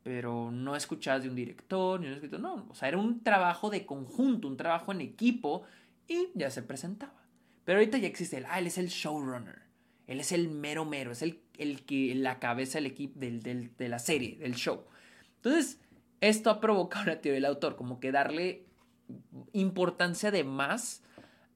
Pero 0.03 0.51
no 0.51 0.75
escuchas 0.75 1.23
de 1.23 1.29
un 1.29 1.35
director, 1.35 1.99
ni 1.99 2.07
un 2.07 2.13
escritor, 2.13 2.39
no, 2.39 2.67
o 2.69 2.75
sea, 2.75 2.89
era 2.89 2.97
un 2.97 3.23
trabajo 3.23 3.69
de 3.69 3.85
conjunto, 3.85 4.47
un 4.47 4.57
trabajo 4.57 4.91
en 4.91 5.01
equipo 5.01 5.63
y 6.07 6.29
ya 6.35 6.51
se 6.51 6.61
presentaba. 6.61 7.25
Pero 7.63 7.79
ahorita 7.79 7.97
ya 7.97 8.07
existe 8.07 8.37
el, 8.37 8.45
ah, 8.45 8.59
él 8.59 8.67
es 8.67 8.77
el 8.77 8.89
showrunner, 8.89 9.61
él 10.07 10.19
es 10.19 10.31
el 10.31 10.49
mero 10.49 10.85
mero, 10.85 11.11
es 11.11 11.21
el, 11.21 11.41
el 11.57 11.85
que, 11.85 12.13
la 12.15 12.39
cabeza 12.39 12.77
del 12.77 12.87
equipo, 12.87 13.19
del, 13.19 13.41
de 13.41 13.89
la 13.89 13.99
serie, 13.99 14.37
del 14.37 14.55
show. 14.55 14.83
Entonces, 15.37 15.79
esto 16.19 16.49
ha 16.49 16.59
provocado 16.59 17.05
una 17.05 17.21
teoría 17.21 17.37
del 17.37 17.45
autor, 17.45 17.75
como 17.75 17.99
que 17.99 18.11
darle 18.11 18.65
importancia 19.53 20.31
de 20.31 20.43
más 20.43 21.03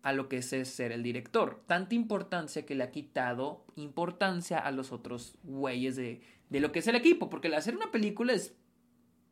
a 0.05 0.13
lo 0.13 0.29
que 0.29 0.37
es 0.37 0.49
ser 0.69 0.91
el 0.91 1.01
director. 1.01 1.63
Tanta 1.65 1.95
importancia 1.95 2.63
que 2.63 2.75
le 2.75 2.83
ha 2.83 2.91
quitado 2.91 3.65
importancia 3.75 4.59
a 4.59 4.69
los 4.69 4.91
otros 4.91 5.35
güeyes 5.41 5.95
de, 5.95 6.21
de 6.47 6.59
lo 6.59 6.71
que 6.71 6.77
es 6.77 6.87
el 6.87 6.95
equipo, 6.95 7.27
porque 7.27 7.47
el 7.47 7.55
hacer 7.55 7.75
una 7.75 7.89
película 7.89 8.31
es 8.31 8.55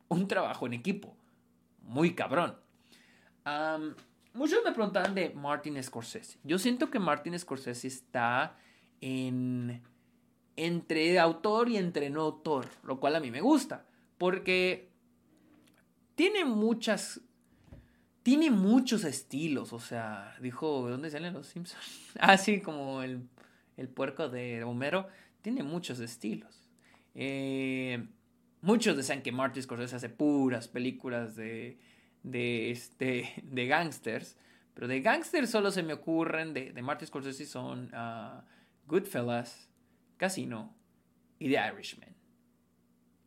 un 0.08 0.26
trabajo 0.26 0.66
en 0.66 0.72
equipo, 0.72 1.16
muy 1.80 2.16
cabrón. 2.16 2.56
muchos 4.32 4.64
me 4.64 4.72
preguntaban 4.72 5.14
de 5.14 5.30
Martin 5.30 5.80
Scorsese. 5.80 6.40
Yo 6.42 6.58
siento 6.58 6.90
que 6.90 6.98
Martin 6.98 7.38
Scorsese 7.38 7.86
está 7.86 8.56
en 9.00 9.80
entre 10.56 11.20
autor 11.20 11.68
y 11.68 11.76
entre 11.76 12.10
no 12.10 12.22
autor, 12.22 12.66
lo 12.82 12.98
cual 12.98 13.14
a 13.14 13.20
mí 13.20 13.30
me 13.30 13.40
gusta, 13.40 13.86
porque 14.18 14.90
tiene 16.16 16.44
muchas 16.44 17.20
tiene 18.24 18.50
muchos 18.50 19.04
estilos, 19.04 19.74
o 19.74 19.78
sea, 19.78 20.34
dijo, 20.40 20.88
¿dónde 20.88 21.10
salen 21.10 21.34
los 21.34 21.46
Simpsons? 21.46 22.10
Ah, 22.18 22.36
como 22.64 23.02
el, 23.02 23.28
el, 23.76 23.88
puerco 23.88 24.30
de 24.30 24.64
Homero, 24.64 25.08
tiene 25.42 25.62
muchos 25.62 26.00
estilos. 26.00 26.70
Eh, 27.14 28.02
muchos 28.62 28.96
decían 28.96 29.22
que 29.22 29.30
Martin 29.30 29.62
Scorsese 29.62 29.96
hace 29.96 30.08
puras 30.08 30.68
películas 30.68 31.36
de, 31.36 31.78
de, 32.22 32.70
este, 32.70 33.34
de 33.42 33.66
gangsters, 33.66 34.38
pero 34.72 34.88
de 34.88 35.02
gangsters 35.02 35.50
solo 35.50 35.70
se 35.70 35.82
me 35.82 35.92
ocurren, 35.92 36.54
de, 36.54 36.72
de 36.72 36.82
Martin 36.82 37.06
Scorsese 37.06 37.44
son 37.44 37.92
uh, 37.94 38.40
Goodfellas, 38.86 39.68
Casino 40.16 40.74
y 41.38 41.50
The 41.50 41.60
Irishman. 41.74 42.16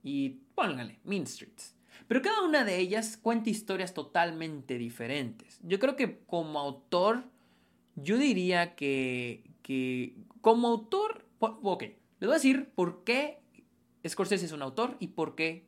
Y 0.02 0.30
pónganle, 0.56 1.00
Mean 1.04 1.28
Streets. 1.28 1.77
Pero 2.08 2.22
cada 2.22 2.41
una 2.41 2.64
de 2.64 2.78
ellas 2.78 3.18
cuenta 3.18 3.50
historias 3.50 3.93
totalmente 3.93 4.78
diferentes. 4.78 5.60
Yo 5.64 5.80
creo 5.80 5.95
que 5.95 6.20
como 6.26 6.60
autor, 6.60 7.24
yo 7.95 8.18
diría 8.18 8.76
que, 8.76 9.43
que 9.62 10.16
como 10.41 10.68
autor, 10.68 11.26
ok, 11.39 11.84
les 11.84 12.28
voy 12.28 12.32
a 12.32 12.34
decir 12.34 12.70
por 12.76 13.04
qué 13.04 13.39
Scorsese 14.08 14.45
es 14.45 14.52
un 14.52 14.62
autor 14.62 14.95
y 15.00 15.08
por 15.08 15.36
qué 15.36 15.68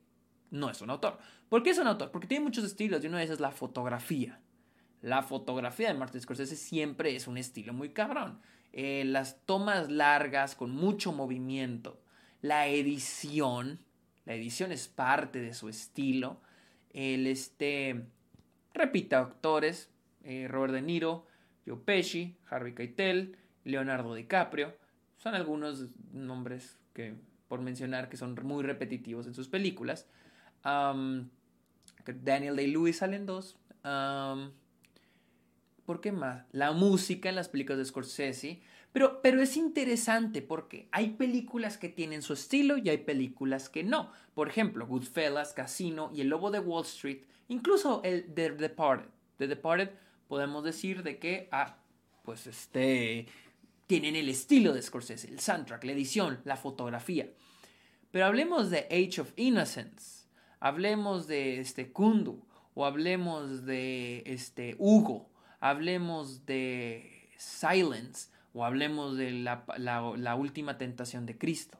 no 0.51 0.69
es 0.69 0.81
un 0.81 0.89
autor. 0.89 1.17
¿Por 1.49 1.63
qué 1.63 1.71
es 1.71 1.77
un 1.77 1.87
autor? 1.87 2.11
Porque 2.11 2.27
tiene 2.27 2.43
muchos 2.43 2.63
estilos 2.63 3.03
y 3.03 3.07
una 3.07 3.17
de 3.17 3.25
esas 3.25 3.35
es 3.35 3.41
la 3.41 3.51
fotografía. 3.51 4.39
La 5.01 5.23
fotografía 5.23 5.87
de 5.87 5.93
Martin 5.93 6.21
Scorsese 6.21 6.55
siempre 6.55 7.15
es 7.15 7.27
un 7.27 7.37
estilo 7.37 7.73
muy 7.73 7.89
cabrón. 7.89 8.39
Eh, 8.71 9.03
las 9.05 9.43
tomas 9.45 9.89
largas 9.89 10.55
con 10.55 10.71
mucho 10.71 11.11
movimiento, 11.11 12.01
la 12.41 12.67
edición, 12.67 13.79
la 14.25 14.33
edición 14.33 14.71
es 14.71 14.87
parte 14.87 15.39
de 15.41 15.53
su 15.53 15.69
estilo. 15.69 16.39
El 16.91 17.27
este 17.27 18.05
repita 18.73 19.19
actores, 19.19 19.89
eh, 20.23 20.47
Robert 20.47 20.73
De 20.73 20.81
Niro, 20.81 21.25
Joe 21.65 21.77
Pesci, 21.77 22.37
Harvey 22.49 22.73
Keitel, 22.73 23.37
Leonardo 23.63 24.13
DiCaprio. 24.13 24.75
Son 25.17 25.35
algunos 25.35 25.97
nombres 26.13 26.77
que, 26.93 27.15
por 27.47 27.61
mencionar, 27.61 28.09
que 28.09 28.17
son 28.17 28.37
muy 28.43 28.63
repetitivos 28.63 29.27
en 29.27 29.33
sus 29.33 29.47
películas. 29.47 30.07
Daniel 30.63 32.55
Day-Lewis 32.55 32.97
salen 32.97 33.25
dos. 33.25 33.57
¿Por 35.85 36.01
qué 36.01 36.11
más? 36.11 36.45
La 36.51 36.71
música 36.71 37.29
en 37.29 37.35
las 37.35 37.49
películas 37.49 37.79
de 37.79 37.85
Scorsese. 37.85 38.61
Pero, 38.91 39.21
pero 39.21 39.41
es 39.41 39.55
interesante 39.55 40.41
porque 40.41 40.87
hay 40.91 41.11
películas 41.11 41.77
que 41.77 41.89
tienen 41.89 42.21
su 42.21 42.33
estilo 42.33 42.77
y 42.77 42.89
hay 42.89 42.99
películas 42.99 43.69
que 43.69 43.83
no. 43.83 44.11
Por 44.33 44.49
ejemplo, 44.49 44.87
Goodfellas, 44.87 45.53
Casino 45.53 46.11
y 46.13 46.21
El 46.21 46.29
Lobo 46.29 46.49
de 46.49 46.59
Wall 46.59 46.85
Street, 46.85 47.23
incluso 47.49 48.01
el 48.03 48.33
The 48.33 48.51
Departed. 48.51 49.09
The 49.37 49.47
Departed 49.47 49.89
podemos 50.27 50.63
decir 50.63 51.03
de 51.03 51.19
que, 51.19 51.49
ah, 51.51 51.77
pues 52.23 52.47
este, 52.47 53.27
tienen 53.87 54.15
el 54.15 54.29
estilo 54.29 54.73
de 54.73 54.81
Scorsese, 54.81 55.27
el 55.27 55.39
soundtrack, 55.39 55.83
la 55.83 55.91
edición, 55.91 56.39
la 56.45 56.57
fotografía. 56.57 57.29
Pero 58.11 58.25
hablemos 58.25 58.69
de 58.69 58.87
Age 58.91 59.21
of 59.21 59.33
Innocence, 59.35 60.27
hablemos 60.59 61.27
de 61.27 61.59
este 61.59 61.91
Kundu, 61.91 62.45
o 62.75 62.85
hablemos 62.85 63.65
de 63.65 64.23
este 64.25 64.75
Hugo, 64.79 65.29
hablemos 65.59 66.45
de 66.45 67.29
Silence, 67.37 68.29
o 68.53 68.65
hablemos 68.65 69.17
de 69.17 69.31
la, 69.31 70.35
última 70.35 70.77
tentación 70.77 71.25
de 71.25 71.37
Cristo. 71.37 71.77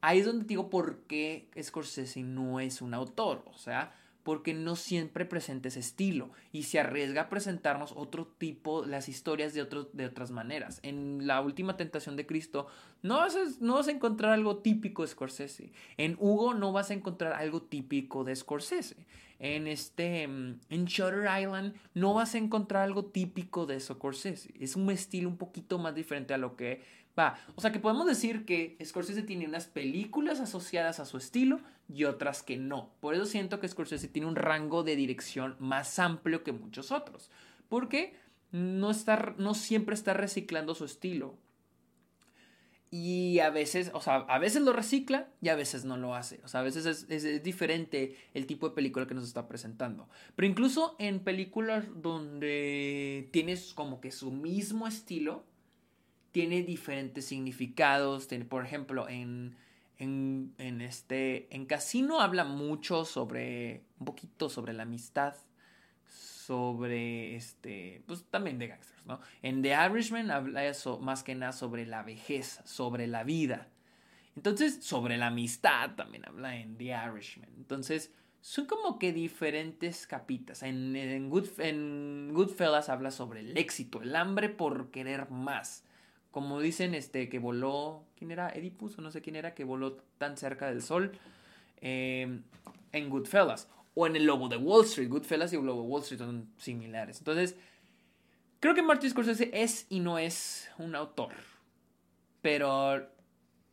Ahí 0.00 0.20
es 0.20 0.26
donde 0.26 0.44
digo 0.44 0.70
por 0.70 1.02
qué 1.02 1.48
Scorsese 1.60 2.22
no 2.22 2.60
es 2.60 2.82
un 2.82 2.94
autor, 2.94 3.44
o 3.46 3.58
sea, 3.58 3.92
porque 4.28 4.52
no 4.52 4.76
siempre 4.76 5.24
presenta 5.24 5.68
ese 5.68 5.80
estilo 5.80 6.28
y 6.52 6.64
se 6.64 6.78
arriesga 6.78 7.22
a 7.22 7.28
presentarnos 7.30 7.94
otro 7.96 8.26
tipo, 8.26 8.84
las 8.84 9.08
historias 9.08 9.54
de, 9.54 9.66
de 9.94 10.04
otras 10.04 10.32
maneras. 10.32 10.80
En 10.82 11.26
la 11.26 11.40
última 11.40 11.78
tentación 11.78 12.14
de 12.14 12.26
Cristo 12.26 12.66
no 13.00 13.16
vas, 13.16 13.36
a, 13.36 13.44
no 13.60 13.76
vas 13.76 13.88
a 13.88 13.92
encontrar 13.92 14.32
algo 14.32 14.58
típico 14.58 15.00
de 15.00 15.08
Scorsese. 15.08 15.72
En 15.96 16.14
Hugo 16.20 16.52
no 16.52 16.72
vas 16.72 16.90
a 16.90 16.92
encontrar 16.92 17.32
algo 17.32 17.62
típico 17.62 18.22
de 18.22 18.36
Scorsese 18.36 19.06
en 19.38 19.66
este 19.66 20.28
mm, 20.28 20.60
en 20.68 20.84
Shutter 20.84 21.26
Island 21.40 21.74
no 21.94 22.12
vas 22.12 22.34
a 22.34 22.38
encontrar 22.38 22.82
algo 22.82 23.06
típico 23.06 23.64
de 23.64 23.80
Scorsese. 23.80 24.52
Es 24.60 24.76
un 24.76 24.90
estilo 24.90 25.30
un 25.30 25.38
poquito 25.38 25.78
más 25.78 25.94
diferente 25.94 26.34
a 26.34 26.38
lo 26.38 26.54
que 26.54 26.82
O 27.54 27.60
sea 27.60 27.72
que 27.72 27.78
podemos 27.78 28.06
decir 28.06 28.44
que 28.44 28.76
Scorsese 28.84 29.22
tiene 29.22 29.46
unas 29.46 29.66
películas 29.66 30.40
asociadas 30.40 31.00
a 31.00 31.04
su 31.04 31.16
estilo 31.16 31.60
y 31.88 32.04
otras 32.04 32.42
que 32.42 32.56
no. 32.56 32.90
Por 33.00 33.14
eso 33.14 33.26
siento 33.26 33.60
que 33.60 33.68
Scorsese 33.68 34.08
tiene 34.08 34.28
un 34.28 34.36
rango 34.36 34.82
de 34.82 34.96
dirección 34.96 35.56
más 35.58 35.98
amplio 35.98 36.44
que 36.44 36.52
muchos 36.52 36.92
otros. 36.92 37.30
Porque 37.68 38.14
no, 38.52 38.90
está, 38.90 39.34
no 39.38 39.54
siempre 39.54 39.94
está 39.94 40.14
reciclando 40.14 40.74
su 40.74 40.84
estilo. 40.84 41.36
Y 42.90 43.40
a 43.40 43.50
veces, 43.50 43.90
o 43.92 44.00
sea, 44.00 44.16
a 44.16 44.38
veces 44.38 44.62
lo 44.62 44.72
recicla 44.72 45.28
y 45.42 45.50
a 45.50 45.56
veces 45.56 45.84
no 45.84 45.98
lo 45.98 46.14
hace. 46.14 46.40
O 46.44 46.48
sea, 46.48 46.60
a 46.60 46.62
veces 46.62 46.86
es, 46.86 47.42
diferente 47.42 48.16
el 48.32 48.46
tipo 48.46 48.68
de 48.68 48.74
película 48.74 49.06
que 49.06 49.14
nos 49.14 49.24
está 49.24 49.46
presentando. 49.46 50.08
Pero 50.36 50.48
incluso 50.48 50.96
en 50.98 51.20
películas 51.20 51.84
donde 51.96 53.28
tienes 53.30 53.74
como 53.74 54.00
que 54.00 54.10
su 54.10 54.30
mismo 54.30 54.86
estilo, 54.86 55.44
tiene 56.38 56.62
diferentes 56.62 57.24
significados. 57.24 58.28
por 58.48 58.64
ejemplo, 58.64 59.08
en, 59.08 59.56
en, 59.98 60.80
este, 60.80 61.52
en 61.52 61.66
Casino 61.66 62.20
habla 62.20 62.44
mucho 62.44 63.04
sobre, 63.04 63.82
un 63.98 64.04
poquito 64.04 64.48
sobre 64.48 64.72
la 64.72 64.84
amistad 64.84 65.34
sobre 66.06 67.34
este, 67.34 68.04
pues 68.06 68.24
también 68.30 68.60
de 68.60 68.68
gangsters, 68.68 69.04
¿no? 69.04 69.18
En 69.42 69.62
The 69.62 69.76
Irishman 69.90 70.30
habla 70.30 70.64
eso 70.64 71.00
más 71.00 71.24
que 71.24 71.34
nada 71.34 71.50
sobre 71.50 71.86
la 71.86 72.04
vejez, 72.04 72.60
sobre 72.64 73.08
la 73.08 73.24
vida. 73.24 73.66
Entonces, 74.36 74.78
sobre 74.80 75.16
la 75.16 75.26
amistad 75.26 75.96
también 75.96 76.24
habla 76.24 76.56
en 76.56 76.76
The 76.76 76.96
Irishman. 77.04 77.50
Entonces, 77.56 78.12
son 78.40 78.66
como 78.66 79.00
que 79.00 79.12
diferentes 79.12 80.06
capitas. 80.06 80.62
En, 80.62 80.94
en, 80.94 81.32
en 81.58 82.32
Goodfellas 82.32 82.88
habla 82.88 83.10
sobre 83.10 83.40
el 83.40 83.58
éxito, 83.58 84.00
el 84.02 84.14
hambre 84.14 84.48
por 84.48 84.92
querer 84.92 85.28
más. 85.30 85.82
Como 86.30 86.60
dicen, 86.60 86.94
este, 86.94 87.28
que 87.28 87.38
voló, 87.38 88.04
¿quién 88.16 88.30
era? 88.30 88.50
Edipus 88.50 88.98
o 88.98 89.02
no 89.02 89.10
sé 89.10 89.22
quién 89.22 89.36
era, 89.36 89.54
que 89.54 89.64
voló 89.64 89.96
tan 90.18 90.36
cerca 90.36 90.66
del 90.66 90.82
sol. 90.82 91.12
Eh, 91.80 92.40
en 92.92 93.10
Goodfellas 93.10 93.68
o 93.94 94.06
en 94.06 94.16
el 94.16 94.24
Lobo 94.24 94.48
de 94.48 94.56
Wall 94.56 94.84
Street. 94.84 95.08
Goodfellas 95.08 95.52
y 95.52 95.56
el 95.56 95.64
Lobo 95.64 95.82
de 95.82 95.88
Wall 95.88 96.02
Street 96.02 96.20
son 96.20 96.48
similares. 96.56 97.18
Entonces, 97.18 97.56
creo 98.60 98.74
que 98.74 98.82
Martin 98.82 99.10
Scorsese 99.10 99.50
es 99.52 99.86
y 99.88 100.00
no 100.00 100.18
es 100.18 100.70
un 100.78 100.94
autor. 100.94 101.32
Pero 102.42 103.08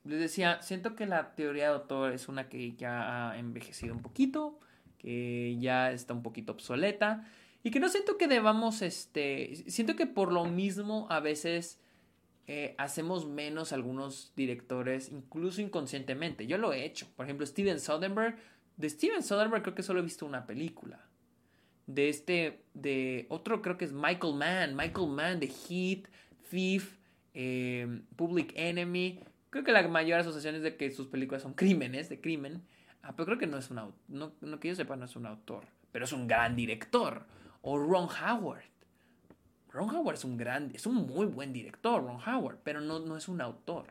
les 0.03 0.19
decía, 0.19 0.61
siento 0.61 0.95
que 0.95 1.05
la 1.05 1.35
teoría 1.35 1.69
de 1.69 1.75
autor 1.75 2.13
es 2.13 2.27
una 2.27 2.49
que 2.49 2.73
ya 2.75 3.31
ha 3.31 3.37
envejecido 3.37 3.93
un 3.93 4.01
poquito, 4.01 4.59
que 4.97 5.57
ya 5.59 5.91
está 5.91 6.13
un 6.13 6.23
poquito 6.23 6.53
obsoleta 6.53 7.25
y 7.63 7.71
que 7.71 7.79
no 7.79 7.89
siento 7.89 8.17
que 8.17 8.27
debamos, 8.27 8.81
este, 8.81 9.55
siento 9.67 9.95
que 9.95 10.05
por 10.05 10.31
lo 10.31 10.45
mismo 10.45 11.07
a 11.09 11.19
veces 11.19 11.79
eh, 12.47 12.75
hacemos 12.77 13.27
menos 13.27 13.73
algunos 13.73 14.33
directores, 14.35 15.11
incluso 15.11 15.61
inconscientemente. 15.61 16.47
Yo 16.47 16.57
lo 16.57 16.73
he 16.73 16.85
hecho. 16.85 17.07
Por 17.15 17.25
ejemplo, 17.25 17.45
Steven 17.45 17.79
Soderbergh 17.79 18.37
de 18.77 18.89
Steven 18.89 19.23
Soderbergh 19.23 19.63
creo 19.63 19.75
que 19.75 19.83
solo 19.83 19.99
he 19.99 20.03
visto 20.03 20.25
una 20.25 20.45
película. 20.45 20.99
De 21.87 22.09
este, 22.09 22.63
de 22.73 23.25
otro 23.29 23.61
creo 23.61 23.77
que 23.77 23.85
es 23.85 23.93
Michael 23.93 24.35
Mann. 24.35 24.75
Michael 24.75 25.07
Mann 25.07 25.39
de 25.39 25.47
Heat, 25.47 26.09
Thief, 26.49 26.97
em, 27.33 28.05
Public 28.15 28.53
Enemy. 28.55 29.19
Creo 29.49 29.63
que 29.63 29.71
la 29.71 29.87
mayor 29.87 30.19
asociación 30.19 30.55
es 30.55 30.63
de 30.63 30.75
que 30.75 30.91
sus 30.91 31.07
películas 31.07 31.43
son 31.43 31.53
crímenes, 31.53 32.09
de 32.09 32.19
crimen. 32.19 32.63
Ah, 33.01 33.13
pero 33.15 33.27
creo 33.27 33.37
que 33.37 33.47
no 33.47 33.57
es 33.57 33.69
un 33.69 33.79
autor. 33.79 33.99
No, 34.07 34.33
no 34.41 34.59
que 34.59 34.69
yo 34.69 34.75
sepa, 34.75 34.95
no 34.95 35.05
es 35.05 35.15
un 35.15 35.25
autor. 35.25 35.65
Pero 35.91 36.05
es 36.05 36.11
un 36.11 36.27
gran 36.27 36.55
director. 36.55 37.25
O 37.61 37.77
Ron 37.77 38.09
Howard. 38.09 38.63
Ron 39.76 39.93
Howard 39.93 40.15
es 40.15 40.23
un 40.23 40.38
gran, 40.38 40.71
es 40.73 40.86
un 40.86 40.95
muy 40.95 41.26
buen 41.26 41.51
director, 41.51 42.01
Ron 42.01 42.19
Howard, 42.26 42.59
pero 42.63 42.80
no, 42.80 42.99
no 42.99 43.17
es 43.17 43.28
un 43.28 43.41
autor. 43.41 43.88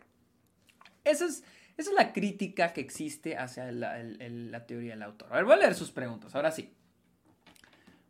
Esa 1.04 1.26
es, 1.26 1.44
esa 1.76 1.90
es 1.90 1.96
la 1.96 2.12
crítica 2.12 2.72
que 2.72 2.80
existe 2.80 3.36
hacia 3.36 3.70
la, 3.70 4.02
la, 4.02 4.66
teoría 4.66 4.92
del 4.92 5.02
autor. 5.02 5.28
A 5.30 5.36
ver, 5.36 5.44
voy 5.44 5.54
a 5.54 5.58
leer 5.58 5.74
sus 5.74 5.90
preguntas, 5.90 6.34
ahora 6.34 6.50
sí. 6.50 6.72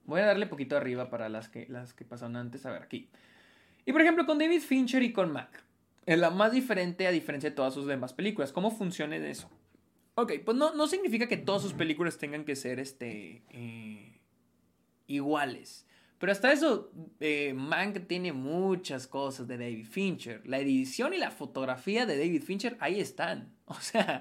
Voy 0.06 0.20
a 0.20 0.26
darle 0.26 0.46
poquito 0.46 0.76
arriba 0.76 1.10
para 1.10 1.28
las 1.28 1.48
que, 1.48 1.66
las 1.68 1.94
que 1.94 2.04
pasaron 2.04 2.36
antes. 2.36 2.64
A 2.64 2.70
ver, 2.70 2.82
aquí. 2.82 3.08
Y 3.84 3.92
por 3.92 4.02
ejemplo, 4.02 4.24
con 4.24 4.38
David 4.38 4.60
Fincher 4.60 5.02
y 5.02 5.12
con 5.12 5.32
Mac. 5.32 5.64
Es 6.06 6.18
la 6.18 6.30
más 6.30 6.52
diferente 6.52 7.06
a 7.06 7.10
diferencia 7.10 7.50
de 7.50 7.56
todas 7.56 7.74
sus 7.74 7.86
demás 7.86 8.12
películas. 8.12 8.52
¿Cómo 8.52 8.70
funciona 8.70 9.16
eso? 9.16 9.50
Ok, 10.14 10.32
pues 10.44 10.56
no, 10.56 10.74
no 10.74 10.86
significa 10.86 11.26
que 11.26 11.38
todas 11.38 11.62
sus 11.62 11.72
películas 11.72 12.18
tengan 12.18 12.44
que 12.44 12.54
ser 12.54 12.78
este, 12.78 13.42
eh, 13.50 14.20
iguales. 15.06 15.86
Pero 16.18 16.32
hasta 16.32 16.52
eso, 16.52 16.90
eh, 17.20 17.52
Mank 17.54 18.06
tiene 18.06 18.32
muchas 18.32 19.06
cosas 19.06 19.46
de 19.48 19.58
David 19.58 19.86
Fincher. 19.86 20.42
La 20.46 20.58
edición 20.58 21.12
y 21.12 21.18
la 21.18 21.30
fotografía 21.30 22.06
de 22.06 22.16
David 22.16 22.42
Fincher 22.42 22.76
ahí 22.80 23.00
están. 23.00 23.52
O 23.66 23.80
sea, 23.80 24.20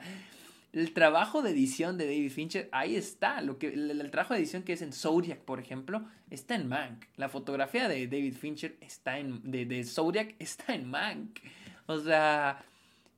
el 0.72 0.94
trabajo 0.94 1.42
de 1.42 1.52
edición 1.52 1.98
de 1.98 2.06
David 2.06 2.32
Fincher 2.32 2.70
ahí 2.72 2.96
está. 2.96 3.42
Lo 3.42 3.60
que, 3.60 3.68
el, 3.68 4.10
trabajo 4.10 4.34
de 4.34 4.40
edición 4.40 4.64
que 4.64 4.74
es 4.74 4.82
en 4.82 4.94
Zodiac, 4.94 5.40
por 5.40 5.60
ejemplo, 5.60 6.06
está 6.30 6.56
en 6.56 6.68
Mank. 6.68 7.06
La 7.18 7.28
fotografía 7.28 7.90
de 7.90 8.08
David 8.08 8.36
Fincher 8.36 8.78
está 8.80 9.20
en, 9.20 9.52
de, 9.52 9.66
de 9.66 9.84
Zodiac 9.84 10.36
está 10.40 10.74
en 10.74 10.90
Mank. 10.90 11.40
O 11.88 12.00
sea, 12.00 12.66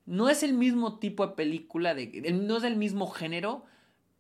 no 0.06 0.30
es 0.30 0.44
el 0.44 0.54
mismo 0.54 1.00
tipo 1.00 1.26
de 1.26 1.34
película, 1.36 1.96
no 2.34 2.58
es 2.58 2.64
el 2.64 2.76
mismo 2.76 3.08
género, 3.08 3.66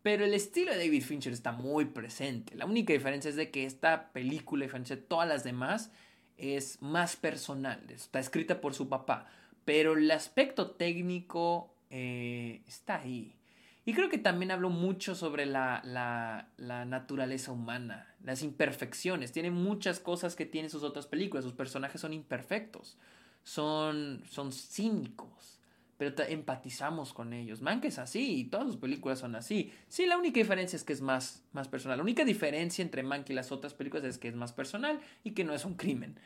pero 0.05 0.23
el 0.23 0.35
estilo 0.35 0.71
de 0.71 0.77
David 0.77 1.01
Fincher 1.01 1.33
está 1.33 1.51
muy 1.51 1.85
presente. 1.85 2.53
La 2.53 2.67
única 2.67 2.93
diferencia 2.93 3.27
es 3.27 3.35
de 3.35 3.49
que 3.49 3.65
esta 3.65 4.11
película, 4.13 4.63
a 4.63 4.67
diferencia 4.67 4.97
de 4.97 5.01
todas 5.01 5.27
las 5.27 5.43
demás, 5.43 5.89
es 6.37 6.79
más 6.79 7.15
personal. 7.15 7.83
Está 7.89 8.19
escrita 8.19 8.61
por 8.61 8.75
su 8.75 8.87
papá. 8.87 9.25
Pero 9.65 9.93
el 9.93 10.11
aspecto 10.11 10.69
técnico 10.69 11.73
eh, 11.89 12.61
está 12.67 12.97
ahí. 12.97 13.35
Y 13.83 13.95
creo 13.95 14.07
que 14.07 14.19
también 14.19 14.51
hablo 14.51 14.69
mucho 14.69 15.15
sobre 15.15 15.47
la, 15.47 15.81
la, 15.83 16.85
naturaleza 16.85 17.51
humana, 17.51 18.13
las 18.23 18.43
imperfecciones. 18.43 19.31
Tiene 19.31 19.49
muchas 19.49 19.99
cosas 19.99 20.35
que 20.35 20.45
tienen 20.45 20.69
sus 20.69 20.83
otras 20.83 21.07
películas. 21.07 21.45
Sus 21.45 21.53
personajes 21.53 21.99
son 21.99 22.13
imperfectos, 22.13 22.95
son, 23.41 24.21
son 24.29 24.51
cínicos, 24.51 25.54
pero 25.97 26.13
empatizamos 26.27 27.13
con 27.13 27.33
ellos. 27.33 27.61
Mank 27.61 27.85
es 27.85 27.99
así 27.99 28.39
y 28.39 28.43
todas 28.45 28.67
sus 28.67 28.77
películas 28.77 29.19
son 29.19 29.35
así. 29.35 29.71
Sí, 29.87 30.05
la 30.05 30.17
única 30.17 30.39
diferencia 30.39 30.75
es 30.75 30.83
que 30.83 30.93
es 30.93 31.01
más, 31.01 31.43
más 31.53 31.67
personal. 31.67 31.97
La 31.97 32.03
única 32.03 32.25
diferencia 32.25 32.81
entre 32.81 33.03
Mank 33.03 33.29
y 33.29 33.33
las 33.33 33.51
otras 33.51 33.73
películas 33.73 34.03
es 34.05 34.17
que 34.17 34.27
es 34.27 34.35
más 34.35 34.51
personal 34.51 34.99
y 35.23 35.31
que 35.31 35.43
no 35.43 35.53
es 35.53 35.63
un 35.63 35.75
crimen. 35.75 36.19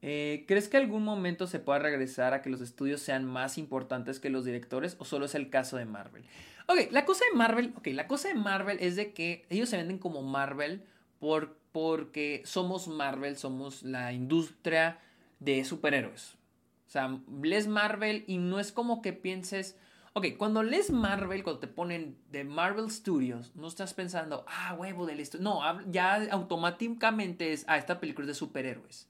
Eh, 0.00 0.44
¿Crees 0.46 0.68
que 0.68 0.76
algún 0.76 1.04
momento 1.04 1.46
se 1.46 1.58
pueda 1.58 1.80
regresar 1.80 2.32
a 2.32 2.40
que 2.40 2.50
los 2.50 2.60
estudios 2.60 3.02
sean 3.02 3.24
más 3.24 3.58
importantes 3.58 4.20
que 4.20 4.30
los 4.30 4.44
directores 4.44 4.96
o 4.98 5.04
solo 5.04 5.26
es 5.26 5.34
el 5.34 5.50
caso 5.50 5.76
de 5.76 5.84
Marvel? 5.84 6.24
Ok, 6.68 6.90
la 6.90 7.04
cosa 7.04 7.24
de 7.30 7.36
Marvel, 7.36 7.74
okay, 7.76 7.92
la 7.92 8.06
cosa 8.06 8.28
de 8.28 8.34
Marvel 8.34 8.78
es 8.80 8.96
de 8.96 9.12
que 9.12 9.44
ellos 9.50 9.68
se 9.68 9.76
venden 9.76 9.98
como 9.98 10.22
Marvel 10.22 10.84
por, 11.18 11.56
porque 11.72 12.42
somos 12.44 12.88
Marvel, 12.88 13.36
somos 13.36 13.82
la 13.82 14.12
industria 14.12 14.98
de 15.40 15.64
superhéroes. 15.64 16.37
O 16.88 16.90
sea, 16.90 17.20
lees 17.42 17.66
Marvel 17.66 18.24
y 18.26 18.38
no 18.38 18.58
es 18.58 18.72
como 18.72 19.02
que 19.02 19.12
pienses. 19.12 19.76
Ok, 20.14 20.38
cuando 20.38 20.62
lees 20.62 20.90
Marvel, 20.90 21.42
cuando 21.42 21.60
te 21.60 21.68
ponen 21.68 22.16
de 22.30 22.44
Marvel 22.44 22.90
Studios, 22.90 23.54
no 23.54 23.68
estás 23.68 23.92
pensando, 23.92 24.46
ah, 24.48 24.74
huevo 24.78 25.04
del 25.04 25.20
estudio. 25.20 25.44
No, 25.44 25.60
ya 25.90 26.26
automáticamente 26.30 27.52
es, 27.52 27.66
ah, 27.68 27.76
esta 27.76 28.00
película 28.00 28.24
es 28.24 28.28
de 28.28 28.34
superhéroes. 28.34 29.06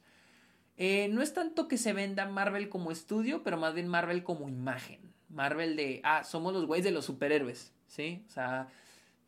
Eh, 0.76 1.08
no 1.08 1.22
es 1.22 1.32
tanto 1.34 1.68
que 1.68 1.78
se 1.78 1.92
venda 1.92 2.26
Marvel 2.26 2.68
como 2.68 2.90
estudio, 2.90 3.44
pero 3.44 3.56
más 3.56 3.74
bien 3.74 3.86
Marvel 3.86 4.24
como 4.24 4.48
imagen. 4.48 4.98
Marvel 5.28 5.76
de, 5.76 6.00
ah, 6.02 6.24
somos 6.24 6.52
los 6.52 6.66
güeyes 6.66 6.84
de 6.84 6.90
los 6.90 7.04
superhéroes, 7.04 7.72
¿sí? 7.86 8.24
O 8.26 8.30
sea, 8.30 8.68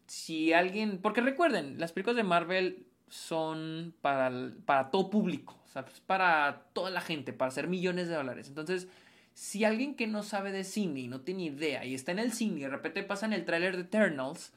si 0.07 0.53
alguien. 0.53 0.98
Porque 1.01 1.20
recuerden, 1.20 1.78
las 1.78 1.92
películas 1.92 2.16
de 2.16 2.24
Marvel 2.24 2.84
son 3.09 3.94
para, 4.01 4.32
para 4.64 4.90
todo 4.90 5.09
público. 5.09 5.60
O 5.71 5.73
sea, 5.73 5.85
pues, 5.85 6.01
para 6.01 6.64
toda 6.73 6.91
la 6.91 7.01
gente, 7.01 7.33
para 7.33 7.51
hacer 7.51 7.68
millones 7.68 8.09
de 8.09 8.16
dólares. 8.16 8.49
Entonces, 8.49 8.89
si 9.35 9.64
alguien 9.64 9.95
que 9.95 10.09
no 10.09 10.25
sabe 10.25 10.51
de 10.51 10.64
cine 10.64 11.01
y 11.01 11.09
no 11.09 11.21
tiene 11.21 11.45
idea 11.45 11.85
y 11.85 11.95
está 11.95 12.11
en 12.11 12.18
el 12.18 12.33
cine 12.33 12.59
y 12.59 12.62
de 12.64 12.71
repente 12.71 13.05
pasa 13.05 13.27
en 13.27 13.33
el 13.33 13.45
tráiler 13.45 13.77
de 13.77 13.83
Eternals, 13.83 14.53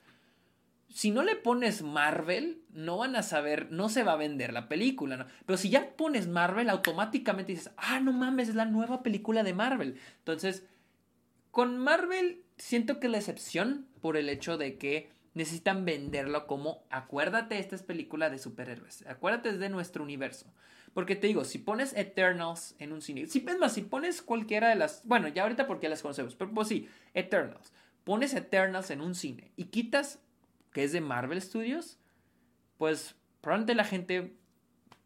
si 0.90 1.12
no 1.12 1.22
le 1.22 1.36
pones 1.36 1.84
Marvel, 1.84 2.62
no 2.72 2.98
van 2.98 3.16
a 3.16 3.22
saber, 3.22 3.72
no 3.72 3.90
se 3.90 4.02
va 4.02 4.14
a 4.14 4.18
vender 4.18 4.54
la 4.54 4.68
película, 4.68 5.18
¿no? 5.18 5.28
Pero 5.46 5.58
si 5.58 5.70
ya 5.70 5.96
pones 5.96 6.28
Marvel, 6.28 6.70
automáticamente 6.70 7.52
dices, 7.52 7.72
ah, 7.78 8.00
no 8.00 8.12
mames, 8.12 8.50
es 8.50 8.56
la 8.56 8.66
nueva 8.66 9.04
película 9.04 9.44
de 9.44 9.54
Marvel. 9.54 10.00
Entonces, 10.18 10.66
con 11.52 11.78
Marvel 11.78 12.42
siento 12.58 13.00
que 13.00 13.08
la 13.08 13.20
excepción 13.20 13.86
por 14.02 14.18
el 14.18 14.30
hecho 14.30 14.58
de 14.58 14.80
que 14.80 15.12
necesitan 15.36 15.86
venderlo 15.86 16.48
como, 16.48 16.84
acuérdate, 16.90 17.60
esta 17.60 17.76
es 17.76 17.84
película 17.84 18.32
de 18.32 18.40
superhéroes, 18.40 19.06
acuérdate 19.08 19.50
es 19.50 19.60
de 19.60 19.70
nuestro 19.70 20.04
universo. 20.04 20.52
Porque 20.94 21.16
te 21.16 21.28
digo, 21.28 21.44
si 21.44 21.58
pones 21.58 21.94
Eternals 21.96 22.76
en 22.80 22.92
un 22.92 23.02
cine, 23.02 23.26
si, 23.28 23.44
es 23.48 23.58
más, 23.58 23.74
si 23.74 23.82
pones 23.82 24.22
cualquiera 24.22 24.70
de 24.70 24.76
las, 24.76 25.02
bueno, 25.06 25.28
ya 25.28 25.44
ahorita 25.44 25.66
porque 25.66 25.90
las 25.90 26.02
conocemos, 26.02 26.36
pero 26.36 26.52
pues 26.52 26.68
sí, 26.68 26.88
Eternals, 27.14 27.72
pones 28.04 28.34
Eternals 28.34 28.92
en 28.92 29.02
un 29.02 29.16
cine 29.16 29.52
y 29.56 29.66
quitas 29.66 30.20
que 30.72 30.84
es 30.84 30.92
de 30.92 31.02
Marvel 31.02 31.42
Studios, 31.42 31.98
pues 32.78 33.16
probablemente 33.42 33.76
la 33.76 33.86
gente 33.86 34.34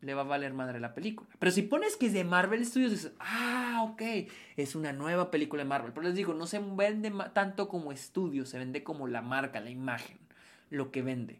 le 0.01 0.13
va 0.13 0.21
a 0.21 0.25
valer 0.25 0.53
madre 0.53 0.79
la 0.79 0.93
película. 0.93 1.29
Pero 1.39 1.51
si 1.51 1.63
pones 1.63 1.95
que 1.95 2.07
es 2.07 2.13
de 2.13 2.23
Marvel 2.23 2.65
Studios, 2.65 2.91
dices, 2.91 3.13
ah, 3.19 3.85
ok, 3.91 4.29
es 4.55 4.75
una 4.75 4.93
nueva 4.93 5.31
película 5.31 5.63
de 5.63 5.69
Marvel. 5.69 5.91
Pero 5.91 6.05
les 6.07 6.15
digo, 6.15 6.33
no 6.33 6.45
se 6.47 6.59
vende 6.59 7.11
tanto 7.33 7.67
como 7.67 7.91
estudio, 7.91 8.45
se 8.45 8.59
vende 8.59 8.83
como 8.83 9.07
la 9.07 9.21
marca, 9.21 9.59
la 9.59 9.69
imagen, 9.69 10.17
lo 10.69 10.91
que 10.91 11.01
vende. 11.01 11.39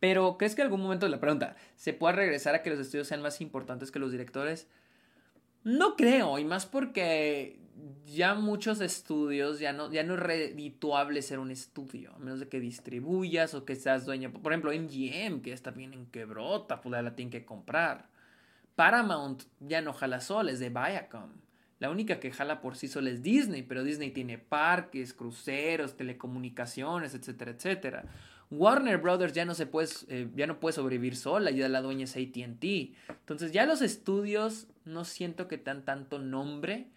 Pero, 0.00 0.36
¿crees 0.38 0.54
que 0.54 0.62
en 0.62 0.66
algún 0.66 0.82
momento 0.82 1.08
la 1.08 1.20
pregunta 1.20 1.56
se 1.76 1.92
pueda 1.92 2.12
regresar 2.14 2.54
a 2.54 2.62
que 2.62 2.70
los 2.70 2.78
estudios 2.78 3.08
sean 3.08 3.22
más 3.22 3.40
importantes 3.40 3.90
que 3.90 3.98
los 3.98 4.12
directores? 4.12 4.68
No 5.64 5.96
creo, 5.96 6.38
y 6.38 6.44
más 6.44 6.66
porque 6.66 7.58
ya 8.06 8.34
muchos 8.34 8.80
estudios 8.80 9.58
ya 9.60 9.72
no, 9.72 9.90
ya 9.90 10.02
no 10.02 10.14
es 10.14 10.20
redituable 10.20 11.22
ser 11.22 11.38
un 11.38 11.50
estudio, 11.50 12.12
a 12.14 12.18
menos 12.18 12.40
de 12.40 12.48
que 12.48 12.60
distribuyas 12.60 13.54
o 13.54 13.64
que 13.64 13.76
seas 13.76 14.06
dueño. 14.06 14.32
Por 14.32 14.52
ejemplo, 14.52 14.72
MGM, 14.72 15.42
que 15.42 15.52
está 15.52 15.70
bien 15.70 15.92
en 15.92 16.06
quebrota, 16.06 16.80
pues 16.80 17.02
la 17.02 17.14
tienen 17.14 17.30
que 17.30 17.44
comprar. 17.44 18.08
Paramount 18.76 19.42
ya 19.60 19.82
no 19.82 19.92
jala 19.92 20.20
sola, 20.20 20.52
es 20.52 20.60
de 20.60 20.70
Viacom. 20.70 21.30
La 21.80 21.90
única 21.90 22.18
que 22.18 22.32
jala 22.32 22.60
por 22.60 22.76
sí 22.76 22.88
sola 22.88 23.10
es 23.10 23.22
Disney, 23.22 23.62
pero 23.62 23.84
Disney 23.84 24.10
tiene 24.10 24.38
parques, 24.38 25.14
cruceros, 25.14 25.96
telecomunicaciones, 25.96 27.14
etcétera, 27.14 27.52
etcétera. 27.52 28.04
Warner 28.50 28.98
Brothers 28.98 29.34
ya 29.34 29.44
no 29.44 29.54
se 29.54 29.66
puede, 29.66 29.88
eh, 30.08 30.28
ya 30.34 30.46
no 30.46 30.58
puede 30.58 30.74
sobrevivir 30.74 31.16
sola, 31.16 31.50
ya 31.50 31.68
la 31.68 31.82
dueña 31.82 32.04
es 32.04 32.16
ATT. 32.16 32.94
Entonces 33.08 33.52
ya 33.52 33.66
los 33.66 33.82
estudios 33.82 34.68
no 34.84 35.04
siento 35.04 35.48
que 35.48 35.58
tan 35.58 35.84
tanto 35.84 36.18
nombre 36.18 36.88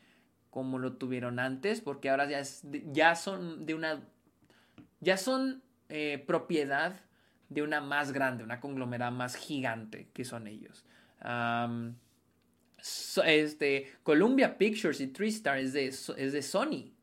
como 0.49 0.79
lo 0.79 0.93
tuvieron 0.93 1.39
antes, 1.39 1.81
porque 1.81 2.09
ahora 2.09 2.29
ya, 2.29 2.39
es, 2.39 2.63
ya 2.91 3.15
son 3.15 3.65
de 3.65 3.73
una, 3.73 4.01
ya 4.99 5.17
son 5.17 5.61
eh, 5.89 6.23
propiedad 6.25 6.99
de 7.49 7.61
una 7.63 7.81
más 7.81 8.13
grande, 8.13 8.43
una 8.43 8.61
conglomerada 8.61 9.11
más 9.11 9.35
gigante 9.35 10.07
que 10.13 10.23
son 10.23 10.47
ellos. 10.47 10.85
este, 13.25 13.91
Columbia 14.03 14.57
Pictures 14.57 15.01
y 15.01 15.07
TriStar 15.07 15.57
es 15.57 15.73
de, 15.73 15.87
es 15.87 16.33
de 16.33 16.41
Sony 16.41 16.93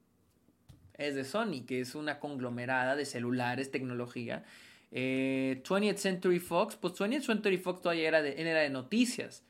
es 0.99 1.15
de 1.15 1.25
Sony, 1.25 1.65
que 1.67 1.81
es 1.81 1.95
una 1.95 2.19
conglomerada 2.19 2.97
de 2.97 3.07
celulares, 3.07 3.71
tecnología. 3.71 4.45
20th 4.91 5.93
eh, 5.93 5.97
Century 5.97 6.41
Fox, 6.41 6.77
pues 6.77 6.95
20th 6.95 7.23
Century 7.23 7.59
Fox 7.59 7.83
todavía 7.83 8.09
era 8.09 8.21
de, 8.21 8.41
era 8.41 8.61
de 8.61 8.71
noticias. 8.71 9.45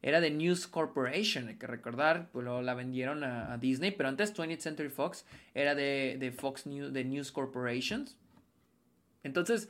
Era 0.00 0.20
de 0.20 0.30
News 0.30 0.68
Corporation, 0.68 1.48
hay 1.48 1.56
que 1.56 1.66
recordar, 1.66 2.30
pues 2.30 2.44
luego 2.44 2.62
la 2.62 2.74
vendieron 2.74 3.24
a, 3.24 3.58
Disney, 3.58 3.90
pero 3.90 4.08
antes 4.08 4.32
20th 4.32 4.60
Century 4.60 4.90
Fox 4.90 5.24
era 5.54 5.74
de, 5.74 6.16
de 6.20 6.30
Fox 6.30 6.66
News, 6.66 6.92
de 6.92 7.04
News 7.04 7.32
Corporations. 7.32 8.16
Entonces, 9.24 9.68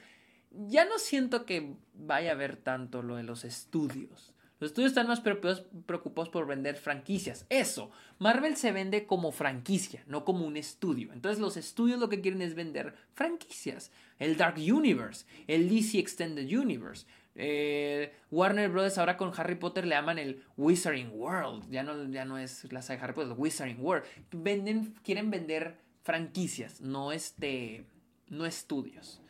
ya 0.50 0.84
no 0.84 0.98
siento 0.98 1.46
que 1.46 1.74
vaya 1.94 2.30
a 2.30 2.34
haber 2.34 2.56
tanto 2.56 3.02
lo 3.02 3.16
de 3.16 3.22
los 3.22 3.44
estudios. 3.44 4.34
Los 4.60 4.70
estudios 4.70 4.90
están 4.90 5.06
más 5.06 5.20
preocupados 5.20 6.28
por 6.30 6.46
vender 6.46 6.76
franquicias. 6.76 7.46
Eso, 7.48 7.90
Marvel 8.18 8.56
se 8.56 8.72
vende 8.72 9.06
como 9.06 9.30
franquicia, 9.30 10.02
no 10.06 10.24
como 10.24 10.44
un 10.46 10.56
estudio. 10.56 11.12
Entonces 11.12 11.40
los 11.40 11.56
estudios 11.56 12.00
lo 12.00 12.08
que 12.08 12.20
quieren 12.20 12.42
es 12.42 12.54
vender 12.54 12.94
franquicias. 13.14 13.92
El 14.18 14.36
Dark 14.36 14.56
Universe, 14.56 15.26
el 15.46 15.68
DC 15.68 15.98
Extended 15.98 16.48
Universe. 16.58 17.06
Eh, 17.36 18.12
Warner 18.32 18.68
Bros. 18.68 18.98
ahora 18.98 19.16
con 19.16 19.32
Harry 19.36 19.54
Potter 19.54 19.86
le 19.86 19.94
llaman 19.94 20.18
el 20.18 20.42
Wizarding 20.56 21.12
World. 21.12 21.70
Ya 21.70 21.84
no, 21.84 22.10
ya 22.10 22.24
no 22.24 22.36
es 22.36 22.70
la 22.72 22.82
saga 22.82 22.98
de 22.98 23.04
Harry 23.04 23.14
Potter, 23.14 23.32
el 23.32 23.38
Wizarding 23.38 23.80
World. 23.80 24.04
Venden, 24.32 24.96
quieren 25.04 25.30
vender 25.30 25.78
franquicias, 26.02 26.80
no 26.80 27.12
este. 27.12 27.86
no 28.28 28.44
estudios. 28.44 29.22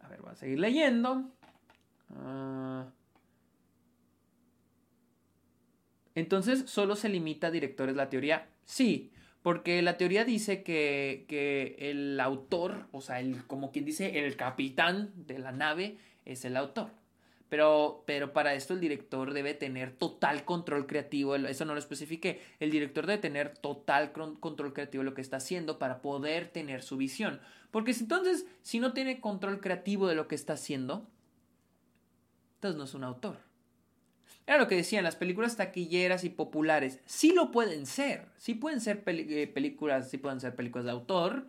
A 0.00 0.08
ver, 0.08 0.22
voy 0.22 0.32
a 0.32 0.34
seguir 0.34 0.58
leyendo. 0.58 1.30
Ah. 2.16 2.86
Entonces, 6.14 6.64
¿solo 6.66 6.96
se 6.96 7.08
limita 7.08 7.48
a 7.48 7.50
directores 7.50 7.96
la 7.96 8.10
teoría? 8.10 8.48
Sí, 8.64 9.12
porque 9.42 9.82
la 9.82 9.96
teoría 9.96 10.24
dice 10.24 10.62
que, 10.62 11.24
que, 11.28 11.76
el 11.90 12.20
autor, 12.20 12.86
o 12.92 13.00
sea, 13.00 13.20
el, 13.20 13.44
como 13.46 13.72
quien 13.72 13.84
dice, 13.84 14.24
el 14.24 14.36
capitán 14.36 15.12
de 15.16 15.38
la 15.38 15.52
nave 15.52 15.98
es 16.24 16.44
el 16.44 16.56
autor. 16.56 16.90
Pero, 17.48 18.04
pero 18.06 18.32
para 18.32 18.54
esto 18.54 18.72
el 18.72 18.80
director 18.80 19.34
debe 19.34 19.52
tener 19.52 19.92
total 19.92 20.46
control 20.46 20.86
creativo, 20.86 21.36
eso 21.36 21.66
no 21.66 21.74
lo 21.74 21.78
especifique, 21.78 22.40
el 22.60 22.70
director 22.70 23.06
debe 23.06 23.20
tener 23.20 23.58
total 23.58 24.12
control 24.12 24.72
creativo 24.72 25.04
de 25.04 25.10
lo 25.10 25.14
que 25.14 25.20
está 25.20 25.36
haciendo 25.36 25.78
para 25.78 26.00
poder 26.00 26.48
tener 26.48 26.82
su 26.82 26.96
visión. 26.96 27.40
Porque 27.70 27.92
si, 27.92 28.04
entonces, 28.04 28.46
si 28.62 28.80
no 28.80 28.94
tiene 28.94 29.20
control 29.20 29.60
creativo 29.60 30.08
de 30.08 30.14
lo 30.14 30.28
que 30.28 30.34
está 30.34 30.54
haciendo, 30.54 31.06
entonces 32.54 32.78
no 32.78 32.84
es 32.84 32.94
un 32.94 33.04
autor. 33.04 33.51
Era 34.46 34.58
lo 34.58 34.66
que 34.66 34.76
decían, 34.76 35.04
las 35.04 35.16
películas 35.16 35.56
taquilleras 35.56 36.24
y 36.24 36.30
populares 36.30 37.00
sí 37.06 37.32
lo 37.32 37.52
pueden 37.52 37.86
ser, 37.86 38.28
sí 38.36 38.54
pueden 38.54 38.80
ser 38.80 39.02
eh, 39.06 39.46
películas, 39.46 40.10
sí 40.10 40.18
pueden 40.18 40.40
ser 40.40 40.56
películas 40.56 40.84
de 40.84 40.90
autor, 40.90 41.46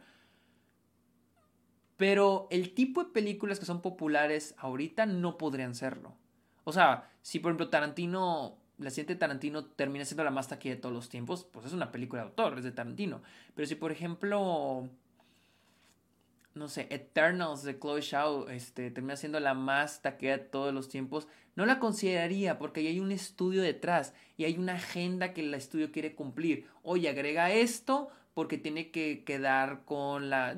pero 1.98 2.48
el 2.52 2.74
tipo 2.74 3.04
de 3.04 3.12
películas 3.12 3.60
que 3.60 3.66
son 3.66 3.82
populares 3.82 4.54
ahorita 4.58 5.06
no 5.06 5.38
podrían 5.38 5.74
serlo. 5.74 6.16
O 6.64 6.72
sea, 6.72 7.10
si 7.22 7.40
por 7.40 7.52
ejemplo 7.52 7.70
Tarantino, 7.70 8.58
la 8.78 8.90
siguiente 8.90 9.16
Tarantino 9.16 9.66
termina 9.66 10.06
siendo 10.06 10.24
la 10.24 10.32
más 10.32 10.48
taquilla 10.48 10.76
de 10.76 10.82
todos 10.82 10.94
los 10.94 11.10
tiempos, 11.10 11.46
pues 11.46 11.66
es 11.66 11.74
una 11.74 11.92
película 11.92 12.22
de 12.22 12.28
autor, 12.30 12.58
es 12.60 12.64
de 12.64 12.72
Tarantino. 12.72 13.22
Pero 13.56 13.68
si 13.68 13.76
por 13.76 13.92
ejemplo 13.92 14.90
no 16.56 16.68
sé, 16.68 16.88
Eternals 16.92 17.64
de 17.64 17.80
Chloe 17.80 18.02
Shaw 18.02 18.50
este, 18.50 18.92
termina 18.92 19.16
siendo 19.16 19.40
la 19.40 19.54
más 19.54 20.02
taquera 20.02 20.38
de 20.38 20.44
todos 20.44 20.74
los 20.74 20.88
tiempos, 20.88 21.28
no 21.56 21.66
la 21.66 21.80
consideraría 21.80 22.58
porque 22.58 22.82
hay 22.82 23.00
un 23.00 23.12
estudio 23.12 23.62
detrás 23.62 24.14
y 24.38 24.46
hay 24.46 24.58
una 24.58 24.74
agenda 24.74 25.34
que 25.34 25.42
el 25.42 25.54
estudio 25.54 25.92
quiere 25.92 26.16
cumplir. 26.16 26.68
Oye, 26.82 27.10
agrega 27.10 27.52
esto 27.52 28.10
porque 28.34 28.58
tiene 28.58 28.92
que 28.92 29.24
quedar 29.24 29.86
con 29.86 30.30
la... 30.30 30.58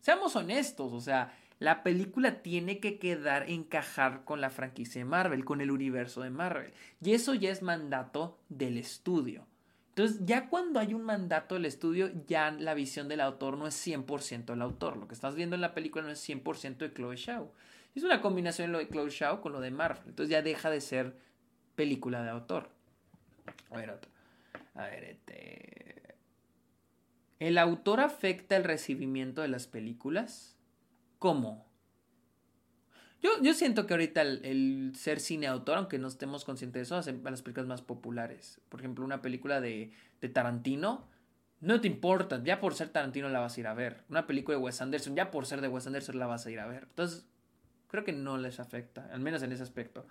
Seamos 0.00 0.36
honestos, 0.36 0.92
o 0.92 1.00
sea, 1.00 1.36
la 1.58 1.82
película 1.82 2.42
tiene 2.42 2.78
que 2.78 2.98
quedar, 2.98 3.50
encajar 3.50 4.24
con 4.24 4.40
la 4.40 4.50
franquicia 4.50 5.00
de 5.00 5.04
Marvel, 5.04 5.44
con 5.44 5.60
el 5.60 5.70
universo 5.70 6.22
de 6.22 6.30
Marvel. 6.30 6.72
Y 7.02 7.12
eso 7.12 7.34
ya 7.34 7.50
es 7.50 7.62
mandato 7.62 8.38
del 8.48 8.78
estudio. 8.78 9.46
Entonces, 9.90 10.20
ya 10.24 10.48
cuando 10.48 10.78
hay 10.78 10.94
un 10.94 11.02
mandato 11.02 11.56
del 11.56 11.64
estudio, 11.64 12.10
ya 12.28 12.52
la 12.52 12.74
visión 12.74 13.08
del 13.08 13.20
autor 13.20 13.56
no 13.56 13.66
es 13.66 13.74
100% 13.84 14.44
del 14.44 14.62
autor. 14.62 14.96
Lo 14.96 15.08
que 15.08 15.14
estás 15.14 15.34
viendo 15.34 15.56
en 15.56 15.60
la 15.60 15.74
película 15.74 16.04
no 16.04 16.10
es 16.10 16.28
100% 16.28 16.76
de 16.76 16.92
Chloe 16.92 17.16
Shaw. 17.16 17.50
Es 17.98 18.04
una 18.04 18.20
combinación 18.20 18.70
lo 18.70 18.78
de 18.78 18.88
Chloe 18.88 19.10
Shaw 19.10 19.40
con 19.40 19.52
lo 19.52 19.60
de 19.60 19.72
Marvel. 19.72 20.04
Entonces 20.06 20.30
ya 20.30 20.40
deja 20.40 20.70
de 20.70 20.80
ser 20.80 21.16
película 21.74 22.22
de 22.22 22.30
autor. 22.30 22.70
A 23.70 23.76
ver, 23.76 23.90
otro. 23.90 24.08
A 24.76 24.84
ver, 24.84 25.02
este... 25.02 26.14
¿El 27.40 27.58
autor 27.58 27.98
afecta 27.98 28.56
el 28.56 28.62
recibimiento 28.62 29.42
de 29.42 29.48
las 29.48 29.66
películas? 29.66 30.56
¿Cómo? 31.18 31.66
Yo, 33.20 33.30
yo 33.42 33.52
siento 33.52 33.84
que 33.84 33.94
ahorita 33.94 34.22
el, 34.22 34.92
ser 34.94 35.18
cine 35.18 35.48
autor, 35.48 35.78
aunque 35.78 35.98
no 35.98 36.06
estemos 36.06 36.44
conscientes 36.44 36.78
de 36.78 36.82
eso, 36.84 36.94
hace 36.94 37.12
las 37.24 37.42
películas 37.42 37.66
más 37.66 37.82
populares. 37.82 38.60
Por 38.68 38.78
ejemplo, 38.78 39.04
una 39.04 39.22
película 39.22 39.60
de 39.60 39.90
Tarantino, 40.32 41.08
no 41.60 41.80
te 41.80 41.88
importa, 41.88 42.40
ya 42.44 42.60
por 42.60 42.76
ser 42.76 42.90
Tarantino 42.90 43.28
la 43.28 43.40
vas 43.40 43.56
a 43.56 43.60
ir 43.60 43.66
a 43.66 43.74
ver. 43.74 44.04
Una 44.08 44.28
película 44.28 44.56
de 44.56 44.62
Wes 44.62 44.80
Anderson, 44.80 45.16
ya 45.16 45.32
por 45.32 45.46
ser 45.46 45.60
de 45.60 45.66
Wes 45.66 45.88
Anderson 45.88 46.16
la 46.16 46.28
vas 46.28 46.46
a 46.46 46.50
ir 46.52 46.60
a 46.60 46.68
ver. 46.68 46.84
Entonces, 46.84 47.26
creo 47.88 48.04
que 48.04 48.12
no 48.12 48.38
les 48.38 48.60
afecta, 48.60 49.08
al 49.12 49.20
menos 49.20 49.42
en 49.42 49.52
ese 49.52 49.62
aspecto. 49.62 50.06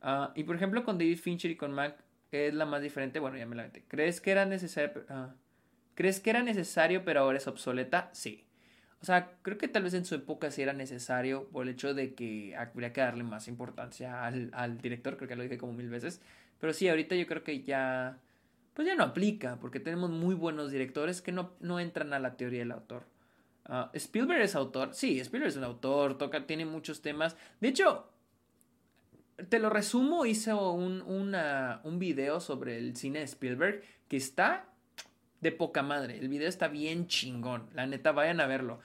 Ah, 0.00 0.32
y 0.34 0.44
por 0.44 0.56
ejemplo, 0.56 0.84
con 0.84 0.98
David 0.98 1.18
Fincher 1.18 1.50
y 1.50 1.56
con 1.56 1.72
Mac 1.72 1.96
es 2.32 2.52
la 2.54 2.66
más 2.66 2.82
diferente. 2.82 3.20
Bueno, 3.20 3.36
ya 3.36 3.46
me 3.46 3.56
la 3.56 3.64
metí. 3.64 3.82
¿Crees 3.82 4.20
que 4.20 4.32
era 4.32 4.44
necesario? 4.44 5.04
Ah, 5.08 5.34
¿Crees 5.94 6.20
que 6.20 6.30
era 6.30 6.42
necesario, 6.42 7.04
pero 7.04 7.20
ahora 7.20 7.38
es 7.38 7.46
obsoleta? 7.46 8.10
Sí. 8.12 8.44
O 9.00 9.04
sea, 9.04 9.32
creo 9.42 9.58
que 9.58 9.68
tal 9.68 9.82
vez 9.82 9.94
en 9.94 10.04
su 10.04 10.14
época 10.14 10.50
sí 10.50 10.62
era 10.62 10.72
necesario 10.72 11.48
por 11.48 11.64
el 11.64 11.70
hecho 11.70 11.92
de 11.92 12.14
que 12.14 12.54
habría 12.56 12.92
que 12.92 13.00
darle 13.00 13.24
más 13.24 13.48
importancia 13.48 14.24
al, 14.24 14.78
director, 14.78 15.16
creo 15.16 15.28
que 15.28 15.36
lo 15.36 15.42
dije 15.42 15.58
como 15.58 15.72
mil 15.72 15.90
veces. 15.90 16.20
Pero 16.60 16.72
sí, 16.72 16.88
ahorita 16.88 17.16
yo 17.16 17.26
creo 17.26 17.42
que 17.42 17.62
ya, 17.64 18.18
pues 18.74 18.86
ya 18.86 18.94
no 18.94 19.02
aplica, 19.02 19.58
porque 19.60 19.80
tenemos 19.80 20.10
muy 20.10 20.36
buenos 20.36 20.70
directores 20.70 21.20
que 21.20 21.32
no, 21.32 21.52
no 21.60 21.80
entran 21.80 22.12
a 22.12 22.20
la 22.20 22.36
teoría 22.36 22.60
del 22.60 22.70
autor. 22.70 23.04
Ah, 23.64 23.90
Spielberg 23.94 24.42
es 24.42 24.54
autor, 24.54 24.94
sí, 24.94 25.20
Spielberg 25.20 25.50
es 25.50 25.56
un 25.56 25.64
autor, 25.64 26.18
toca, 26.18 26.46
tiene 26.46 26.64
muchos 26.64 27.00
temas. 27.00 27.36
De 27.60 27.68
hecho, 27.68 28.08
te 29.48 29.58
lo 29.58 29.70
resumo, 29.70 30.26
hizo 30.26 30.72
un, 30.72 31.02
un 31.02 31.98
video 31.98 32.40
sobre 32.40 32.78
el 32.78 32.96
cine 32.96 33.20
de 33.20 33.24
Spielberg 33.26 33.82
que 34.08 34.16
está 34.16 34.66
de 35.40 35.52
poca 35.52 35.82
madre. 35.82 36.18
El 36.18 36.28
video 36.28 36.48
está 36.48 36.68
bien 36.68 37.08
chingón. 37.08 37.68
La 37.74 37.86
neta, 37.86 38.12
vayan 38.12 38.40
a 38.40 38.46
verlo. 38.46 38.80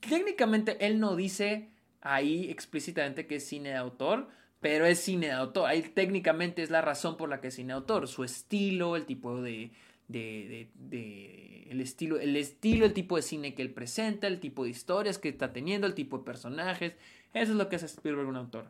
técnicamente 0.00 0.84
él 0.84 0.98
no 0.98 1.14
dice 1.14 1.68
ahí 2.00 2.50
explícitamente 2.50 3.26
que 3.26 3.36
es 3.36 3.46
cine 3.46 3.70
de 3.70 3.76
autor, 3.76 4.28
pero 4.60 4.86
es 4.86 4.98
cine 5.00 5.26
de 5.26 5.32
autor. 5.32 5.68
Ahí 5.68 5.82
técnicamente 5.82 6.62
es 6.62 6.70
la 6.70 6.80
razón 6.80 7.16
por 7.16 7.28
la 7.28 7.40
que 7.40 7.48
es 7.48 7.54
cine 7.54 7.68
de 7.68 7.74
autor. 7.74 8.08
Su 8.08 8.24
estilo, 8.24 8.96
el 8.96 9.04
tipo 9.04 9.42
de, 9.42 9.70
de, 10.08 10.68
de, 10.74 11.55
el 11.70 11.80
estilo, 11.80 12.18
el 12.18 12.36
estilo, 12.36 12.86
el 12.86 12.92
tipo 12.92 13.16
de 13.16 13.22
cine 13.22 13.54
que 13.54 13.62
él 13.62 13.72
presenta, 13.72 14.26
el 14.26 14.40
tipo 14.40 14.64
de 14.64 14.70
historias 14.70 15.18
que 15.18 15.28
está 15.28 15.52
teniendo, 15.52 15.86
el 15.86 15.94
tipo 15.94 16.18
de 16.18 16.24
personajes. 16.24 16.94
Eso 17.32 17.52
es 17.52 17.58
lo 17.58 17.68
que 17.68 17.76
hace 17.76 17.86
Spielberg 17.86 18.28
un 18.28 18.36
autor. 18.36 18.66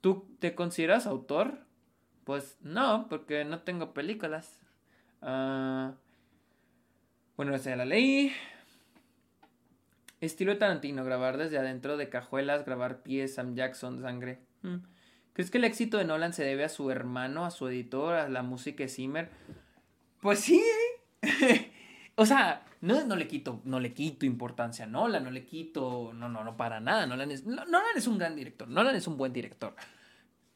¿Tú 0.00 0.26
te 0.38 0.54
consideras 0.54 1.06
autor? 1.06 1.58
Pues 2.24 2.58
no, 2.60 3.06
porque 3.08 3.44
no 3.44 3.60
tengo 3.62 3.94
películas. 3.94 4.60
Uh, 5.22 5.92
bueno, 7.36 7.54
esa 7.54 7.70
ya 7.70 7.76
la 7.76 7.84
leí. 7.84 8.32
Estilo 10.20 10.52
de 10.52 10.58
Tarantino, 10.58 11.04
grabar 11.04 11.38
desde 11.38 11.58
adentro 11.58 11.96
de 11.96 12.08
cajuelas, 12.08 12.64
grabar 12.64 13.02
pies, 13.02 13.34
Sam 13.34 13.54
Jackson, 13.54 14.02
sangre. 14.02 14.40
Mm. 14.62 14.78
¿Crees 15.32 15.50
que 15.52 15.58
el 15.58 15.64
éxito 15.64 15.98
de 15.98 16.04
Nolan 16.04 16.32
se 16.32 16.42
debe 16.42 16.64
a 16.64 16.68
su 16.68 16.90
hermano, 16.90 17.44
a 17.44 17.52
su 17.52 17.68
editor, 17.68 18.14
a 18.14 18.28
la 18.28 18.42
música 18.42 18.82
de 18.82 18.88
Zimmer? 18.88 19.30
Pues 20.20 20.40
sí. 20.40 20.62
o 22.20 22.26
sea, 22.26 22.66
no, 22.80 23.04
no, 23.04 23.14
le 23.14 23.28
quito, 23.28 23.60
no 23.64 23.78
le 23.78 23.92
quito 23.92 24.26
importancia 24.26 24.84
a 24.84 24.88
Nolan, 24.88 25.22
no 25.22 25.30
le 25.30 25.44
quito, 25.46 26.10
no, 26.12 26.28
no, 26.28 26.42
no 26.42 26.56
para 26.56 26.80
nada. 26.80 27.06
Nolan 27.06 27.30
es, 27.30 27.46
Nolan 27.46 27.96
es 27.96 28.08
un 28.08 28.18
gran 28.18 28.34
director, 28.34 28.66
Nolan 28.68 28.96
es 28.96 29.06
un 29.06 29.16
buen 29.16 29.32
director. 29.32 29.76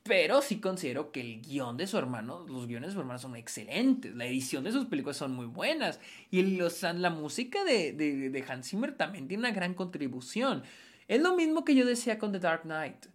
Pero 0.03 0.43
sí 0.43 0.59
considero 0.59 1.13
que 1.13 1.21
el 1.21 1.41
guion 1.41 1.77
de 1.77 1.87
su 1.87 1.97
hermano, 1.97 2.45
los 2.49 2.67
guiones 2.67 2.89
de 2.89 2.95
su 2.95 3.01
hermano 3.01 3.21
son 3.21 3.37
excelentes. 3.37 4.13
La 4.17 4.27
edición 4.27 4.65
de 4.65 4.73
sus 4.73 4.87
películas 4.87 5.17
son 5.17 5.37
muy 5.37 5.47
buenas. 5.47 6.01
Y 6.33 6.43
los, 6.57 6.83
la 6.83 7.11
música 7.11 7.63
de, 7.63 7.93
de, 7.93 8.45
Hans 8.49 8.71
Zimmer 8.71 8.97
también 8.97 9.29
tiene 9.29 9.43
una 9.43 9.53
gran 9.53 9.75
contribución. 9.75 10.65
Es 11.07 11.23
lo 11.23 11.37
mismo 11.37 11.65
que 11.65 11.77
yo 11.77 11.87
decía 11.87 12.19
con 12.19 12.33
The 12.33 12.41
Dark 12.41 12.63
Knight. 12.63 13.07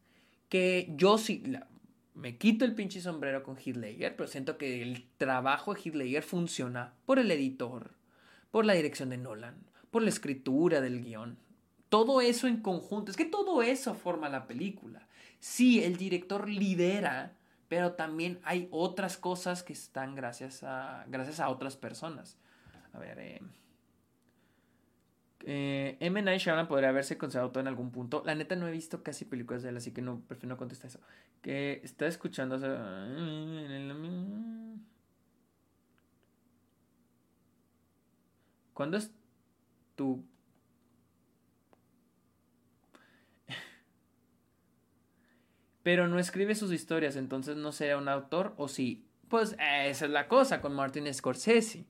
Que 0.48 0.94
yo 0.96 1.18
sí, 1.18 1.44
me 2.14 2.38
quito 2.38 2.64
el 2.64 2.76
pinche 2.76 3.02
sombrero 3.02 3.44
con 3.44 3.58
Heath 3.58 3.78
pero 4.16 4.28
siento 4.28 4.58
que 4.58 4.82
el 4.82 5.04
trabajo 5.18 5.74
de 5.74 5.82
Heath 5.82 6.24
funciona 6.24 6.94
por 7.06 7.20
el 7.20 7.30
editor, 7.30 7.97
por 8.52 8.66
la 8.66 8.74
dirección 8.74 9.10
de 9.10 9.18
Nolan, 9.18 9.56
por 9.92 10.04
la 10.04 10.10
escritura 10.10 10.82
del 10.82 11.02
guion. 11.04 11.38
Todo 11.90 12.22
eso 12.22 12.48
en 12.48 12.62
conjunto, 12.62 13.12
es 13.12 13.18
que 13.18 13.26
todo 13.26 13.62
eso 13.62 13.94
forma 13.94 14.30
la 14.30 14.48
película 14.48 15.08
sí, 15.40 15.84
el 15.84 15.98
director 15.98 16.48
lidera, 16.50 17.34
pero 17.68 17.94
también 17.94 18.40
hay 18.44 18.68
otras 18.72 19.18
cosas 19.18 19.64
que 19.64 19.74
están 19.74 20.16
gracias 20.16 20.64
a, 20.64 21.06
gracias 21.08 21.40
a 21.40 21.50
otras 21.50 21.76
personas. 21.78 22.38
A 22.94 23.00
ver, 23.00 23.20
eh, 23.20 23.42
eh, 25.46 25.98
M. 26.00 26.22
Night 26.22 26.42
Shyamalan 26.42 26.68
podría 26.68 26.90
haberse 26.90 27.18
considerado 27.18 27.52
todo 27.52 27.62
en 27.62 27.68
algún 27.68 27.92
punto. 27.92 28.24
La 28.26 28.36
neta 28.36 28.56
no 28.56 28.68
he 28.68 28.72
visto 28.72 29.04
casi 29.04 29.26
películas 29.26 29.64
de 29.64 29.70
él, 29.70 29.78
así 29.78 29.92
que 29.92 30.02
no, 30.02 30.22
prefiero 30.22 30.56
no 30.56 30.58
contestar 30.58 30.90
eso. 30.90 31.00
Que 31.42 31.82
está 31.84 32.08
escuchando... 32.08 32.58
¿Cuándo 38.78 38.98
es 38.98 39.12
tu 39.96 40.24
pero 45.82 46.08
no 46.08 46.20
escribe 46.20 46.54
sus 46.54 46.72
historias, 46.72 47.16
entonces 47.16 47.58
no 47.58 47.72
será 47.72 47.98
un 47.98 48.08
autor 48.08 48.54
o 48.58 48.68
sí. 48.68 49.10
Pues 49.30 49.54
esa 49.54 50.06
es 50.06 50.12
la 50.12 50.28
cosa 50.28 50.62
con 50.62 50.76
Martin 50.76 51.12
Scorsese. 51.12 51.88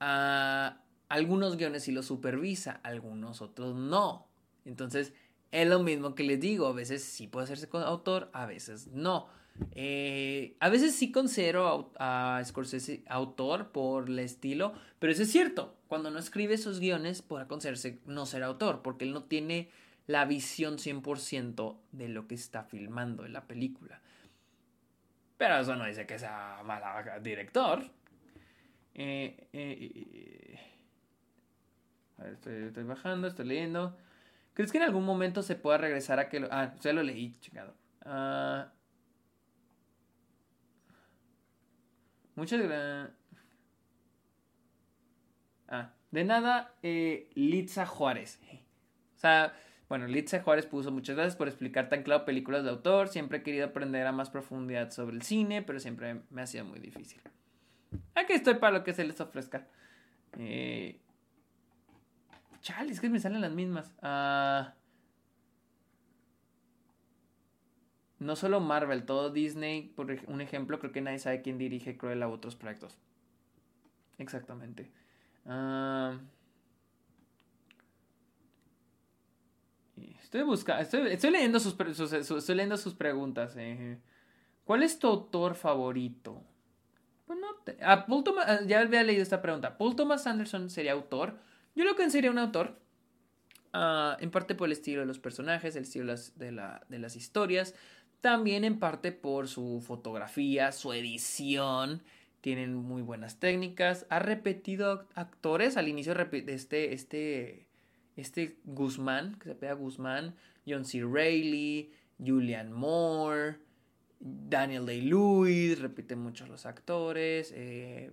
Ah, 0.00 0.82
algunos 1.08 1.56
guiones 1.56 1.84
sí 1.84 1.92
los 1.92 2.04
supervisa, 2.04 2.80
algunos 2.82 3.40
otros 3.40 3.74
no. 3.74 4.28
Entonces, 4.66 5.14
es 5.50 5.66
lo 5.66 5.82
mismo 5.82 6.14
que 6.14 6.24
les 6.24 6.40
digo, 6.40 6.66
a 6.66 6.72
veces 6.74 7.02
sí 7.02 7.26
puede 7.26 7.44
hacerse 7.44 7.70
con 7.70 7.82
autor, 7.84 8.28
a 8.34 8.44
veces 8.44 8.88
no. 8.88 9.28
Eh, 9.74 10.56
a 10.60 10.68
veces 10.68 10.94
sí 10.94 11.12
considero 11.12 11.92
a, 11.98 12.42
Scorsese 12.44 13.02
autor 13.08 13.70
por 13.70 14.08
el 14.08 14.18
estilo, 14.18 14.74
pero 14.98 15.12
eso 15.12 15.22
es 15.22 15.30
cierto. 15.30 15.76
Cuando 15.88 16.10
no 16.10 16.18
escribe 16.18 16.54
esos 16.54 16.80
guiones, 16.80 17.22
podrá 17.22 17.46
considerarse 17.46 18.00
no 18.06 18.26
ser 18.26 18.42
autor, 18.42 18.82
porque 18.82 19.04
él 19.04 19.12
no 19.12 19.24
tiene 19.24 19.70
la 20.06 20.24
visión 20.24 20.78
100% 20.78 21.76
de 21.92 22.08
lo 22.08 22.26
que 22.26 22.34
está 22.34 22.64
filmando 22.64 23.24
en 23.24 23.32
la 23.32 23.46
película. 23.46 24.00
Pero 25.36 25.58
eso 25.58 25.76
no 25.76 25.86
dice 25.86 26.06
que 26.06 26.18
sea 26.18 26.62
mal 26.64 26.82
director. 27.22 27.82
Eh, 28.94 29.48
eh, 29.52 30.60
a 32.18 32.28
estoy, 32.28 32.84
bajando, 32.84 33.26
estoy 33.28 33.46
leyendo. 33.46 33.96
¿Crees 34.54 34.70
que 34.70 34.78
en 34.78 34.84
algún 34.84 35.04
momento 35.04 35.42
se 35.42 35.56
pueda 35.56 35.78
regresar 35.78 36.18
a 36.18 36.28
que 36.28 36.40
lo... 36.40 36.48
Ah, 36.50 36.74
ya 36.80 36.92
lo 36.92 37.02
leí, 37.02 37.34
chingado. 37.40 37.74
Ah, 38.04 38.70
muchas 42.34 42.60
gracias. 42.60 43.10
Ah, 45.68 45.92
de 46.10 46.24
nada, 46.24 46.74
eh, 46.82 47.30
Litza 47.34 47.86
Juárez. 47.86 48.38
O 49.16 49.18
sea, 49.18 49.54
bueno, 49.88 50.06
Litza 50.06 50.42
Juárez 50.42 50.66
puso 50.66 50.90
muchas 50.90 51.16
gracias 51.16 51.36
por 51.36 51.48
explicar 51.48 51.88
tan 51.88 52.02
claro 52.02 52.24
películas 52.24 52.64
de 52.64 52.70
autor. 52.70 53.08
Siempre 53.08 53.38
he 53.38 53.42
querido 53.42 53.66
aprender 53.66 54.06
a 54.06 54.12
más 54.12 54.30
profundidad 54.30 54.90
sobre 54.90 55.16
el 55.16 55.22
cine, 55.22 55.62
pero 55.62 55.80
siempre 55.80 56.22
me 56.30 56.42
ha 56.42 56.46
sido 56.46 56.64
muy 56.64 56.80
difícil. 56.80 57.20
Aquí 58.14 58.32
estoy 58.32 58.54
para 58.54 58.78
lo 58.78 58.84
que 58.84 58.92
se 58.92 59.04
les 59.04 59.20
ofrezca. 59.20 59.66
Eh, 60.38 60.98
Chale, 62.62 62.92
es 62.92 63.00
que 63.00 63.10
me 63.10 63.18
salen 63.18 63.40
las 63.40 63.52
mismas. 63.52 63.92
Ah, 64.02 64.74
no 68.22 68.36
solo 68.36 68.60
Marvel, 68.60 69.04
todo 69.04 69.30
Disney, 69.30 69.92
por 69.94 70.16
un 70.26 70.40
ejemplo, 70.40 70.78
creo 70.78 70.92
que 70.92 71.00
nadie 71.00 71.18
sabe 71.18 71.42
quién 71.42 71.58
dirige 71.58 71.96
Cruella 71.96 72.28
u 72.28 72.32
otros 72.32 72.56
proyectos. 72.56 72.98
Exactamente. 74.18 74.90
Ah, 75.46 76.18
estoy 80.22 80.42
buscando, 80.42 80.82
estoy, 80.82 81.30
leyendo 81.30 81.60
sus, 81.60 81.76
estoy 82.12 82.54
leyendo 82.54 82.76
sus 82.76 82.94
preguntas. 82.94 83.54
Eh. 83.56 83.98
¿Cuál 84.64 84.82
es 84.82 84.98
tu 84.98 85.08
autor 85.08 85.54
favorito? 85.54 86.42
Pues 87.26 87.38
no 87.38 87.48
ah, 87.82 88.60
ya 88.66 88.80
había 88.80 89.02
leído 89.02 89.22
esta 89.22 89.42
pregunta. 89.42 89.76
¿Paul 89.76 89.96
Thomas 89.96 90.26
Anderson 90.26 90.70
sería 90.70 90.92
autor? 90.92 91.38
Yo 91.74 91.84
lo 91.84 91.96
consideraría 91.96 92.30
un 92.30 92.38
autor, 92.38 92.78
ah, 93.72 94.16
en 94.20 94.30
parte 94.30 94.54
por 94.54 94.66
el 94.68 94.72
estilo 94.72 95.00
de 95.00 95.06
los 95.06 95.18
personajes, 95.18 95.76
el 95.76 95.84
estilo 95.84 96.14
de 96.36 96.52
las, 96.52 97.16
historias, 97.16 97.74
también 98.22 98.64
en 98.64 98.78
parte 98.78 99.12
por 99.12 99.48
su 99.48 99.82
fotografía, 99.86 100.72
su 100.72 100.94
edición, 100.94 102.02
tienen 102.40 102.74
muy 102.74 103.02
buenas 103.02 103.38
técnicas, 103.38 104.06
ha 104.08 104.20
repetido 104.20 105.06
actores, 105.14 105.76
al 105.76 105.88
inicio 105.88 106.14
este, 106.46 106.94
este, 106.94 107.66
este 108.16 108.56
Guzmán, 108.64 109.38
que 109.38 109.50
se 109.50 109.54
pega 109.54 109.74
Guzmán, 109.74 110.34
John 110.66 110.84
C. 110.84 111.02
Reilly, 111.04 111.92
Julian 112.24 112.72
Moore, 112.72 113.58
Daniel 114.20 114.86
Day-Lewis, 114.86 115.80
repite 115.80 116.16
mucho 116.16 116.46
los 116.46 116.64
actores, 116.64 117.52
eh, 117.54 118.12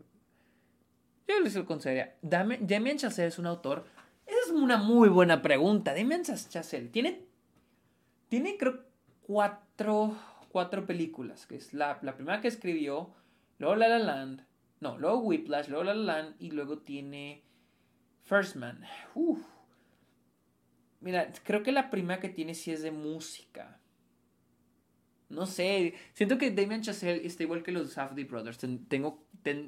yo 1.28 1.40
les 1.42 1.56
consideraría. 1.60 2.16
Damien 2.24 2.98
Chazelle 2.98 3.28
es 3.28 3.38
un 3.38 3.46
autor. 3.46 3.86
Es 4.26 4.50
una 4.50 4.78
muy 4.78 5.10
buena 5.10 5.44
pregunta. 5.44 5.94
Damien 5.94 6.24
Chazelle 6.24 6.88
tiene. 6.88 7.24
Tiene, 8.30 8.58
creo, 8.58 8.84
cuatro, 9.22 9.69
cuatro 10.50 10.86
películas. 10.86 11.46
Que 11.46 11.56
es 11.56 11.74
la, 11.74 12.00
primera 12.00 12.42
que 12.42 12.48
escribió. 12.48 13.14
Luego 13.58 13.76
La 13.76 13.88
La 13.88 14.00
Land. 14.00 14.46
No, 14.80 14.98
luego 14.98 15.20
Whiplash. 15.20 15.68
Luego 15.68 15.84
La 15.84 15.94
La 15.94 16.14
Land. 16.14 16.36
Y 16.40 16.52
luego 16.52 16.80
tiene. 16.80 17.44
First 18.24 18.56
Man. 18.56 18.84
Mira, 21.02 21.32
creo 21.44 21.64
que 21.64 21.72
la 21.72 21.90
primera 21.90 22.20
que 22.20 22.30
tiene 22.30 22.54
sí 22.54 22.72
es 22.72 22.82
de 22.82 22.92
música. 22.92 23.80
No 25.30 25.46
sé, 25.46 25.94
siento 26.14 26.40
que 26.40 26.50
Damien 26.50 26.82
Chazelle 26.82 27.26
está 27.26 27.44
igual 27.44 27.62
que 27.62 27.72
los 27.72 27.92
Safdie 27.94 28.26
Brothers. 28.26 28.58
Tengo, 28.88 29.24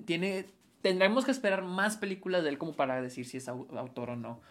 tiene 0.06 0.48
tendremos 0.82 1.26
que 1.26 1.32
esperar 1.32 1.64
más 1.64 1.98
películas 1.98 2.44
de 2.44 2.50
él 2.50 2.58
como 2.58 2.76
para 2.76 3.02
decir 3.02 3.26
si 3.26 3.38
es 3.38 3.48
autor 3.48 4.12
o 4.12 4.16
no. 4.16 4.42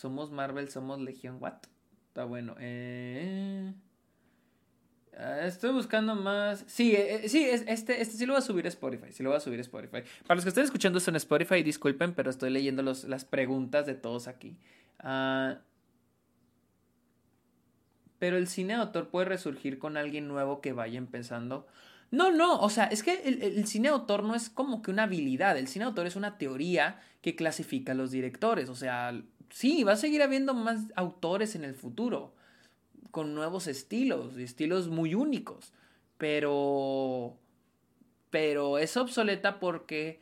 Somos 0.00 0.30
Marvel, 0.30 0.70
somos 0.70 0.98
Legión. 0.98 1.36
What? 1.40 1.58
Está 2.08 2.24
bueno. 2.24 2.56
Eh, 2.58 3.70
ah, 5.16 5.40
estoy 5.44 5.72
buscando 5.72 6.14
más. 6.14 6.64
Sí, 6.66 6.96
eh, 6.96 7.24
eh, 7.24 7.28
sí, 7.28 7.44
este, 7.44 8.00
este 8.00 8.16
sí 8.16 8.24
lo 8.24 8.32
voy 8.32 8.38
a 8.38 8.42
subir 8.42 8.64
a 8.64 8.68
Spotify. 8.70 9.12
Sí 9.12 9.22
lo 9.22 9.28
voy 9.28 9.36
a 9.36 9.40
subir 9.40 9.60
Spotify. 9.60 10.02
Para 10.26 10.36
los 10.36 10.44
que 10.44 10.48
estén 10.48 10.64
escuchando 10.64 10.98
esto 10.98 11.10
en 11.10 11.16
Spotify, 11.16 11.62
disculpen, 11.62 12.14
pero 12.14 12.30
estoy 12.30 12.48
leyendo 12.48 12.82
las 12.82 13.24
preguntas 13.26 13.84
de 13.84 13.94
todos 13.94 14.26
aquí. 14.26 14.56
Uh, 15.04 15.56
pero 18.18 18.38
el 18.38 18.48
cine 18.48 18.74
de 18.74 18.80
autor 18.80 19.08
puede 19.08 19.26
resurgir 19.26 19.78
con 19.78 19.98
alguien 19.98 20.28
nuevo 20.28 20.62
que 20.62 20.72
vaya 20.72 20.96
empezando. 20.96 21.66
No, 22.10 22.32
no, 22.32 22.58
o 22.58 22.70
sea, 22.70 22.86
es 22.86 23.02
que 23.02 23.22
el, 23.24 23.86
autor 23.86 24.24
no 24.24 24.34
es 24.34 24.50
como 24.50 24.82
que 24.82 24.90
una 24.90 25.04
habilidad, 25.04 25.56
el 25.56 25.68
cine 25.68 25.84
de 25.84 25.88
autor 25.90 26.06
es 26.06 26.16
una 26.16 26.38
teoría 26.38 27.00
que 27.22 27.36
clasifica 27.36 27.92
a 27.92 27.94
los 27.94 28.10
directores, 28.10 28.68
o 28.68 28.74
sea, 28.74 29.22
sí, 29.50 29.84
va 29.84 29.92
a 29.92 29.96
seguir 29.96 30.22
habiendo 30.22 30.52
más 30.54 30.86
autores 30.96 31.54
en 31.54 31.64
el 31.64 31.74
futuro, 31.74 32.34
con 33.12 33.34
nuevos 33.34 33.66
estilos, 33.66 34.36
estilos 34.36 34.88
muy 34.88 35.14
únicos, 35.14 35.72
pero... 36.18 37.36
Pero 38.30 38.78
es 38.78 38.96
obsoleta 38.96 39.58
porque 39.58 40.20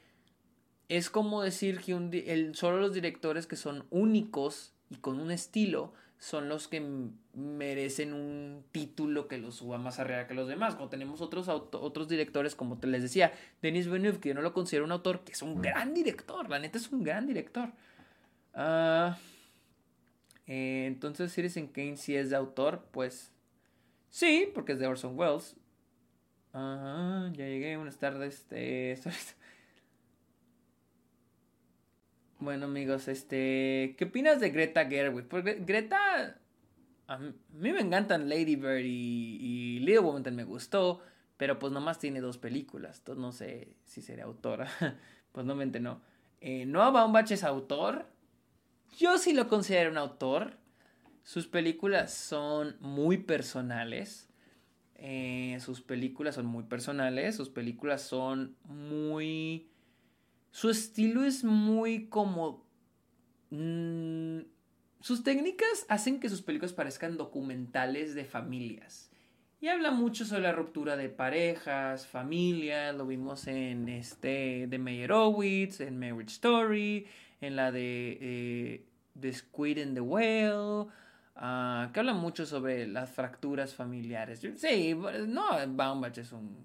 es 0.89 1.11
como 1.11 1.43
decir 1.43 1.81
que 1.81 1.95
un, 1.95 2.11
el, 2.13 2.55
solo 2.55 2.79
los 2.79 2.95
directores 2.95 3.47
que 3.47 3.57
son 3.57 3.85
únicos 3.91 4.73
y 4.89 4.97
con 4.97 5.21
un 5.21 5.31
estilo 5.31 5.93
son 6.19 6.49
los 6.49 6.67
que 6.67 6.83
merecen 7.35 8.13
un 8.13 8.65
título 8.73 9.29
que 9.29 9.39
los 9.39 9.57
suba 9.57 9.79
más 9.79 10.01
arriba 10.01 10.27
que 10.27 10.35
los 10.35 10.49
demás. 10.49 10.75
Cuando 10.75 10.91
tenemos 10.91 11.21
otros, 11.21 11.49
otros 11.49 12.09
directores, 12.09 12.57
como 12.57 12.79
te 12.79 12.89
les 12.89 13.03
decía, 13.03 13.33
Denis 13.63 13.87
Villeneuve, 13.87 14.19
que 14.19 14.31
yo 14.31 14.35
no 14.35 14.43
lo 14.43 14.53
considero 14.53 14.85
un 14.85 14.93
autor, 14.93 15.23
que 15.25 15.33
es 15.33 15.43
un 15.43 15.63
gran 15.63 15.95
director, 15.95 16.49
la 16.51 16.59
neta 16.59 16.79
es 16.79 16.91
un 16.91 17.05
gran 17.05 17.27
director. 17.27 17.71
Uh, 18.53 19.15
eh, 20.49 20.87
entonces, 20.87 21.33
Citizen 21.33 21.69
Kane 21.69 21.97
si 21.97 22.17
es 22.17 22.31
de 22.31 22.37
autor, 22.37 22.89
pues 22.91 23.33
sí, 24.11 24.51
porque 24.53 24.73
es 24.73 24.81
de 24.81 24.89
Orson 24.89 25.17
Welles. 25.17 25.55
ya 26.53 27.31
llegué, 27.33 27.77
buenas 27.77 27.99
tardes. 27.99 28.45
Este, 28.51 29.11
Bueno, 32.41 32.67
amigos, 32.67 33.09
este. 33.09 33.97
¿Qué 33.99 34.05
opinas 34.05 34.39
de 34.39 34.51
Greta 34.51 34.87
Gerwig? 34.87 35.27
Porque 35.27 35.55
Greta. 35.55 36.39
A 37.09 37.19
mí 37.19 37.33
me 37.73 37.81
encantan 37.81 38.29
Lady 38.29 38.55
Bird 38.55 38.85
y, 38.85 39.39
y 39.41 39.79
Little 39.81 40.01
Woman 40.01 40.37
me 40.37 40.45
gustó, 40.45 41.01
pero 41.37 41.59
pues 41.59 41.73
nomás 41.73 41.99
tiene 41.99 42.21
dos 42.21 42.39
películas. 42.39 42.99
Entonces 42.99 43.21
no 43.21 43.33
sé 43.33 43.75
si 43.85 44.03
sería 44.03 44.25
autora. 44.25 44.69
pues 45.33 45.47
no 45.47 45.55
mente 45.57 45.81
no. 45.81 46.01
Eh, 46.41 46.65
Noah 46.67 46.91
Baumbach 46.91 47.31
es 47.33 47.43
autor. 47.43 48.07
Yo 48.97 49.19
sí 49.19 49.33
lo 49.33 49.49
considero 49.49 49.91
un 49.91 49.99
autor. 49.99 50.59
Sus 51.25 51.49
películas 51.49 52.13
son 52.15 52.77
muy 52.81 53.19
personales. 53.19 54.29
Eh, 54.95 55.59
sus 55.61 55.81
películas 55.81 56.37
son 56.37 56.47
muy 56.47 56.65
personales. 56.65 57.35
Sus 57.35 57.49
películas 57.49 58.03
son 58.03 58.57
muy 58.65 59.69
su 60.51 60.71
estilo 60.71 61.25
es 61.25 61.45
muy 61.45 62.07
como... 62.09 62.67
Mm, 63.51 64.41
sus 65.01 65.23
técnicas 65.23 65.87
hacen 65.89 66.21
que 66.21 66.29
sus 66.29 66.43
películas 66.43 66.73
parezcan 66.73 67.17
documentales 67.17 68.15
de 68.15 68.25
familias. 68.25 69.11
Y 69.61 69.69
habla 69.69 69.91
mucho 69.91 70.25
sobre 70.25 70.43
la 70.43 70.53
ruptura 70.53 70.97
de 70.97 71.09
parejas, 71.09 72.07
familias, 72.07 72.95
lo 72.95 73.07
vimos 73.07 73.47
en 73.49 73.89
este 73.89 74.67
de 74.69 74.79
Meyerowitz, 74.79 75.81
en 75.81 75.99
Marriage 75.99 76.35
Story, 76.35 77.07
en 77.41 77.57
la 77.57 77.73
de 77.73 78.19
eh, 78.21 78.87
The 79.19 79.33
Squid 79.33 79.79
and 79.81 79.95
the 79.95 80.01
Whale, 80.01 80.89
ah, 81.35 81.91
que 81.93 82.01
habla 82.01 82.15
mucho 82.15 82.47
sobre 82.47 82.87
las 82.87 83.11
fracturas 83.11 83.75
familiares. 83.75 84.41
Sí, 84.57 84.97
no, 85.27 85.45
Baumbach 85.69 86.19
es 86.19 86.31
un 86.33 86.57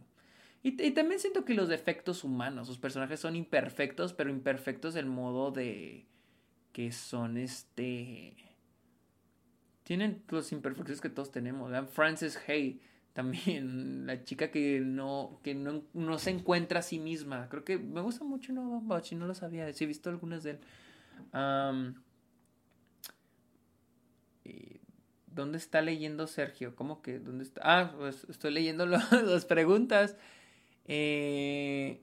y, 0.64 0.91
también 0.91 1.20
siento 1.20 1.43
que 1.43 1.53
los 1.53 1.68
defectos 1.68 2.24
humanos, 2.24 2.68
sus 2.68 2.78
personajes 2.78 3.20
son 3.20 3.36
imperfectos, 3.36 4.14
pero 4.14 4.30
imperfectos 4.30 4.93
del 4.93 5.07
modo 5.07 5.51
de 5.51 6.05
que 6.72 6.91
son 6.93 7.38
este... 7.38 8.34
Tienen 9.84 10.24
los 10.30 10.53
imperfectos 10.53 11.01
que 11.01 11.09
todos 11.09 11.32
tenemos. 11.32 11.72
Francis 11.89 12.39
Hay 12.47 12.82
También 13.11 14.05
la 14.07 14.24
chica 14.24 14.51
que 14.51 14.80
no, 14.80 15.41
que 15.43 15.53
no, 15.53 16.18
se 16.18 16.30
encuentra 16.30 16.80
a 16.80 16.84
sí 16.84 16.97
misma. 16.97 17.49
Creo 17.49 17.66
que 17.66 17.78
me 17.78 17.99
gusta 17.99 18.24
mucho 18.24 18.53
No 18.53 18.70
Baumbach 18.70 19.11
no 19.11 19.28
lo 19.28 19.36
sabía. 19.36 19.72
Sí, 19.74 19.84
he 19.84 19.88
visto 19.88 20.09
algunas 20.09 20.43
de 20.43 20.51
él. 20.51 20.59
¿Dónde 25.28 25.57
está 25.57 25.82
leyendo 25.82 26.28
Sergio? 26.28 26.76
¿Cómo 26.76 27.01
que? 27.01 27.20
¿Dónde 27.20 27.43
está? 27.43 27.61
Ah, 27.64 27.93
pues 27.97 28.26
estoy 28.30 28.51
leyendo 28.51 28.86
las 28.86 29.45
preguntas. 29.45 30.16
Eh, 30.86 32.01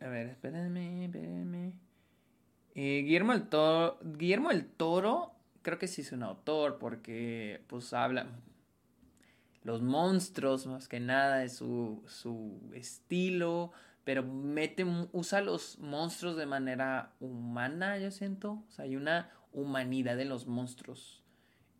a 0.00 0.08
ver, 0.08 0.28
espérenme, 0.28 1.04
espérenme. 1.06 1.72
Eh, 2.74 3.02
Guillermo, 3.04 3.32
el 3.32 3.48
Toro, 3.48 3.98
Guillermo 4.02 4.50
el 4.50 4.66
Toro, 4.66 5.32
creo 5.62 5.78
que 5.78 5.88
sí 5.88 6.02
es 6.02 6.12
un 6.12 6.22
autor 6.22 6.78
porque 6.78 7.62
pues 7.66 7.92
habla 7.92 8.28
los 9.62 9.82
monstruos 9.82 10.66
más 10.66 10.88
que 10.88 11.00
nada 11.00 11.38
de 11.38 11.48
su, 11.48 12.02
su 12.06 12.60
estilo, 12.72 13.72
pero 14.04 14.22
mete, 14.22 14.86
usa 15.12 15.40
los 15.40 15.78
monstruos 15.78 16.36
de 16.36 16.46
manera 16.46 17.12
humana, 17.20 17.98
yo 17.98 18.10
siento. 18.10 18.62
O 18.66 18.70
sea, 18.70 18.84
hay 18.86 18.96
una 18.96 19.30
humanidad 19.52 20.16
de 20.16 20.24
los 20.24 20.46
monstruos. 20.46 21.22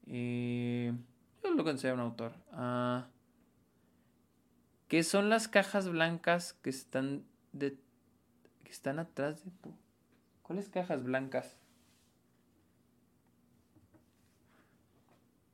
Eh, 0.07 0.93
yo 1.43 1.51
lo 1.55 1.65
considero 1.65 1.95
un 1.95 2.01
autor. 2.01 2.33
Ah, 2.53 3.09
¿Qué 4.89 5.03
son 5.03 5.29
las 5.29 5.49
cajas 5.49 5.89
blancas 5.89 6.55
que 6.63 6.71
están 6.71 7.25
de 7.53 7.77
que 8.65 8.73
están 8.73 8.99
atrás 8.99 9.45
de 9.45 9.51
¿Cuáles 10.43 10.71
cajas 10.71 11.05
blancas? 11.05 11.57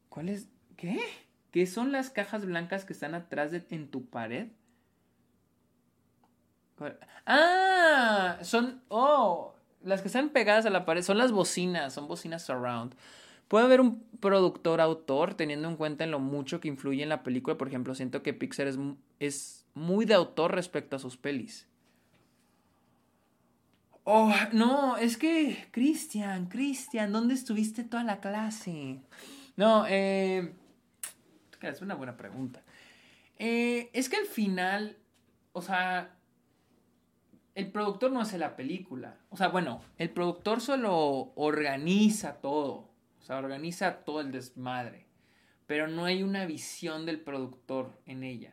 ¿Cuáles? 0.08 0.46
¿Qué? 0.76 1.00
¿Qué 1.50 1.66
son 1.66 1.90
las 1.90 2.10
cajas 2.10 2.46
blancas 2.46 2.84
que 2.84 2.92
están 2.92 3.14
atrás 3.14 3.50
de 3.50 3.64
en 3.70 3.90
tu 3.90 4.06
pared? 4.06 4.48
Ah, 7.26 8.38
son 8.42 8.82
oh, 8.88 9.54
las 9.82 10.00
que 10.00 10.08
están 10.08 10.30
pegadas 10.30 10.66
a 10.66 10.70
la 10.70 10.84
pared 10.84 11.02
son 11.02 11.18
las 11.18 11.32
bocinas, 11.32 11.92
son 11.92 12.06
bocinas 12.06 12.44
surround. 12.44 12.94
Puede 13.48 13.64
haber 13.64 13.80
un 13.80 14.02
productor 14.20 14.80
autor 14.80 15.34
teniendo 15.34 15.68
en 15.68 15.76
cuenta 15.76 16.04
en 16.04 16.10
lo 16.10 16.18
mucho 16.18 16.60
que 16.60 16.68
influye 16.68 17.02
en 17.02 17.08
la 17.08 17.22
película. 17.22 17.58
Por 17.58 17.68
ejemplo, 17.68 17.94
siento 17.94 18.22
que 18.22 18.32
Pixar 18.32 18.66
es, 18.66 18.78
es 19.20 19.66
muy 19.74 20.06
de 20.06 20.14
autor 20.14 20.54
respecto 20.54 20.96
a 20.96 20.98
sus 20.98 21.16
pelis. 21.16 21.68
Oh, 24.04 24.34
no, 24.52 24.98
es 24.98 25.16
que, 25.16 25.68
Cristian, 25.70 26.46
Cristian, 26.46 27.10
¿dónde 27.10 27.34
estuviste 27.34 27.84
toda 27.84 28.04
la 28.04 28.20
clase? 28.20 29.00
No, 29.56 29.86
eh... 29.88 30.54
Es 31.62 31.80
una 31.80 31.94
buena 31.94 32.16
pregunta. 32.16 32.62
Eh, 33.38 33.88
es 33.94 34.10
que 34.10 34.16
al 34.16 34.26
final, 34.26 34.98
o 35.52 35.62
sea, 35.62 36.14
el 37.54 37.70
productor 37.70 38.12
no 38.12 38.20
hace 38.20 38.36
la 38.36 38.56
película. 38.56 39.16
O 39.30 39.38
sea, 39.38 39.48
bueno, 39.48 39.80
el 39.96 40.10
productor 40.10 40.60
solo 40.60 41.32
organiza 41.34 42.34
todo. 42.34 42.90
O 43.24 43.26
sea, 43.26 43.38
organiza 43.38 44.04
todo 44.04 44.20
el 44.20 44.32
desmadre. 44.32 45.06
Pero 45.66 45.88
no 45.88 46.04
hay 46.04 46.22
una 46.22 46.44
visión 46.44 47.06
del 47.06 47.20
productor 47.20 47.98
en 48.04 48.22
ella. 48.22 48.52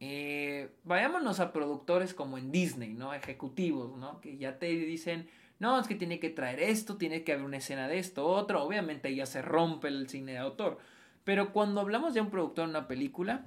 Eh, 0.00 0.72
vayámonos 0.82 1.38
a 1.38 1.52
productores 1.52 2.12
como 2.12 2.36
en 2.36 2.50
Disney, 2.50 2.94
¿no? 2.94 3.14
Ejecutivos, 3.14 3.96
¿no? 3.96 4.20
Que 4.20 4.38
ya 4.38 4.58
te 4.58 4.66
dicen, 4.66 5.28
no, 5.60 5.78
es 5.78 5.86
que 5.86 5.94
tiene 5.94 6.18
que 6.18 6.30
traer 6.30 6.58
esto, 6.58 6.96
tiene 6.96 7.22
que 7.22 7.34
haber 7.34 7.44
una 7.44 7.58
escena 7.58 7.86
de 7.86 8.00
esto, 8.00 8.26
otro. 8.26 8.60
Obviamente 8.64 9.14
ya 9.14 9.24
se 9.24 9.40
rompe 9.40 9.86
el 9.86 10.08
cine 10.08 10.32
de 10.32 10.38
autor. 10.38 10.78
Pero 11.22 11.52
cuando 11.52 11.80
hablamos 11.80 12.12
de 12.12 12.22
un 12.22 12.30
productor 12.30 12.64
en 12.64 12.70
una 12.70 12.88
película, 12.88 13.46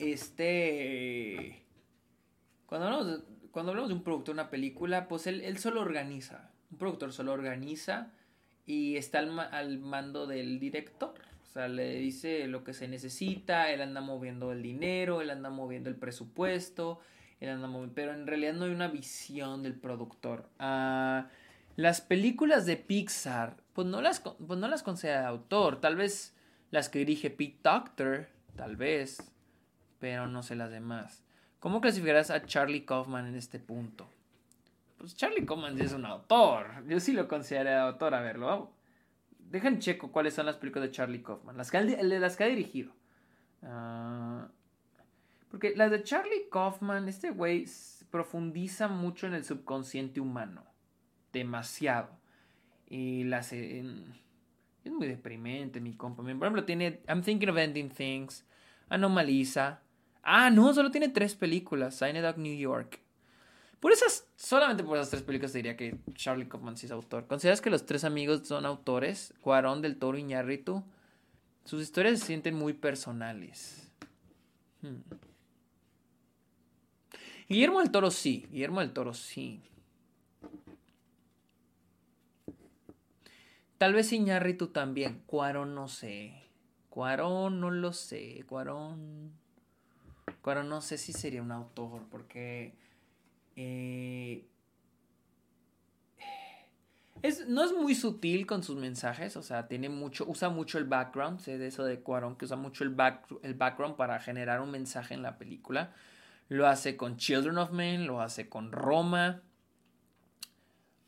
este... 0.00 1.62
Cuando 2.66 2.88
hablamos, 2.88 3.88
de, 3.88 3.94
un 3.94 4.02
productor 4.02 4.32
en 4.32 4.40
una 4.40 4.50
película, 4.50 5.06
pues 5.06 5.28
él 5.28 5.56
solo 5.58 5.82
organiza. 5.82 6.50
Un 6.72 6.78
productor 6.78 7.12
solo 7.12 7.32
organiza 7.32 8.10
y 8.66 8.96
está 8.96 9.20
al, 9.20 9.78
mando 9.78 10.26
del 10.26 10.58
director. 10.58 11.14
O 11.44 11.46
sea, 11.46 11.68
le 11.68 11.94
dice 11.94 12.46
lo 12.48 12.64
que 12.64 12.74
se 12.74 12.88
necesita, 12.88 13.70
él 13.70 13.80
anda 13.80 14.00
moviendo 14.00 14.52
el 14.52 14.62
dinero, 14.62 15.22
él 15.22 15.30
anda 15.30 15.48
moviendo 15.48 15.88
el 15.88 15.96
presupuesto, 15.96 17.00
él 17.40 17.48
anda 17.48 17.68
moviendo, 17.68 17.94
pero 17.94 18.12
en 18.12 18.26
realidad 18.26 18.52
no 18.54 18.66
hay 18.66 18.72
una 18.72 18.88
visión 18.88 19.62
del 19.62 19.74
productor. 19.74 20.50
Ah, 20.58 21.28
las 21.76 22.00
películas 22.00 22.66
de 22.66 22.76
Pixar, 22.76 23.56
pues 23.72 23.86
no 23.86 24.02
las, 24.02 24.20
pues 24.20 24.58
no 24.58 24.68
las 24.68 24.82
considera 24.82 25.28
autor, 25.28 25.80
tal 25.80 25.96
vez 25.96 26.34
las 26.70 26.88
que 26.88 26.98
dirige 26.98 27.30
Pete 27.30 27.60
Doctor, 27.62 28.26
tal 28.56 28.76
vez, 28.76 29.22
pero 29.98 30.26
no 30.26 30.42
sé 30.42 30.56
las 30.56 30.70
demás. 30.70 31.22
¿Cómo 31.60 31.80
clasificarás 31.80 32.30
a 32.30 32.44
Charlie 32.44 32.84
Kaufman 32.84 33.26
en 33.26 33.34
este 33.34 33.58
punto? 33.58 34.08
Pues 34.98 35.16
Charlie 35.16 35.44
Kaufman 35.44 35.80
es 35.80 35.92
un 35.92 36.06
autor. 36.06 36.84
Yo 36.86 37.00
sí 37.00 37.12
lo 37.12 37.28
considero 37.28 37.70
autor. 37.80 38.14
A 38.14 38.20
verlo. 38.20 38.72
Dejen 39.38 39.78
checo 39.78 40.10
cuáles 40.10 40.34
son 40.34 40.46
las 40.46 40.56
películas 40.56 40.88
de 40.88 40.94
Charlie 40.94 41.22
Kaufman. 41.22 41.56
Las 41.56 41.70
que, 41.70 41.82
las 41.82 42.36
que 42.36 42.44
ha 42.44 42.48
dirigido. 42.48 42.92
Ah, 43.62 44.48
porque 45.50 45.74
las 45.76 45.90
de 45.90 46.02
Charlie 46.02 46.48
Kaufman, 46.50 47.08
este 47.08 47.30
güey 47.30 47.66
profundiza 48.10 48.88
mucho 48.88 49.26
en 49.26 49.34
el 49.34 49.44
subconsciente 49.44 50.20
humano. 50.20 50.64
Demasiado. 51.32 52.10
Y 52.88 53.24
las... 53.24 53.52
es 53.52 53.84
muy 54.84 55.06
deprimente, 55.06 55.80
mi 55.80 55.94
compa. 55.94 56.22
Por 56.22 56.32
ejemplo, 56.32 56.64
tiene 56.64 57.00
I'm 57.08 57.22
Thinking 57.22 57.48
of 57.48 57.56
Ending 57.56 57.90
Things, 57.90 58.44
Anomaliza. 58.88 59.82
Ah, 60.22 60.50
no, 60.50 60.72
solo 60.74 60.90
tiene 60.90 61.08
tres 61.08 61.34
películas. 61.34 61.94
Sign 61.94 62.24
Up 62.24 62.38
New 62.38 62.56
York. 62.56 63.00
Por 63.80 63.92
esas, 63.92 64.26
solamente 64.36 64.82
por 64.82 64.96
esas 64.96 65.10
tres 65.10 65.22
películas 65.22 65.52
diría 65.52 65.76
que 65.76 65.96
Charlie 66.14 66.48
Kaufman 66.48 66.76
sí 66.76 66.86
es 66.86 66.92
autor. 66.92 67.26
¿Consideras 67.26 67.60
que 67.60 67.70
los 67.70 67.86
tres 67.86 68.04
amigos 68.04 68.46
son 68.46 68.64
autores? 68.64 69.34
Cuarón, 69.40 69.82
Del 69.82 69.98
Toro 69.98 70.18
y 70.18 70.22
Ñarritu. 70.22 70.82
Sus 71.64 71.82
historias 71.82 72.20
se 72.20 72.26
sienten 72.26 72.54
muy 72.54 72.72
personales. 72.72 73.90
Hmm. 74.82 75.00
Guillermo 77.48 77.80
del 77.80 77.90
Toro 77.90 78.10
sí. 78.10 78.46
Guillermo 78.50 78.80
del 78.80 78.92
Toro 78.92 79.14
sí. 79.14 79.62
Tal 83.78 83.92
vez 83.92 84.12
Iñárritu 84.12 84.68
también. 84.68 85.22
Cuarón 85.26 85.74
no 85.74 85.88
sé. 85.88 86.34
Cuarón 86.88 87.60
no 87.60 87.70
lo 87.70 87.92
sé. 87.92 88.44
Cuarón. 88.48 89.32
Cuarón 90.40 90.68
no 90.68 90.80
sé 90.80 90.98
si 90.98 91.12
sería 91.12 91.42
un 91.42 91.52
autor. 91.52 92.02
Porque 92.10 92.74
eh, 93.56 94.46
es, 97.22 97.48
no 97.48 97.64
es 97.64 97.72
muy 97.72 97.94
sutil 97.94 98.46
con 98.46 98.62
sus 98.62 98.76
mensajes, 98.76 99.36
o 99.36 99.42
sea, 99.42 99.66
tiene 99.66 99.88
mucho, 99.88 100.24
usa 100.28 100.48
mucho 100.48 100.78
el 100.78 100.84
background, 100.84 101.40
sé 101.40 101.58
de 101.58 101.66
eso 101.66 101.84
de 101.84 102.00
Cuarón, 102.00 102.36
que 102.36 102.44
usa 102.44 102.56
mucho 102.56 102.84
el, 102.84 102.90
back, 102.90 103.26
el 103.42 103.54
background 103.54 103.96
para 103.96 104.20
generar 104.20 104.60
un 104.60 104.70
mensaje 104.70 105.14
en 105.14 105.22
la 105.22 105.38
película. 105.38 105.92
Lo 106.48 106.68
hace 106.68 106.96
con 106.96 107.16
Children 107.16 107.58
of 107.58 107.72
Men, 107.72 108.06
lo 108.06 108.20
hace 108.20 108.48
con 108.48 108.70
Roma. 108.70 109.42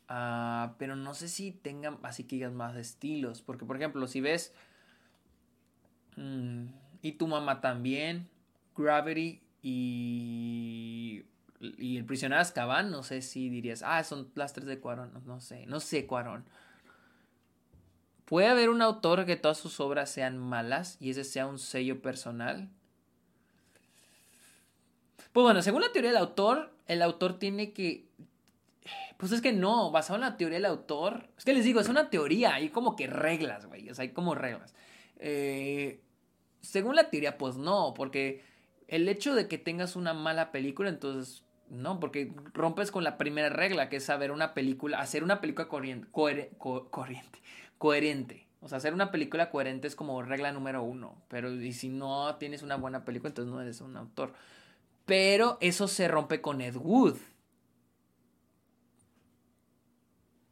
Ah, 0.09 0.75
pero 0.77 0.95
no 0.95 1.13
sé 1.13 1.27
si 1.29 1.51
tengan 1.51 1.99
así 2.03 2.25
que 2.25 2.35
digas 2.35 2.51
más 2.51 2.75
estilos. 2.75 3.41
Porque, 3.41 3.65
por 3.65 3.77
ejemplo, 3.77 4.05
si 4.07 4.19
ves. 4.19 4.53
Mm, 6.17 6.65
y 7.01 7.13
tu 7.13 7.27
mamá 7.27 7.61
también. 7.61 8.27
Gravity 8.75 9.41
y 9.61 11.23
y 11.59 11.97
el 11.97 12.05
prisionero 12.05 12.41
Azkaban, 12.41 12.89
no 12.89 13.03
sé 13.03 13.21
si 13.21 13.49
dirías, 13.49 13.83
ah, 13.85 14.03
son 14.03 14.31
las 14.35 14.53
tres 14.53 14.65
de 14.65 14.79
Cuarón, 14.79 15.11
no, 15.25 15.41
sé, 15.41 15.65
no 15.65 15.79
sé 15.79 16.05
Cuarón. 16.05 16.45
¿Puede 18.25 18.47
haber 18.47 18.69
un 18.69 18.81
autor 18.81 19.25
que 19.25 19.35
todas 19.35 19.57
sus 19.57 19.79
obras 19.79 20.09
sean 20.09 20.37
malas 20.37 20.97
y 20.99 21.09
ese 21.09 21.23
sea 21.23 21.47
un 21.47 21.59
sello 21.59 22.01
personal? 22.01 22.69
Pues 25.33 25.43
bueno, 25.43 25.61
según 25.61 25.81
la 25.81 25.91
teoría 25.91 26.11
del 26.11 26.19
autor, 26.19 26.73
el 26.87 27.01
autor 27.01 27.39
tiene 27.39 27.73
que... 27.73 28.07
Pues 29.17 29.31
es 29.31 29.41
que 29.41 29.51
no, 29.51 29.91
basado 29.91 30.15
en 30.15 30.21
la 30.21 30.37
teoría 30.37 30.59
del 30.59 30.65
autor... 30.65 31.27
Es 31.37 31.43
que 31.43 31.53
les 31.53 31.65
digo, 31.65 31.81
es 31.81 31.89
una 31.89 32.09
teoría, 32.09 32.53
hay 32.53 32.69
como 32.69 32.95
que 32.95 33.07
reglas, 33.07 33.65
güey, 33.65 33.89
o 33.89 33.95
sea, 33.95 34.03
hay 34.03 34.11
como 34.11 34.35
reglas. 34.35 34.73
Eh, 35.17 36.01
según 36.61 36.95
la 36.95 37.09
teoría, 37.09 37.37
pues 37.37 37.57
no, 37.57 37.93
porque 37.95 38.43
el 38.87 39.09
hecho 39.09 39.35
de 39.35 39.47
que 39.47 39.57
tengas 39.57 39.95
una 39.95 40.13
mala 40.13 40.51
película, 40.51 40.89
entonces 40.89 41.43
no, 41.69 41.99
porque 41.99 42.33
rompes 42.53 42.91
con 42.91 43.03
la 43.03 43.17
primera 43.17 43.49
regla, 43.49 43.89
que 43.89 43.97
es 43.97 44.03
saber 44.03 44.31
una 44.31 44.53
película, 44.53 44.99
hacer 44.99 45.23
una 45.23 45.39
película 45.39 45.67
corriente, 45.67 46.07
corriente, 46.09 47.41
coherente. 47.77 48.47
O 48.61 48.67
sea, 48.67 48.79
hacer 48.79 48.93
una 48.93 49.11
película 49.11 49.49
coherente 49.51 49.87
es 49.87 49.95
como 49.95 50.21
regla 50.21 50.51
número 50.51 50.83
uno. 50.83 51.21
Pero 51.29 51.51
y 51.53 51.73
si 51.73 51.89
no 51.89 52.35
tienes 52.35 52.63
una 52.63 52.75
buena 52.75 53.05
película, 53.05 53.29
entonces 53.29 53.53
no 53.53 53.61
eres 53.61 53.81
un 53.81 53.95
autor. 53.95 54.33
Pero 55.05 55.57
eso 55.61 55.87
se 55.87 56.07
rompe 56.07 56.41
con 56.41 56.61
Ed 56.61 56.75
Wood. 56.75 57.17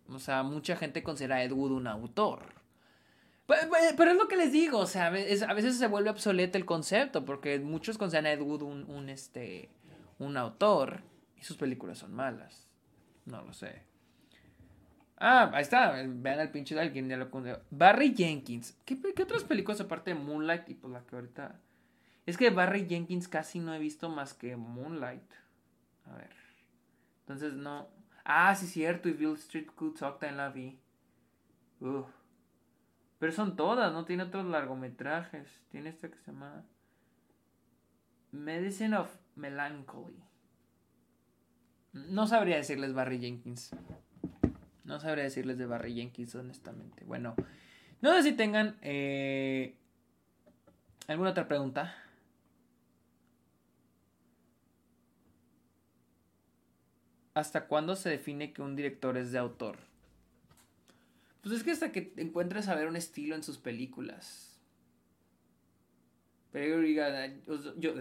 O 0.10 0.20
sea, 0.20 0.44
mucha 0.44 0.76
gente 0.78 1.04
considera 1.04 1.36
a 1.38 1.44
Ed 1.44 1.52
Wood 1.52 1.72
un 1.72 1.88
autor. 1.88 2.58
Pero, 3.46 4.12
es 4.12 4.18
lo 4.18 4.28
que 4.28 4.36
les 4.36 4.52
digo, 4.52 4.80
o 4.80 4.88
sea, 4.88 5.08
a 5.08 5.10
veces 5.10 5.78
se 5.78 5.88
vuelve 5.88 6.10
obsoleto 6.10 6.58
el 6.58 6.66
concepto, 6.66 7.24
porque 7.24 7.60
muchos 7.60 7.98
consideran 7.98 8.26
a 8.26 8.34
Ed 8.34 8.42
Wood 8.42 8.62
un, 8.62 8.84
un, 8.90 9.10
este, 9.10 9.70
un 10.20 10.38
autor 10.38 11.02
y 11.36 11.44
sus 11.44 11.58
películas 11.58 12.00
son 12.00 12.14
malas. 12.14 12.68
No 13.26 13.42
lo 13.44 13.54
sé. 13.54 13.84
Ah, 15.18 15.52
ahí 15.54 15.62
está. 15.62 16.04
Vean 16.06 16.40
al 16.40 16.52
pinche 16.52 16.76
de 16.76 16.82
alguien. 16.82 17.10
Ya 17.10 17.18
lo 17.18 17.30
Barry 17.72 18.16
Jenkins. 18.16 18.78
¿Qué, 18.86 19.00
¿Qué, 19.00 19.24
otras 19.24 19.44
películas 19.44 19.82
aparte 19.82 20.14
de 20.14 20.20
Moonlight 20.20 20.70
y 20.70 20.76
pues 20.76 20.94
la 20.94 21.02
que 21.02 21.16
ahorita. 21.16 21.60
Es 22.26 22.38
que 22.38 22.50
Barry 22.50 22.88
Jenkins 22.88 23.28
casi 23.28 23.60
no 23.60 23.74
he 23.74 23.80
visto 23.80 24.10
más 24.10 24.34
que 24.34 24.56
Moonlight. 24.56 25.32
A 26.06 26.16
ver. 26.16 26.36
Entonces 27.22 27.54
no. 27.54 27.88
Ah, 28.24 28.56
sí, 28.56 28.68
cierto. 28.68 29.10
Y 29.10 29.14
Bill 29.14 29.34
Street 29.34 29.68
Could 29.76 29.98
Talk 29.98 30.20
también 30.20 30.38
la 30.38 30.50
vi. 30.50 30.80
Pero 33.20 33.32
son 33.32 33.56
todas, 33.56 33.92
no 33.94 34.06
tiene 34.06 34.24
otros 34.24 34.46
largometrajes. 34.46 35.62
Tiene 35.70 35.90
esta 35.90 36.10
que 36.10 36.18
se 36.18 36.32
llama 36.32 36.64
Medicine 38.32 38.96
of 38.96 39.10
Melancholy. 39.38 40.24
No 41.94 42.28
sabría 42.28 42.58
decirles 42.58 42.94
Barry 42.94 43.20
Jenkins. 43.20 43.72
No 44.84 45.00
sabría 45.00 45.24
decirles 45.26 45.58
de 45.58 45.66
Barry 45.66 45.96
Jenkins, 45.96 46.36
honestamente. 46.36 47.04
Bueno, 47.06 47.36
no 48.02 48.14
sé 48.14 48.24
si 48.24 48.34
tengan 48.34 48.78
eh, 48.82 49.76
alguna 51.08 51.32
otra 51.32 51.48
pregunta. 51.48 51.96
¿Hasta 57.34 57.68
cuándo 57.68 57.96
se 57.96 58.10
define 58.10 58.54
que 58.54 58.62
un 58.62 58.76
director 58.76 59.18
es 59.18 59.32
de 59.32 59.38
autor? 59.38 59.78
Pues 61.42 61.54
es 61.54 61.64
que 61.64 61.72
hasta 61.72 61.92
que 61.92 62.14
encuentres 62.18 62.68
a 62.68 62.76
ver 62.76 62.88
un 62.88 62.96
estilo 62.96 63.36
en 63.36 63.44
sus 63.44 63.58
películas. 63.58 64.60
Pero 66.52 66.82
yo, 67.78 67.94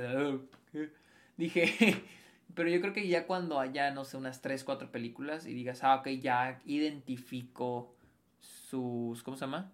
dije, 1.36 2.02
pero 2.54 2.68
yo 2.68 2.80
creo 2.80 2.92
que 2.92 3.08
ya 3.08 3.26
cuando 3.26 3.60
haya, 3.60 3.90
no 3.90 4.04
sé, 4.04 4.16
unas 4.16 4.42
3, 4.42 4.64
4 4.64 4.90
películas 4.90 5.46
y 5.46 5.54
digas, 5.54 5.82
ah, 5.84 5.96
ok, 5.96 6.08
ya 6.20 6.60
identifico 6.64 7.94
sus, 8.40 9.22
¿cómo 9.22 9.36
se 9.36 9.42
llama? 9.44 9.72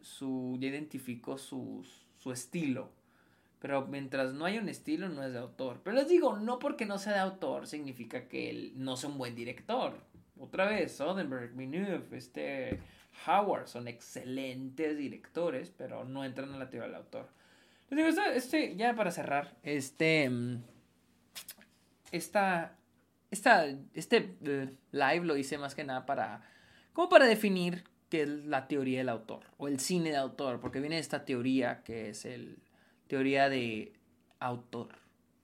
Su, 0.00 0.56
ya 0.60 0.68
identifico 0.68 1.38
sus, 1.38 2.06
su 2.18 2.32
estilo. 2.32 2.90
Pero 3.58 3.86
mientras 3.86 4.34
no 4.34 4.44
haya 4.44 4.60
un 4.60 4.68
estilo, 4.68 5.08
no 5.08 5.24
es 5.24 5.32
de 5.32 5.38
autor. 5.38 5.80
Pero 5.82 5.96
les 5.96 6.08
digo, 6.08 6.36
no 6.36 6.58
porque 6.58 6.84
no 6.84 6.98
sea 6.98 7.14
de 7.14 7.20
autor 7.20 7.66
significa 7.66 8.28
que 8.28 8.50
él 8.50 8.72
no 8.76 8.96
sea 8.96 9.08
un 9.08 9.16
buen 9.16 9.34
director. 9.34 9.98
Otra 10.38 10.66
vez, 10.66 10.96
Soderbergh, 10.96 11.54
Minuf, 11.54 12.12
este, 12.12 12.80
Howard 13.26 13.68
son 13.68 13.88
excelentes 13.88 14.98
directores, 14.98 15.72
pero 15.76 16.04
no 16.04 16.24
entran 16.24 16.52
en 16.52 16.58
la 16.58 16.68
teoría 16.68 16.88
del 16.88 16.96
autor. 16.96 17.28
Les 17.88 17.96
digo, 17.96 18.08
este, 18.08 18.36
este 18.36 18.76
ya 18.76 18.94
para 18.94 19.10
cerrar, 19.10 19.56
este, 19.62 20.28
mm, 20.28 20.62
esta, 22.16 22.76
esta, 23.30 23.66
este 23.92 24.36
eh, 24.44 24.76
live 24.92 25.26
lo 25.26 25.36
hice 25.36 25.58
más 25.58 25.74
que 25.74 25.82
nada 25.82 26.06
para, 26.06 26.42
como 26.92 27.08
para 27.08 27.26
definir 27.26 27.84
qué 28.08 28.22
es 28.22 28.28
la 28.28 28.68
teoría 28.68 28.98
del 28.98 29.08
autor, 29.08 29.44
o 29.56 29.66
el 29.66 29.80
cine 29.80 30.10
de 30.10 30.16
autor, 30.16 30.60
porque 30.60 30.80
viene 30.80 30.98
esta 30.98 31.24
teoría 31.24 31.82
que 31.82 32.10
es 32.10 32.24
el 32.24 32.58
teoría 33.08 33.48
de 33.48 33.92
autor, 34.38 34.90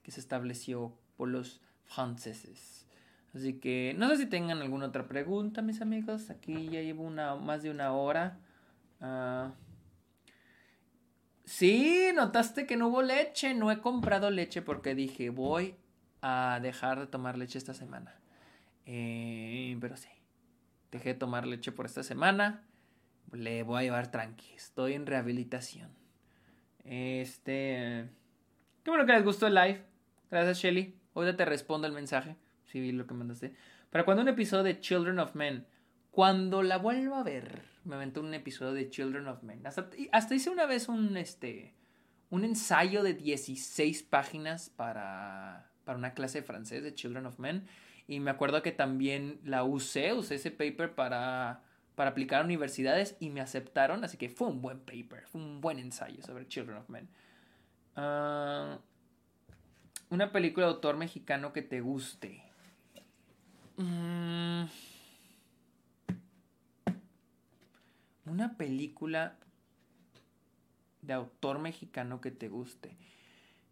que 0.04 0.12
se 0.12 0.20
estableció 0.20 0.96
por 1.16 1.28
los 1.28 1.60
franceses. 1.84 2.86
Así 3.34 3.54
que 3.54 3.94
no 3.96 4.08
sé 4.08 4.16
si 4.16 4.26
tengan 4.26 4.60
alguna 4.60 4.86
otra 4.86 5.06
pregunta, 5.06 5.62
mis 5.62 5.80
amigos. 5.80 6.30
Aquí 6.30 6.68
ya 6.68 6.82
llevo 6.82 7.04
una, 7.04 7.36
más 7.36 7.62
de 7.62 7.70
una 7.70 7.92
hora. 7.92 8.38
Uh, 9.00 9.52
sí, 11.44 12.08
notaste 12.12 12.66
que 12.66 12.76
no 12.76 12.88
hubo 12.88 13.02
leche. 13.02 13.54
No 13.54 13.70
he 13.70 13.80
comprado 13.80 14.30
leche 14.30 14.62
porque 14.62 14.96
dije 14.96 15.30
voy 15.30 15.76
a 16.22 16.58
dejar 16.62 17.00
de 17.00 17.06
tomar 17.06 17.38
leche 17.38 17.58
esta 17.58 17.74
semana. 17.74 18.14
Eh, 18.86 19.76
pero 19.80 19.96
sí, 19.96 20.08
dejé 20.90 21.10
de 21.10 21.14
tomar 21.14 21.46
leche 21.46 21.72
por 21.72 21.86
esta 21.86 22.02
semana. 22.02 22.64
Le 23.32 23.62
voy 23.62 23.80
a 23.80 23.82
llevar 23.82 24.10
tranqui. 24.10 24.52
Estoy 24.54 24.94
en 24.94 25.06
rehabilitación. 25.06 25.90
Este. 26.84 28.08
Qué 28.82 28.90
bueno 28.90 29.06
que 29.06 29.12
les 29.12 29.24
gustó 29.24 29.46
el 29.46 29.54
live. 29.54 29.84
Gracias, 30.30 30.58
Shelly. 30.58 30.96
Hoy 31.12 31.32
te 31.36 31.44
respondo 31.44 31.86
el 31.86 31.92
mensaje. 31.92 32.36
Si 32.66 32.80
vi 32.80 32.92
lo 32.92 33.06
que 33.06 33.14
mandaste. 33.14 33.54
Para 33.90 34.04
cuando 34.04 34.22
un 34.22 34.28
episodio 34.28 34.64
de 34.64 34.80
Children 34.80 35.18
of 35.18 35.34
Men. 35.34 35.66
Cuando 36.10 36.62
la 36.62 36.78
vuelva 36.78 37.20
a 37.20 37.22
ver, 37.22 37.62
me 37.84 37.94
aventó 37.94 38.20
un 38.20 38.34
episodio 38.34 38.72
de 38.72 38.90
Children 38.90 39.28
of 39.28 39.42
Men. 39.44 39.64
Hasta, 39.66 39.90
hasta 40.10 40.34
hice 40.34 40.50
una 40.50 40.66
vez 40.66 40.88
un, 40.88 41.16
este, 41.16 41.74
un 42.30 42.44
ensayo 42.44 43.04
de 43.04 43.14
16 43.14 44.02
páginas 44.04 44.70
para, 44.70 45.69
para 45.90 45.98
una 45.98 46.14
clase 46.14 46.38
de 46.38 46.46
francés 46.46 46.84
de 46.84 46.94
Children 46.94 47.26
of 47.26 47.40
Men. 47.40 47.66
Y 48.06 48.20
me 48.20 48.30
acuerdo 48.30 48.62
que 48.62 48.70
también 48.70 49.40
la 49.42 49.64
usé, 49.64 50.12
usé 50.12 50.36
ese 50.36 50.52
paper 50.52 50.94
para, 50.94 51.64
para 51.96 52.10
aplicar 52.10 52.42
a 52.42 52.44
universidades 52.44 53.16
y 53.18 53.28
me 53.28 53.40
aceptaron. 53.40 54.04
Así 54.04 54.16
que 54.16 54.28
fue 54.28 54.46
un 54.46 54.62
buen 54.62 54.78
paper, 54.78 55.26
fue 55.26 55.40
un 55.40 55.60
buen 55.60 55.80
ensayo 55.80 56.22
sobre 56.22 56.46
Children 56.46 56.76
of 56.76 56.88
Men. 56.90 57.08
Ah, 57.96 58.78
una 60.10 60.30
película 60.30 60.66
de 60.66 60.70
autor 60.70 60.96
mexicano 60.96 61.52
que 61.52 61.62
te 61.62 61.80
guste. 61.80 62.40
Mm. 63.76 64.66
Una 68.26 68.56
película 68.56 69.34
de 71.02 71.14
autor 71.14 71.58
mexicano 71.58 72.20
que 72.20 72.30
te 72.30 72.48
guste. 72.48 72.96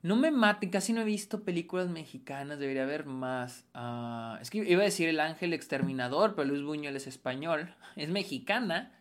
No 0.03 0.14
me 0.14 0.30
maten, 0.30 0.70
casi 0.70 0.92
no 0.92 1.01
he 1.01 1.05
visto 1.05 1.42
películas 1.42 1.88
mexicanas, 1.88 2.59
debería 2.59 2.84
haber 2.84 3.05
más. 3.07 3.64
Ah, 3.74 4.38
es 4.40 4.51
que 4.51 4.59
iba 4.59 4.82
a 4.82 4.84
decir 4.84 5.09
El 5.09 5.18
Ángel 5.20 5.53
Exterminador, 5.53 6.34
pero 6.36 6.49
Luis 6.49 6.62
Buñuel 6.62 6.96
es 6.96 7.07
español. 7.07 7.74
Es 7.96 8.09
mexicana, 8.11 8.92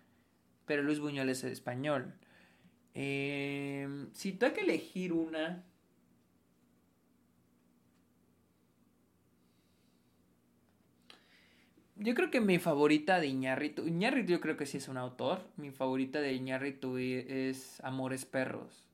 pero 0.65 0.81
Luis 0.81 0.99
Buñuel 0.99 1.29
es 1.29 1.43
español. 1.43 2.15
Eh, 2.95 4.07
si 4.13 4.31
tengo 4.33 4.55
que 4.55 4.61
elegir 4.61 5.13
una, 5.13 5.63
Yo 11.99 12.13
creo 12.13 12.29
que 12.29 12.41
mi 12.41 12.59
favorita 12.59 13.19
de 13.19 13.27
Iñárritu, 13.27 13.87
Iñárritu 13.87 14.33
yo 14.33 14.39
creo 14.39 14.55
que 14.55 14.67
sí 14.67 14.77
es 14.77 14.87
un 14.87 14.97
autor. 14.97 15.41
Mi 15.57 15.71
favorita 15.71 16.21
de 16.21 16.33
Iñárritu 16.33 16.97
es 16.97 17.81
Amores 17.83 18.23
Perros 18.25 18.85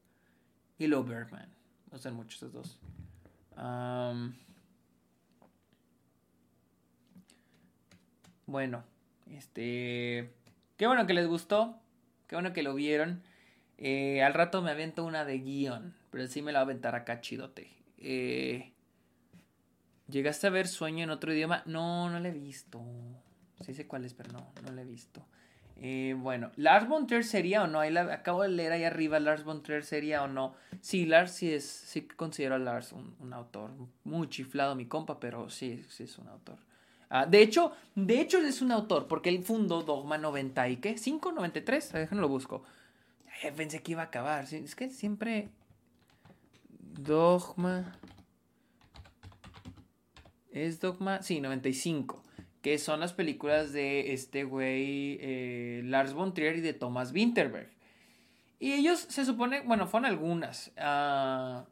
y 0.78 0.88
Lo 0.88 1.04
Bergman. 1.04 1.63
Me 1.94 1.98
gustan 1.98 2.16
mucho 2.16 2.38
esos 2.38 2.52
dos. 2.52 2.80
bueno, 8.48 8.84
este. 9.30 10.34
Qué 10.76 10.88
bueno 10.88 11.06
que 11.06 11.14
les 11.14 11.28
gustó. 11.28 11.78
Qué 12.26 12.36
bueno 12.36 12.52
que 12.52 12.64
lo 12.64 12.74
vieron. 12.74 13.22
Eh, 13.78 14.24
al 14.24 14.34
rato 14.34 14.64
me 14.64 14.72
avento 14.72 15.06
una 15.06 15.24
de 15.24 15.38
guion. 15.38 15.94
Pero 16.10 16.26
sí 16.26 16.42
me 16.42 16.52
la 16.52 16.62
voy 16.62 16.64
a 16.64 16.72
aventar 16.72 16.96
acá 16.96 17.22
chidote. 17.22 17.70
Eh, 18.00 18.74
¿Llegaste 20.08 20.48
a 20.48 20.50
ver 20.50 20.68
Sueño 20.68 21.04
en 21.04 21.12
otro 21.12 21.32
idioma? 21.32 21.62
No, 21.68 22.10
no 22.10 22.20
la 22.20 22.30
he 22.30 22.34
visto. 22.34 22.82
Sí 23.64 23.76
sé 23.76 23.86
cuál 23.86 24.04
es, 24.06 24.16
pero 24.16 24.32
no, 24.32 24.52
no 24.64 24.72
la 24.72 24.82
he 24.82 24.86
visto. 24.86 25.28
Bueno, 25.76 26.52
¿Lars 26.56 26.88
von 26.88 27.08
Trier 27.08 27.26
sería 27.26 27.64
o 27.64 27.68
no? 27.68 27.82
Acabo 27.82 28.44
de 28.44 28.50
leer 28.50 28.72
ahí 28.72 28.84
arriba, 28.84 29.20
¿Lars 29.20 29.44
von 29.44 29.64
Trier 29.64 29.84
sería 29.84 30.24
o 30.24 30.28
no? 30.28 30.56
Sí, 30.80 31.06
Lars 31.06 31.32
sí 31.32 31.54
es, 31.54 31.66
sí 31.66 32.02
considero 32.02 32.56
a 32.56 32.60
Lars 32.60 32.94
un, 32.94 33.34
autor. 33.34 33.72
Muy 34.04 34.30
chiflado 34.30 34.76
mi 34.76 34.86
compa, 34.86 35.20
pero 35.20 35.50
sí, 35.50 35.86
es 36.00 36.18
un 36.18 36.30
autor. 36.30 36.58
Ah, 37.16 37.28
de 37.28 37.44
hecho, 37.44 37.74
de 37.94 38.22
hecho 38.22 38.40
es 38.40 38.64
un 38.64 38.72
autor, 38.72 39.08
porque 39.08 39.30
él 39.30 39.44
fundó 39.44 39.84
Dogma 39.84 40.18
90 40.18 40.70
y 40.70 40.78
¿qué? 40.78 40.96
¿5? 40.96 41.20
¿93? 41.36 41.92
Déjenme 41.92 42.22
lo 42.22 42.28
busco. 42.28 42.64
Eh, 43.44 43.52
pensé 43.52 43.84
que 43.84 43.92
iba 43.92 44.02
a 44.02 44.06
acabar. 44.06 44.52
Es 44.52 44.74
que 44.74 44.90
siempre... 44.90 45.50
Dogma... 46.80 48.00
¿Es 50.52 50.80
Dogma? 50.80 51.22
Sí, 51.22 51.40
95. 51.40 52.23
Que 52.64 52.80
son 52.80 53.00
las 53.00 53.14
películas 53.14 53.74
de 53.74 54.14
este 54.14 54.44
güey 54.44 55.20
eh, 55.22 55.82
Lars 55.84 56.14
von 56.16 56.34
Trier 56.34 56.56
y 56.56 56.62
de 56.62 56.74
Thomas 56.74 57.12
Winterberg. 57.12 57.70
Y 58.60 58.74
ellos 58.74 59.06
se 59.10 59.26
supone, 59.26 59.62
bueno, 59.62 59.86
fueron 59.86 60.10
algunas, 60.10 60.72
ah, 60.78 61.66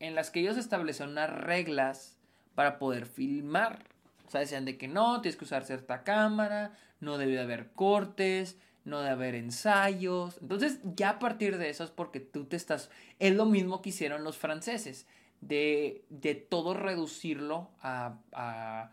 en 0.00 0.16
las 0.16 0.30
que 0.30 0.40
ellos 0.40 0.56
establecieron 0.56 1.12
unas 1.12 1.30
reglas 1.30 2.18
para 2.56 2.80
poder 2.80 3.06
filmar. 3.06 3.84
O 4.26 4.30
sea, 4.30 4.40
decían 4.40 4.64
de 4.64 4.76
que 4.76 4.88
no, 4.88 5.20
tienes 5.20 5.36
que 5.36 5.44
usar 5.44 5.64
cierta 5.64 6.02
cámara, 6.02 6.72
no 7.00 7.18
debe 7.18 7.38
haber 7.38 7.70
cortes, 7.72 8.58
no 8.84 9.00
debe 9.00 9.10
haber 9.10 9.34
ensayos. 9.34 10.38
Entonces, 10.40 10.80
ya 10.82 11.10
a 11.10 11.18
partir 11.18 11.58
de 11.58 11.70
eso 11.70 11.84
es 11.84 11.90
porque 11.90 12.20
tú 12.20 12.46
te 12.46 12.56
estás... 12.56 12.90
Es 13.18 13.34
lo 13.34 13.44
mismo 13.44 13.80
que 13.82 13.90
hicieron 13.90 14.24
los 14.24 14.38
franceses 14.38 15.06
de, 15.40 16.04
de 16.08 16.34
todo 16.34 16.74
reducirlo 16.74 17.70
a, 17.80 18.18
a, 18.32 18.90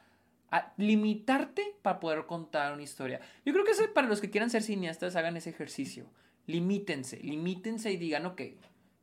a, 0.52 0.74
limitarte 0.78 1.76
para 1.82 2.00
poder 2.00 2.26
contar 2.26 2.74
una 2.74 2.84
historia. 2.84 3.20
Yo 3.46 3.54
creo 3.54 3.66
que 3.66 3.72
para 3.90 4.08
los 4.08 4.22
que 4.22 4.30
quieran 4.30 4.50
ser 4.50 4.64
cineastas 4.64 5.16
hagan 5.16 5.38
ese 5.38 5.50
ejercicio. 5.50 6.08
limítense, 6.48 7.20
limítense 7.24 7.92
y 7.92 7.98
digan, 7.98 8.28
ok, 8.28 8.42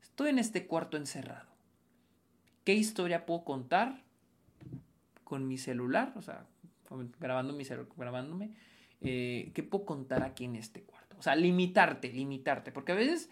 estoy 0.01 0.31
en 0.31 0.39
este 0.39 0.67
cuarto 0.67 0.97
encerrado. 0.97 1.51
¿Qué 2.65 2.75
historia 2.75 3.27
puedo 3.27 3.45
contar 3.45 4.05
con 5.25 5.49
mi 5.49 5.59
celular? 5.59 6.13
O 6.17 6.23
sea, 6.23 6.47
grabando 7.19 7.53
mi 7.53 7.65
celular, 7.65 7.91
grabándome. 7.97 8.53
Eh, 9.01 9.51
¿Qué 9.55 9.65
puedo 9.65 9.85
contar 9.85 10.23
aquí 10.23 10.45
en 10.45 10.55
este 10.55 10.83
cuarto? 10.83 11.17
O 11.19 11.23
sea, 11.23 11.35
limitarte, 11.35 12.13
limitarte. 12.13 12.71
Porque 12.71 12.93
a 12.93 12.95
veces 12.95 13.29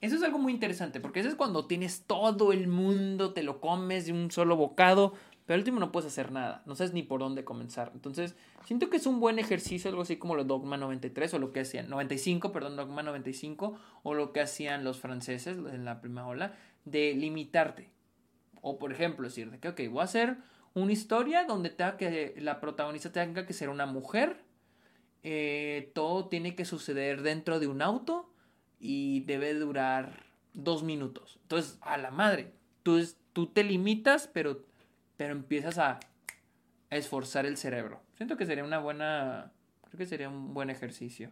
eso 0.00 0.14
es 0.14 0.22
algo 0.22 0.38
muy 0.38 0.52
interesante, 0.52 1.00
porque 1.00 1.20
eso 1.20 1.28
es 1.28 1.34
cuando 1.34 1.66
tienes 1.66 2.04
todo 2.06 2.52
el 2.52 2.68
mundo, 2.68 3.32
te 3.32 3.42
lo 3.42 3.60
comes 3.60 4.06
de 4.06 4.12
un 4.12 4.30
solo 4.30 4.56
bocado, 4.56 5.14
pero 5.48 5.54
al 5.54 5.60
último 5.60 5.80
no 5.80 5.92
puedes 5.92 6.12
hacer 6.12 6.30
nada, 6.30 6.62
no 6.66 6.74
sabes 6.74 6.92
ni 6.92 7.02
por 7.02 7.20
dónde 7.20 7.42
comenzar. 7.42 7.90
Entonces, 7.94 8.36
siento 8.66 8.90
que 8.90 8.98
es 8.98 9.06
un 9.06 9.18
buen 9.18 9.38
ejercicio, 9.38 9.88
algo 9.88 10.02
así 10.02 10.16
como 10.16 10.36
los 10.36 10.46
Dogma 10.46 10.76
93 10.76 11.32
o 11.32 11.38
lo 11.38 11.52
que 11.52 11.60
hacían, 11.60 11.88
95, 11.88 12.52
perdón, 12.52 12.76
Dogma 12.76 13.02
95, 13.02 13.78
o 14.02 14.12
lo 14.12 14.34
que 14.34 14.42
hacían 14.42 14.84
los 14.84 14.98
franceses 14.98 15.56
en 15.56 15.86
la 15.86 16.02
primera 16.02 16.26
ola, 16.26 16.54
de 16.84 17.14
limitarte. 17.14 17.88
O 18.60 18.78
por 18.78 18.92
ejemplo, 18.92 19.26
decir 19.26 19.48
que, 19.58 19.68
ok, 19.68 19.80
voy 19.90 20.02
a 20.02 20.04
hacer 20.04 20.36
una 20.74 20.92
historia 20.92 21.44
donde 21.44 21.70
tenga 21.70 21.96
que, 21.96 22.34
la 22.36 22.60
protagonista 22.60 23.10
tenga 23.10 23.46
que 23.46 23.54
ser 23.54 23.70
una 23.70 23.86
mujer, 23.86 24.42
eh, 25.22 25.92
todo 25.94 26.28
tiene 26.28 26.56
que 26.56 26.66
suceder 26.66 27.22
dentro 27.22 27.58
de 27.58 27.68
un 27.68 27.80
auto 27.80 28.30
y 28.78 29.20
debe 29.20 29.54
durar 29.54 30.26
dos 30.52 30.82
minutos. 30.82 31.38
Entonces, 31.40 31.78
a 31.80 31.96
la 31.96 32.10
madre, 32.10 32.52
tú, 32.82 33.02
tú 33.32 33.46
te 33.46 33.64
limitas, 33.64 34.28
pero, 34.30 34.68
pero 35.18 35.32
empiezas 35.32 35.76
a, 35.76 36.00
esforzar 36.90 37.44
el 37.44 37.58
cerebro. 37.58 38.00
Siento 38.14 38.38
que 38.38 38.46
sería 38.46 38.64
una 38.64 38.78
buena, 38.78 39.52
creo 39.82 39.98
que 39.98 40.06
sería 40.06 40.30
un 40.30 40.54
buen 40.54 40.70
ejercicio. 40.70 41.30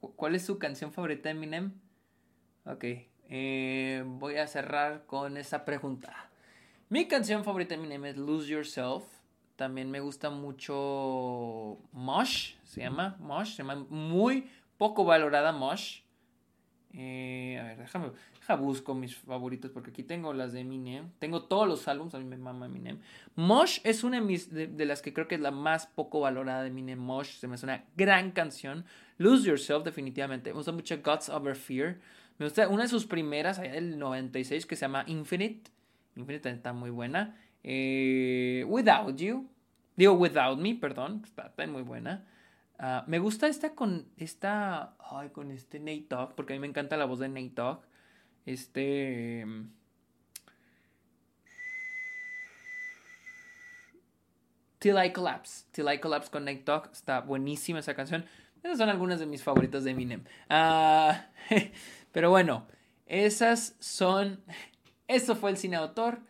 ¿Cuál 0.00 0.34
es 0.34 0.44
su 0.44 0.58
canción 0.58 0.92
favorita 0.92 1.28
de 1.28 1.36
Eminem? 1.36 1.72
Ok, 2.64 2.84
eh, 3.28 4.02
voy 4.04 4.38
a 4.38 4.48
cerrar 4.48 5.06
con 5.06 5.36
esa 5.36 5.64
pregunta. 5.64 6.30
Mi 6.88 7.06
canción 7.06 7.44
favorita 7.44 7.76
de 7.76 7.80
Eminem 7.82 8.06
es 8.06 8.16
Lose 8.16 8.50
Yourself. 8.50 9.04
También 9.54 9.88
me 9.88 10.00
gusta 10.00 10.30
mucho 10.30 11.78
Mosh, 11.92 12.56
se 12.64 12.80
llama 12.80 13.16
Mosh, 13.20 13.50
se 13.50 13.58
llama 13.58 13.86
muy 13.88 14.50
poco 14.78 15.04
valorada 15.04 15.52
Mosh. 15.52 16.00
Eh, 16.92 17.58
a 17.60 17.64
ver, 17.64 17.78
déjame, 17.78 18.10
busco 18.58 18.94
mis 18.94 19.16
favoritos 19.16 19.70
porque 19.70 19.90
aquí 19.90 20.02
tengo 20.02 20.32
las 20.32 20.52
de 20.52 20.60
Eminem. 20.60 21.10
Tengo 21.18 21.44
todos 21.44 21.68
los 21.68 21.86
álbumes, 21.88 22.14
a 22.14 22.18
mí 22.18 22.24
me 22.24 22.36
mama 22.36 22.66
Eminem. 22.66 22.98
Mosh 23.36 23.78
es 23.84 24.02
una 24.02 24.18
de, 24.18 24.26
mis, 24.26 24.52
de, 24.52 24.84
las 24.84 25.02
que 25.02 25.12
creo 25.12 25.28
que 25.28 25.36
es 25.36 25.40
la 25.40 25.50
más 25.50 25.86
poco 25.86 26.20
valorada 26.20 26.62
de 26.62 26.68
Eminem. 26.68 26.98
Mosh 26.98 27.38
se 27.38 27.46
me 27.46 27.54
hace 27.54 27.66
una 27.66 27.84
gran 27.96 28.32
canción. 28.32 28.84
Lose 29.18 29.48
Yourself, 29.48 29.84
definitivamente. 29.84 30.50
Me 30.50 30.56
gusta 30.56 30.72
mucho 30.72 31.00
Gods 31.02 31.28
Over 31.28 31.54
Fear. 31.54 31.98
Me 32.38 32.46
gusta 32.46 32.68
una 32.68 32.84
de 32.84 32.88
sus 32.88 33.06
primeras, 33.06 33.58
allá 33.58 33.72
del 33.72 33.98
96, 33.98 34.66
que 34.66 34.74
se 34.74 34.82
llama 34.82 35.04
Infinite. 35.06 35.70
Infinite 36.16 36.50
está 36.50 36.72
muy 36.72 36.90
buena. 36.90 37.36
Eh, 37.62 38.64
Without 38.66 39.16
You. 39.16 39.46
Digo, 39.96 40.14
Without 40.14 40.58
Me, 40.58 40.74
perdón. 40.74 41.22
Está, 41.24 41.52
muy 41.66 41.82
buena. 41.82 42.26
Ah, 42.82 43.04
me 43.06 43.18
gusta 43.18 43.46
esta 43.46 43.74
con 43.74 44.08
esta. 44.16 44.96
Ay, 44.98 45.28
con 45.28 45.50
este 45.50 45.78
Nate 45.78 46.06
Dogg. 46.08 46.34
Porque 46.34 46.54
a 46.54 46.56
mí 46.56 46.60
me 46.60 46.66
encanta 46.66 46.96
la 46.96 47.04
voz 47.04 47.18
de 47.18 47.28
Nate 47.28 47.52
Dogg. 47.54 47.82
Este. 48.46 49.44
Till 54.78 54.96
I 54.96 55.12
Collapse. 55.12 55.66
Till 55.72 55.92
I 55.92 55.98
Collapse 55.98 56.30
con 56.30 56.46
Nate 56.46 56.62
Dogg. 56.64 56.90
Está 56.90 57.20
buenísima 57.20 57.80
esa 57.80 57.94
canción. 57.94 58.24
Esas 58.62 58.78
son 58.78 58.88
algunas 58.88 59.20
de 59.20 59.26
mis 59.26 59.42
favoritas 59.42 59.84
de 59.84 59.90
Eminem. 59.90 60.24
Ah, 60.48 61.26
pero 62.12 62.30
bueno, 62.30 62.66
esas 63.04 63.76
son. 63.78 64.42
Eso 65.06 65.36
fue 65.36 65.50
el 65.50 65.58
cine 65.58 65.76
autor 65.76 66.20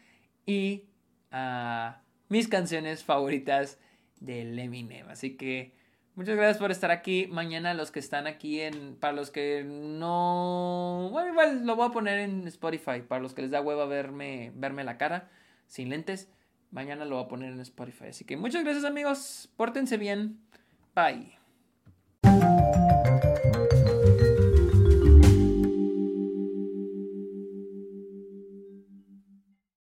y 0.47 0.89
uh, 1.33 1.93
mis 2.29 2.49
canciones 2.49 3.05
favoritas 3.05 3.79
de 4.19 4.41
Eminem. 4.41 5.09
Así 5.09 5.37
que 5.37 5.79
muchas 6.21 6.37
gracias 6.37 6.59
por 6.59 6.71
estar 6.71 6.91
aquí. 6.91 7.27
Mañana 7.31 7.73
los 7.73 7.91
que 7.91 7.99
están 7.99 8.27
aquí 8.27 8.61
en... 8.61 8.95
Para 8.97 9.15
los 9.15 9.31
que 9.31 9.65
no... 9.65 11.09
Bueno, 11.13 11.31
igual 11.31 11.65
lo 11.65 11.77
voy 11.77 11.89
a 11.89 11.93
poner 11.93 12.19
en 12.19 12.47
Spotify. 12.47 13.01
Para 13.01 13.23
los 13.23 13.33
que 13.33 13.41
les 13.41 13.51
da 13.51 13.63
hueva 13.63 13.87
verme, 13.87 14.53
verme 14.55 14.85
la 14.85 14.99
cara 14.99 15.31
sin 15.67 15.89
lentes. 15.89 16.29
Mañana 16.73 17.07
lo 17.07 17.17
voy 17.17 17.25
a 17.25 17.29
poner 17.29 17.55
en 17.55 17.61
Spotify. 17.61 18.09
Así 18.09 18.27
que 18.27 18.37
muchas 18.37 18.65
gracias 18.65 18.85
amigos. 18.85 19.49
Pórtense 19.57 19.97
bien. 19.97 20.39
Bye. 20.95 21.39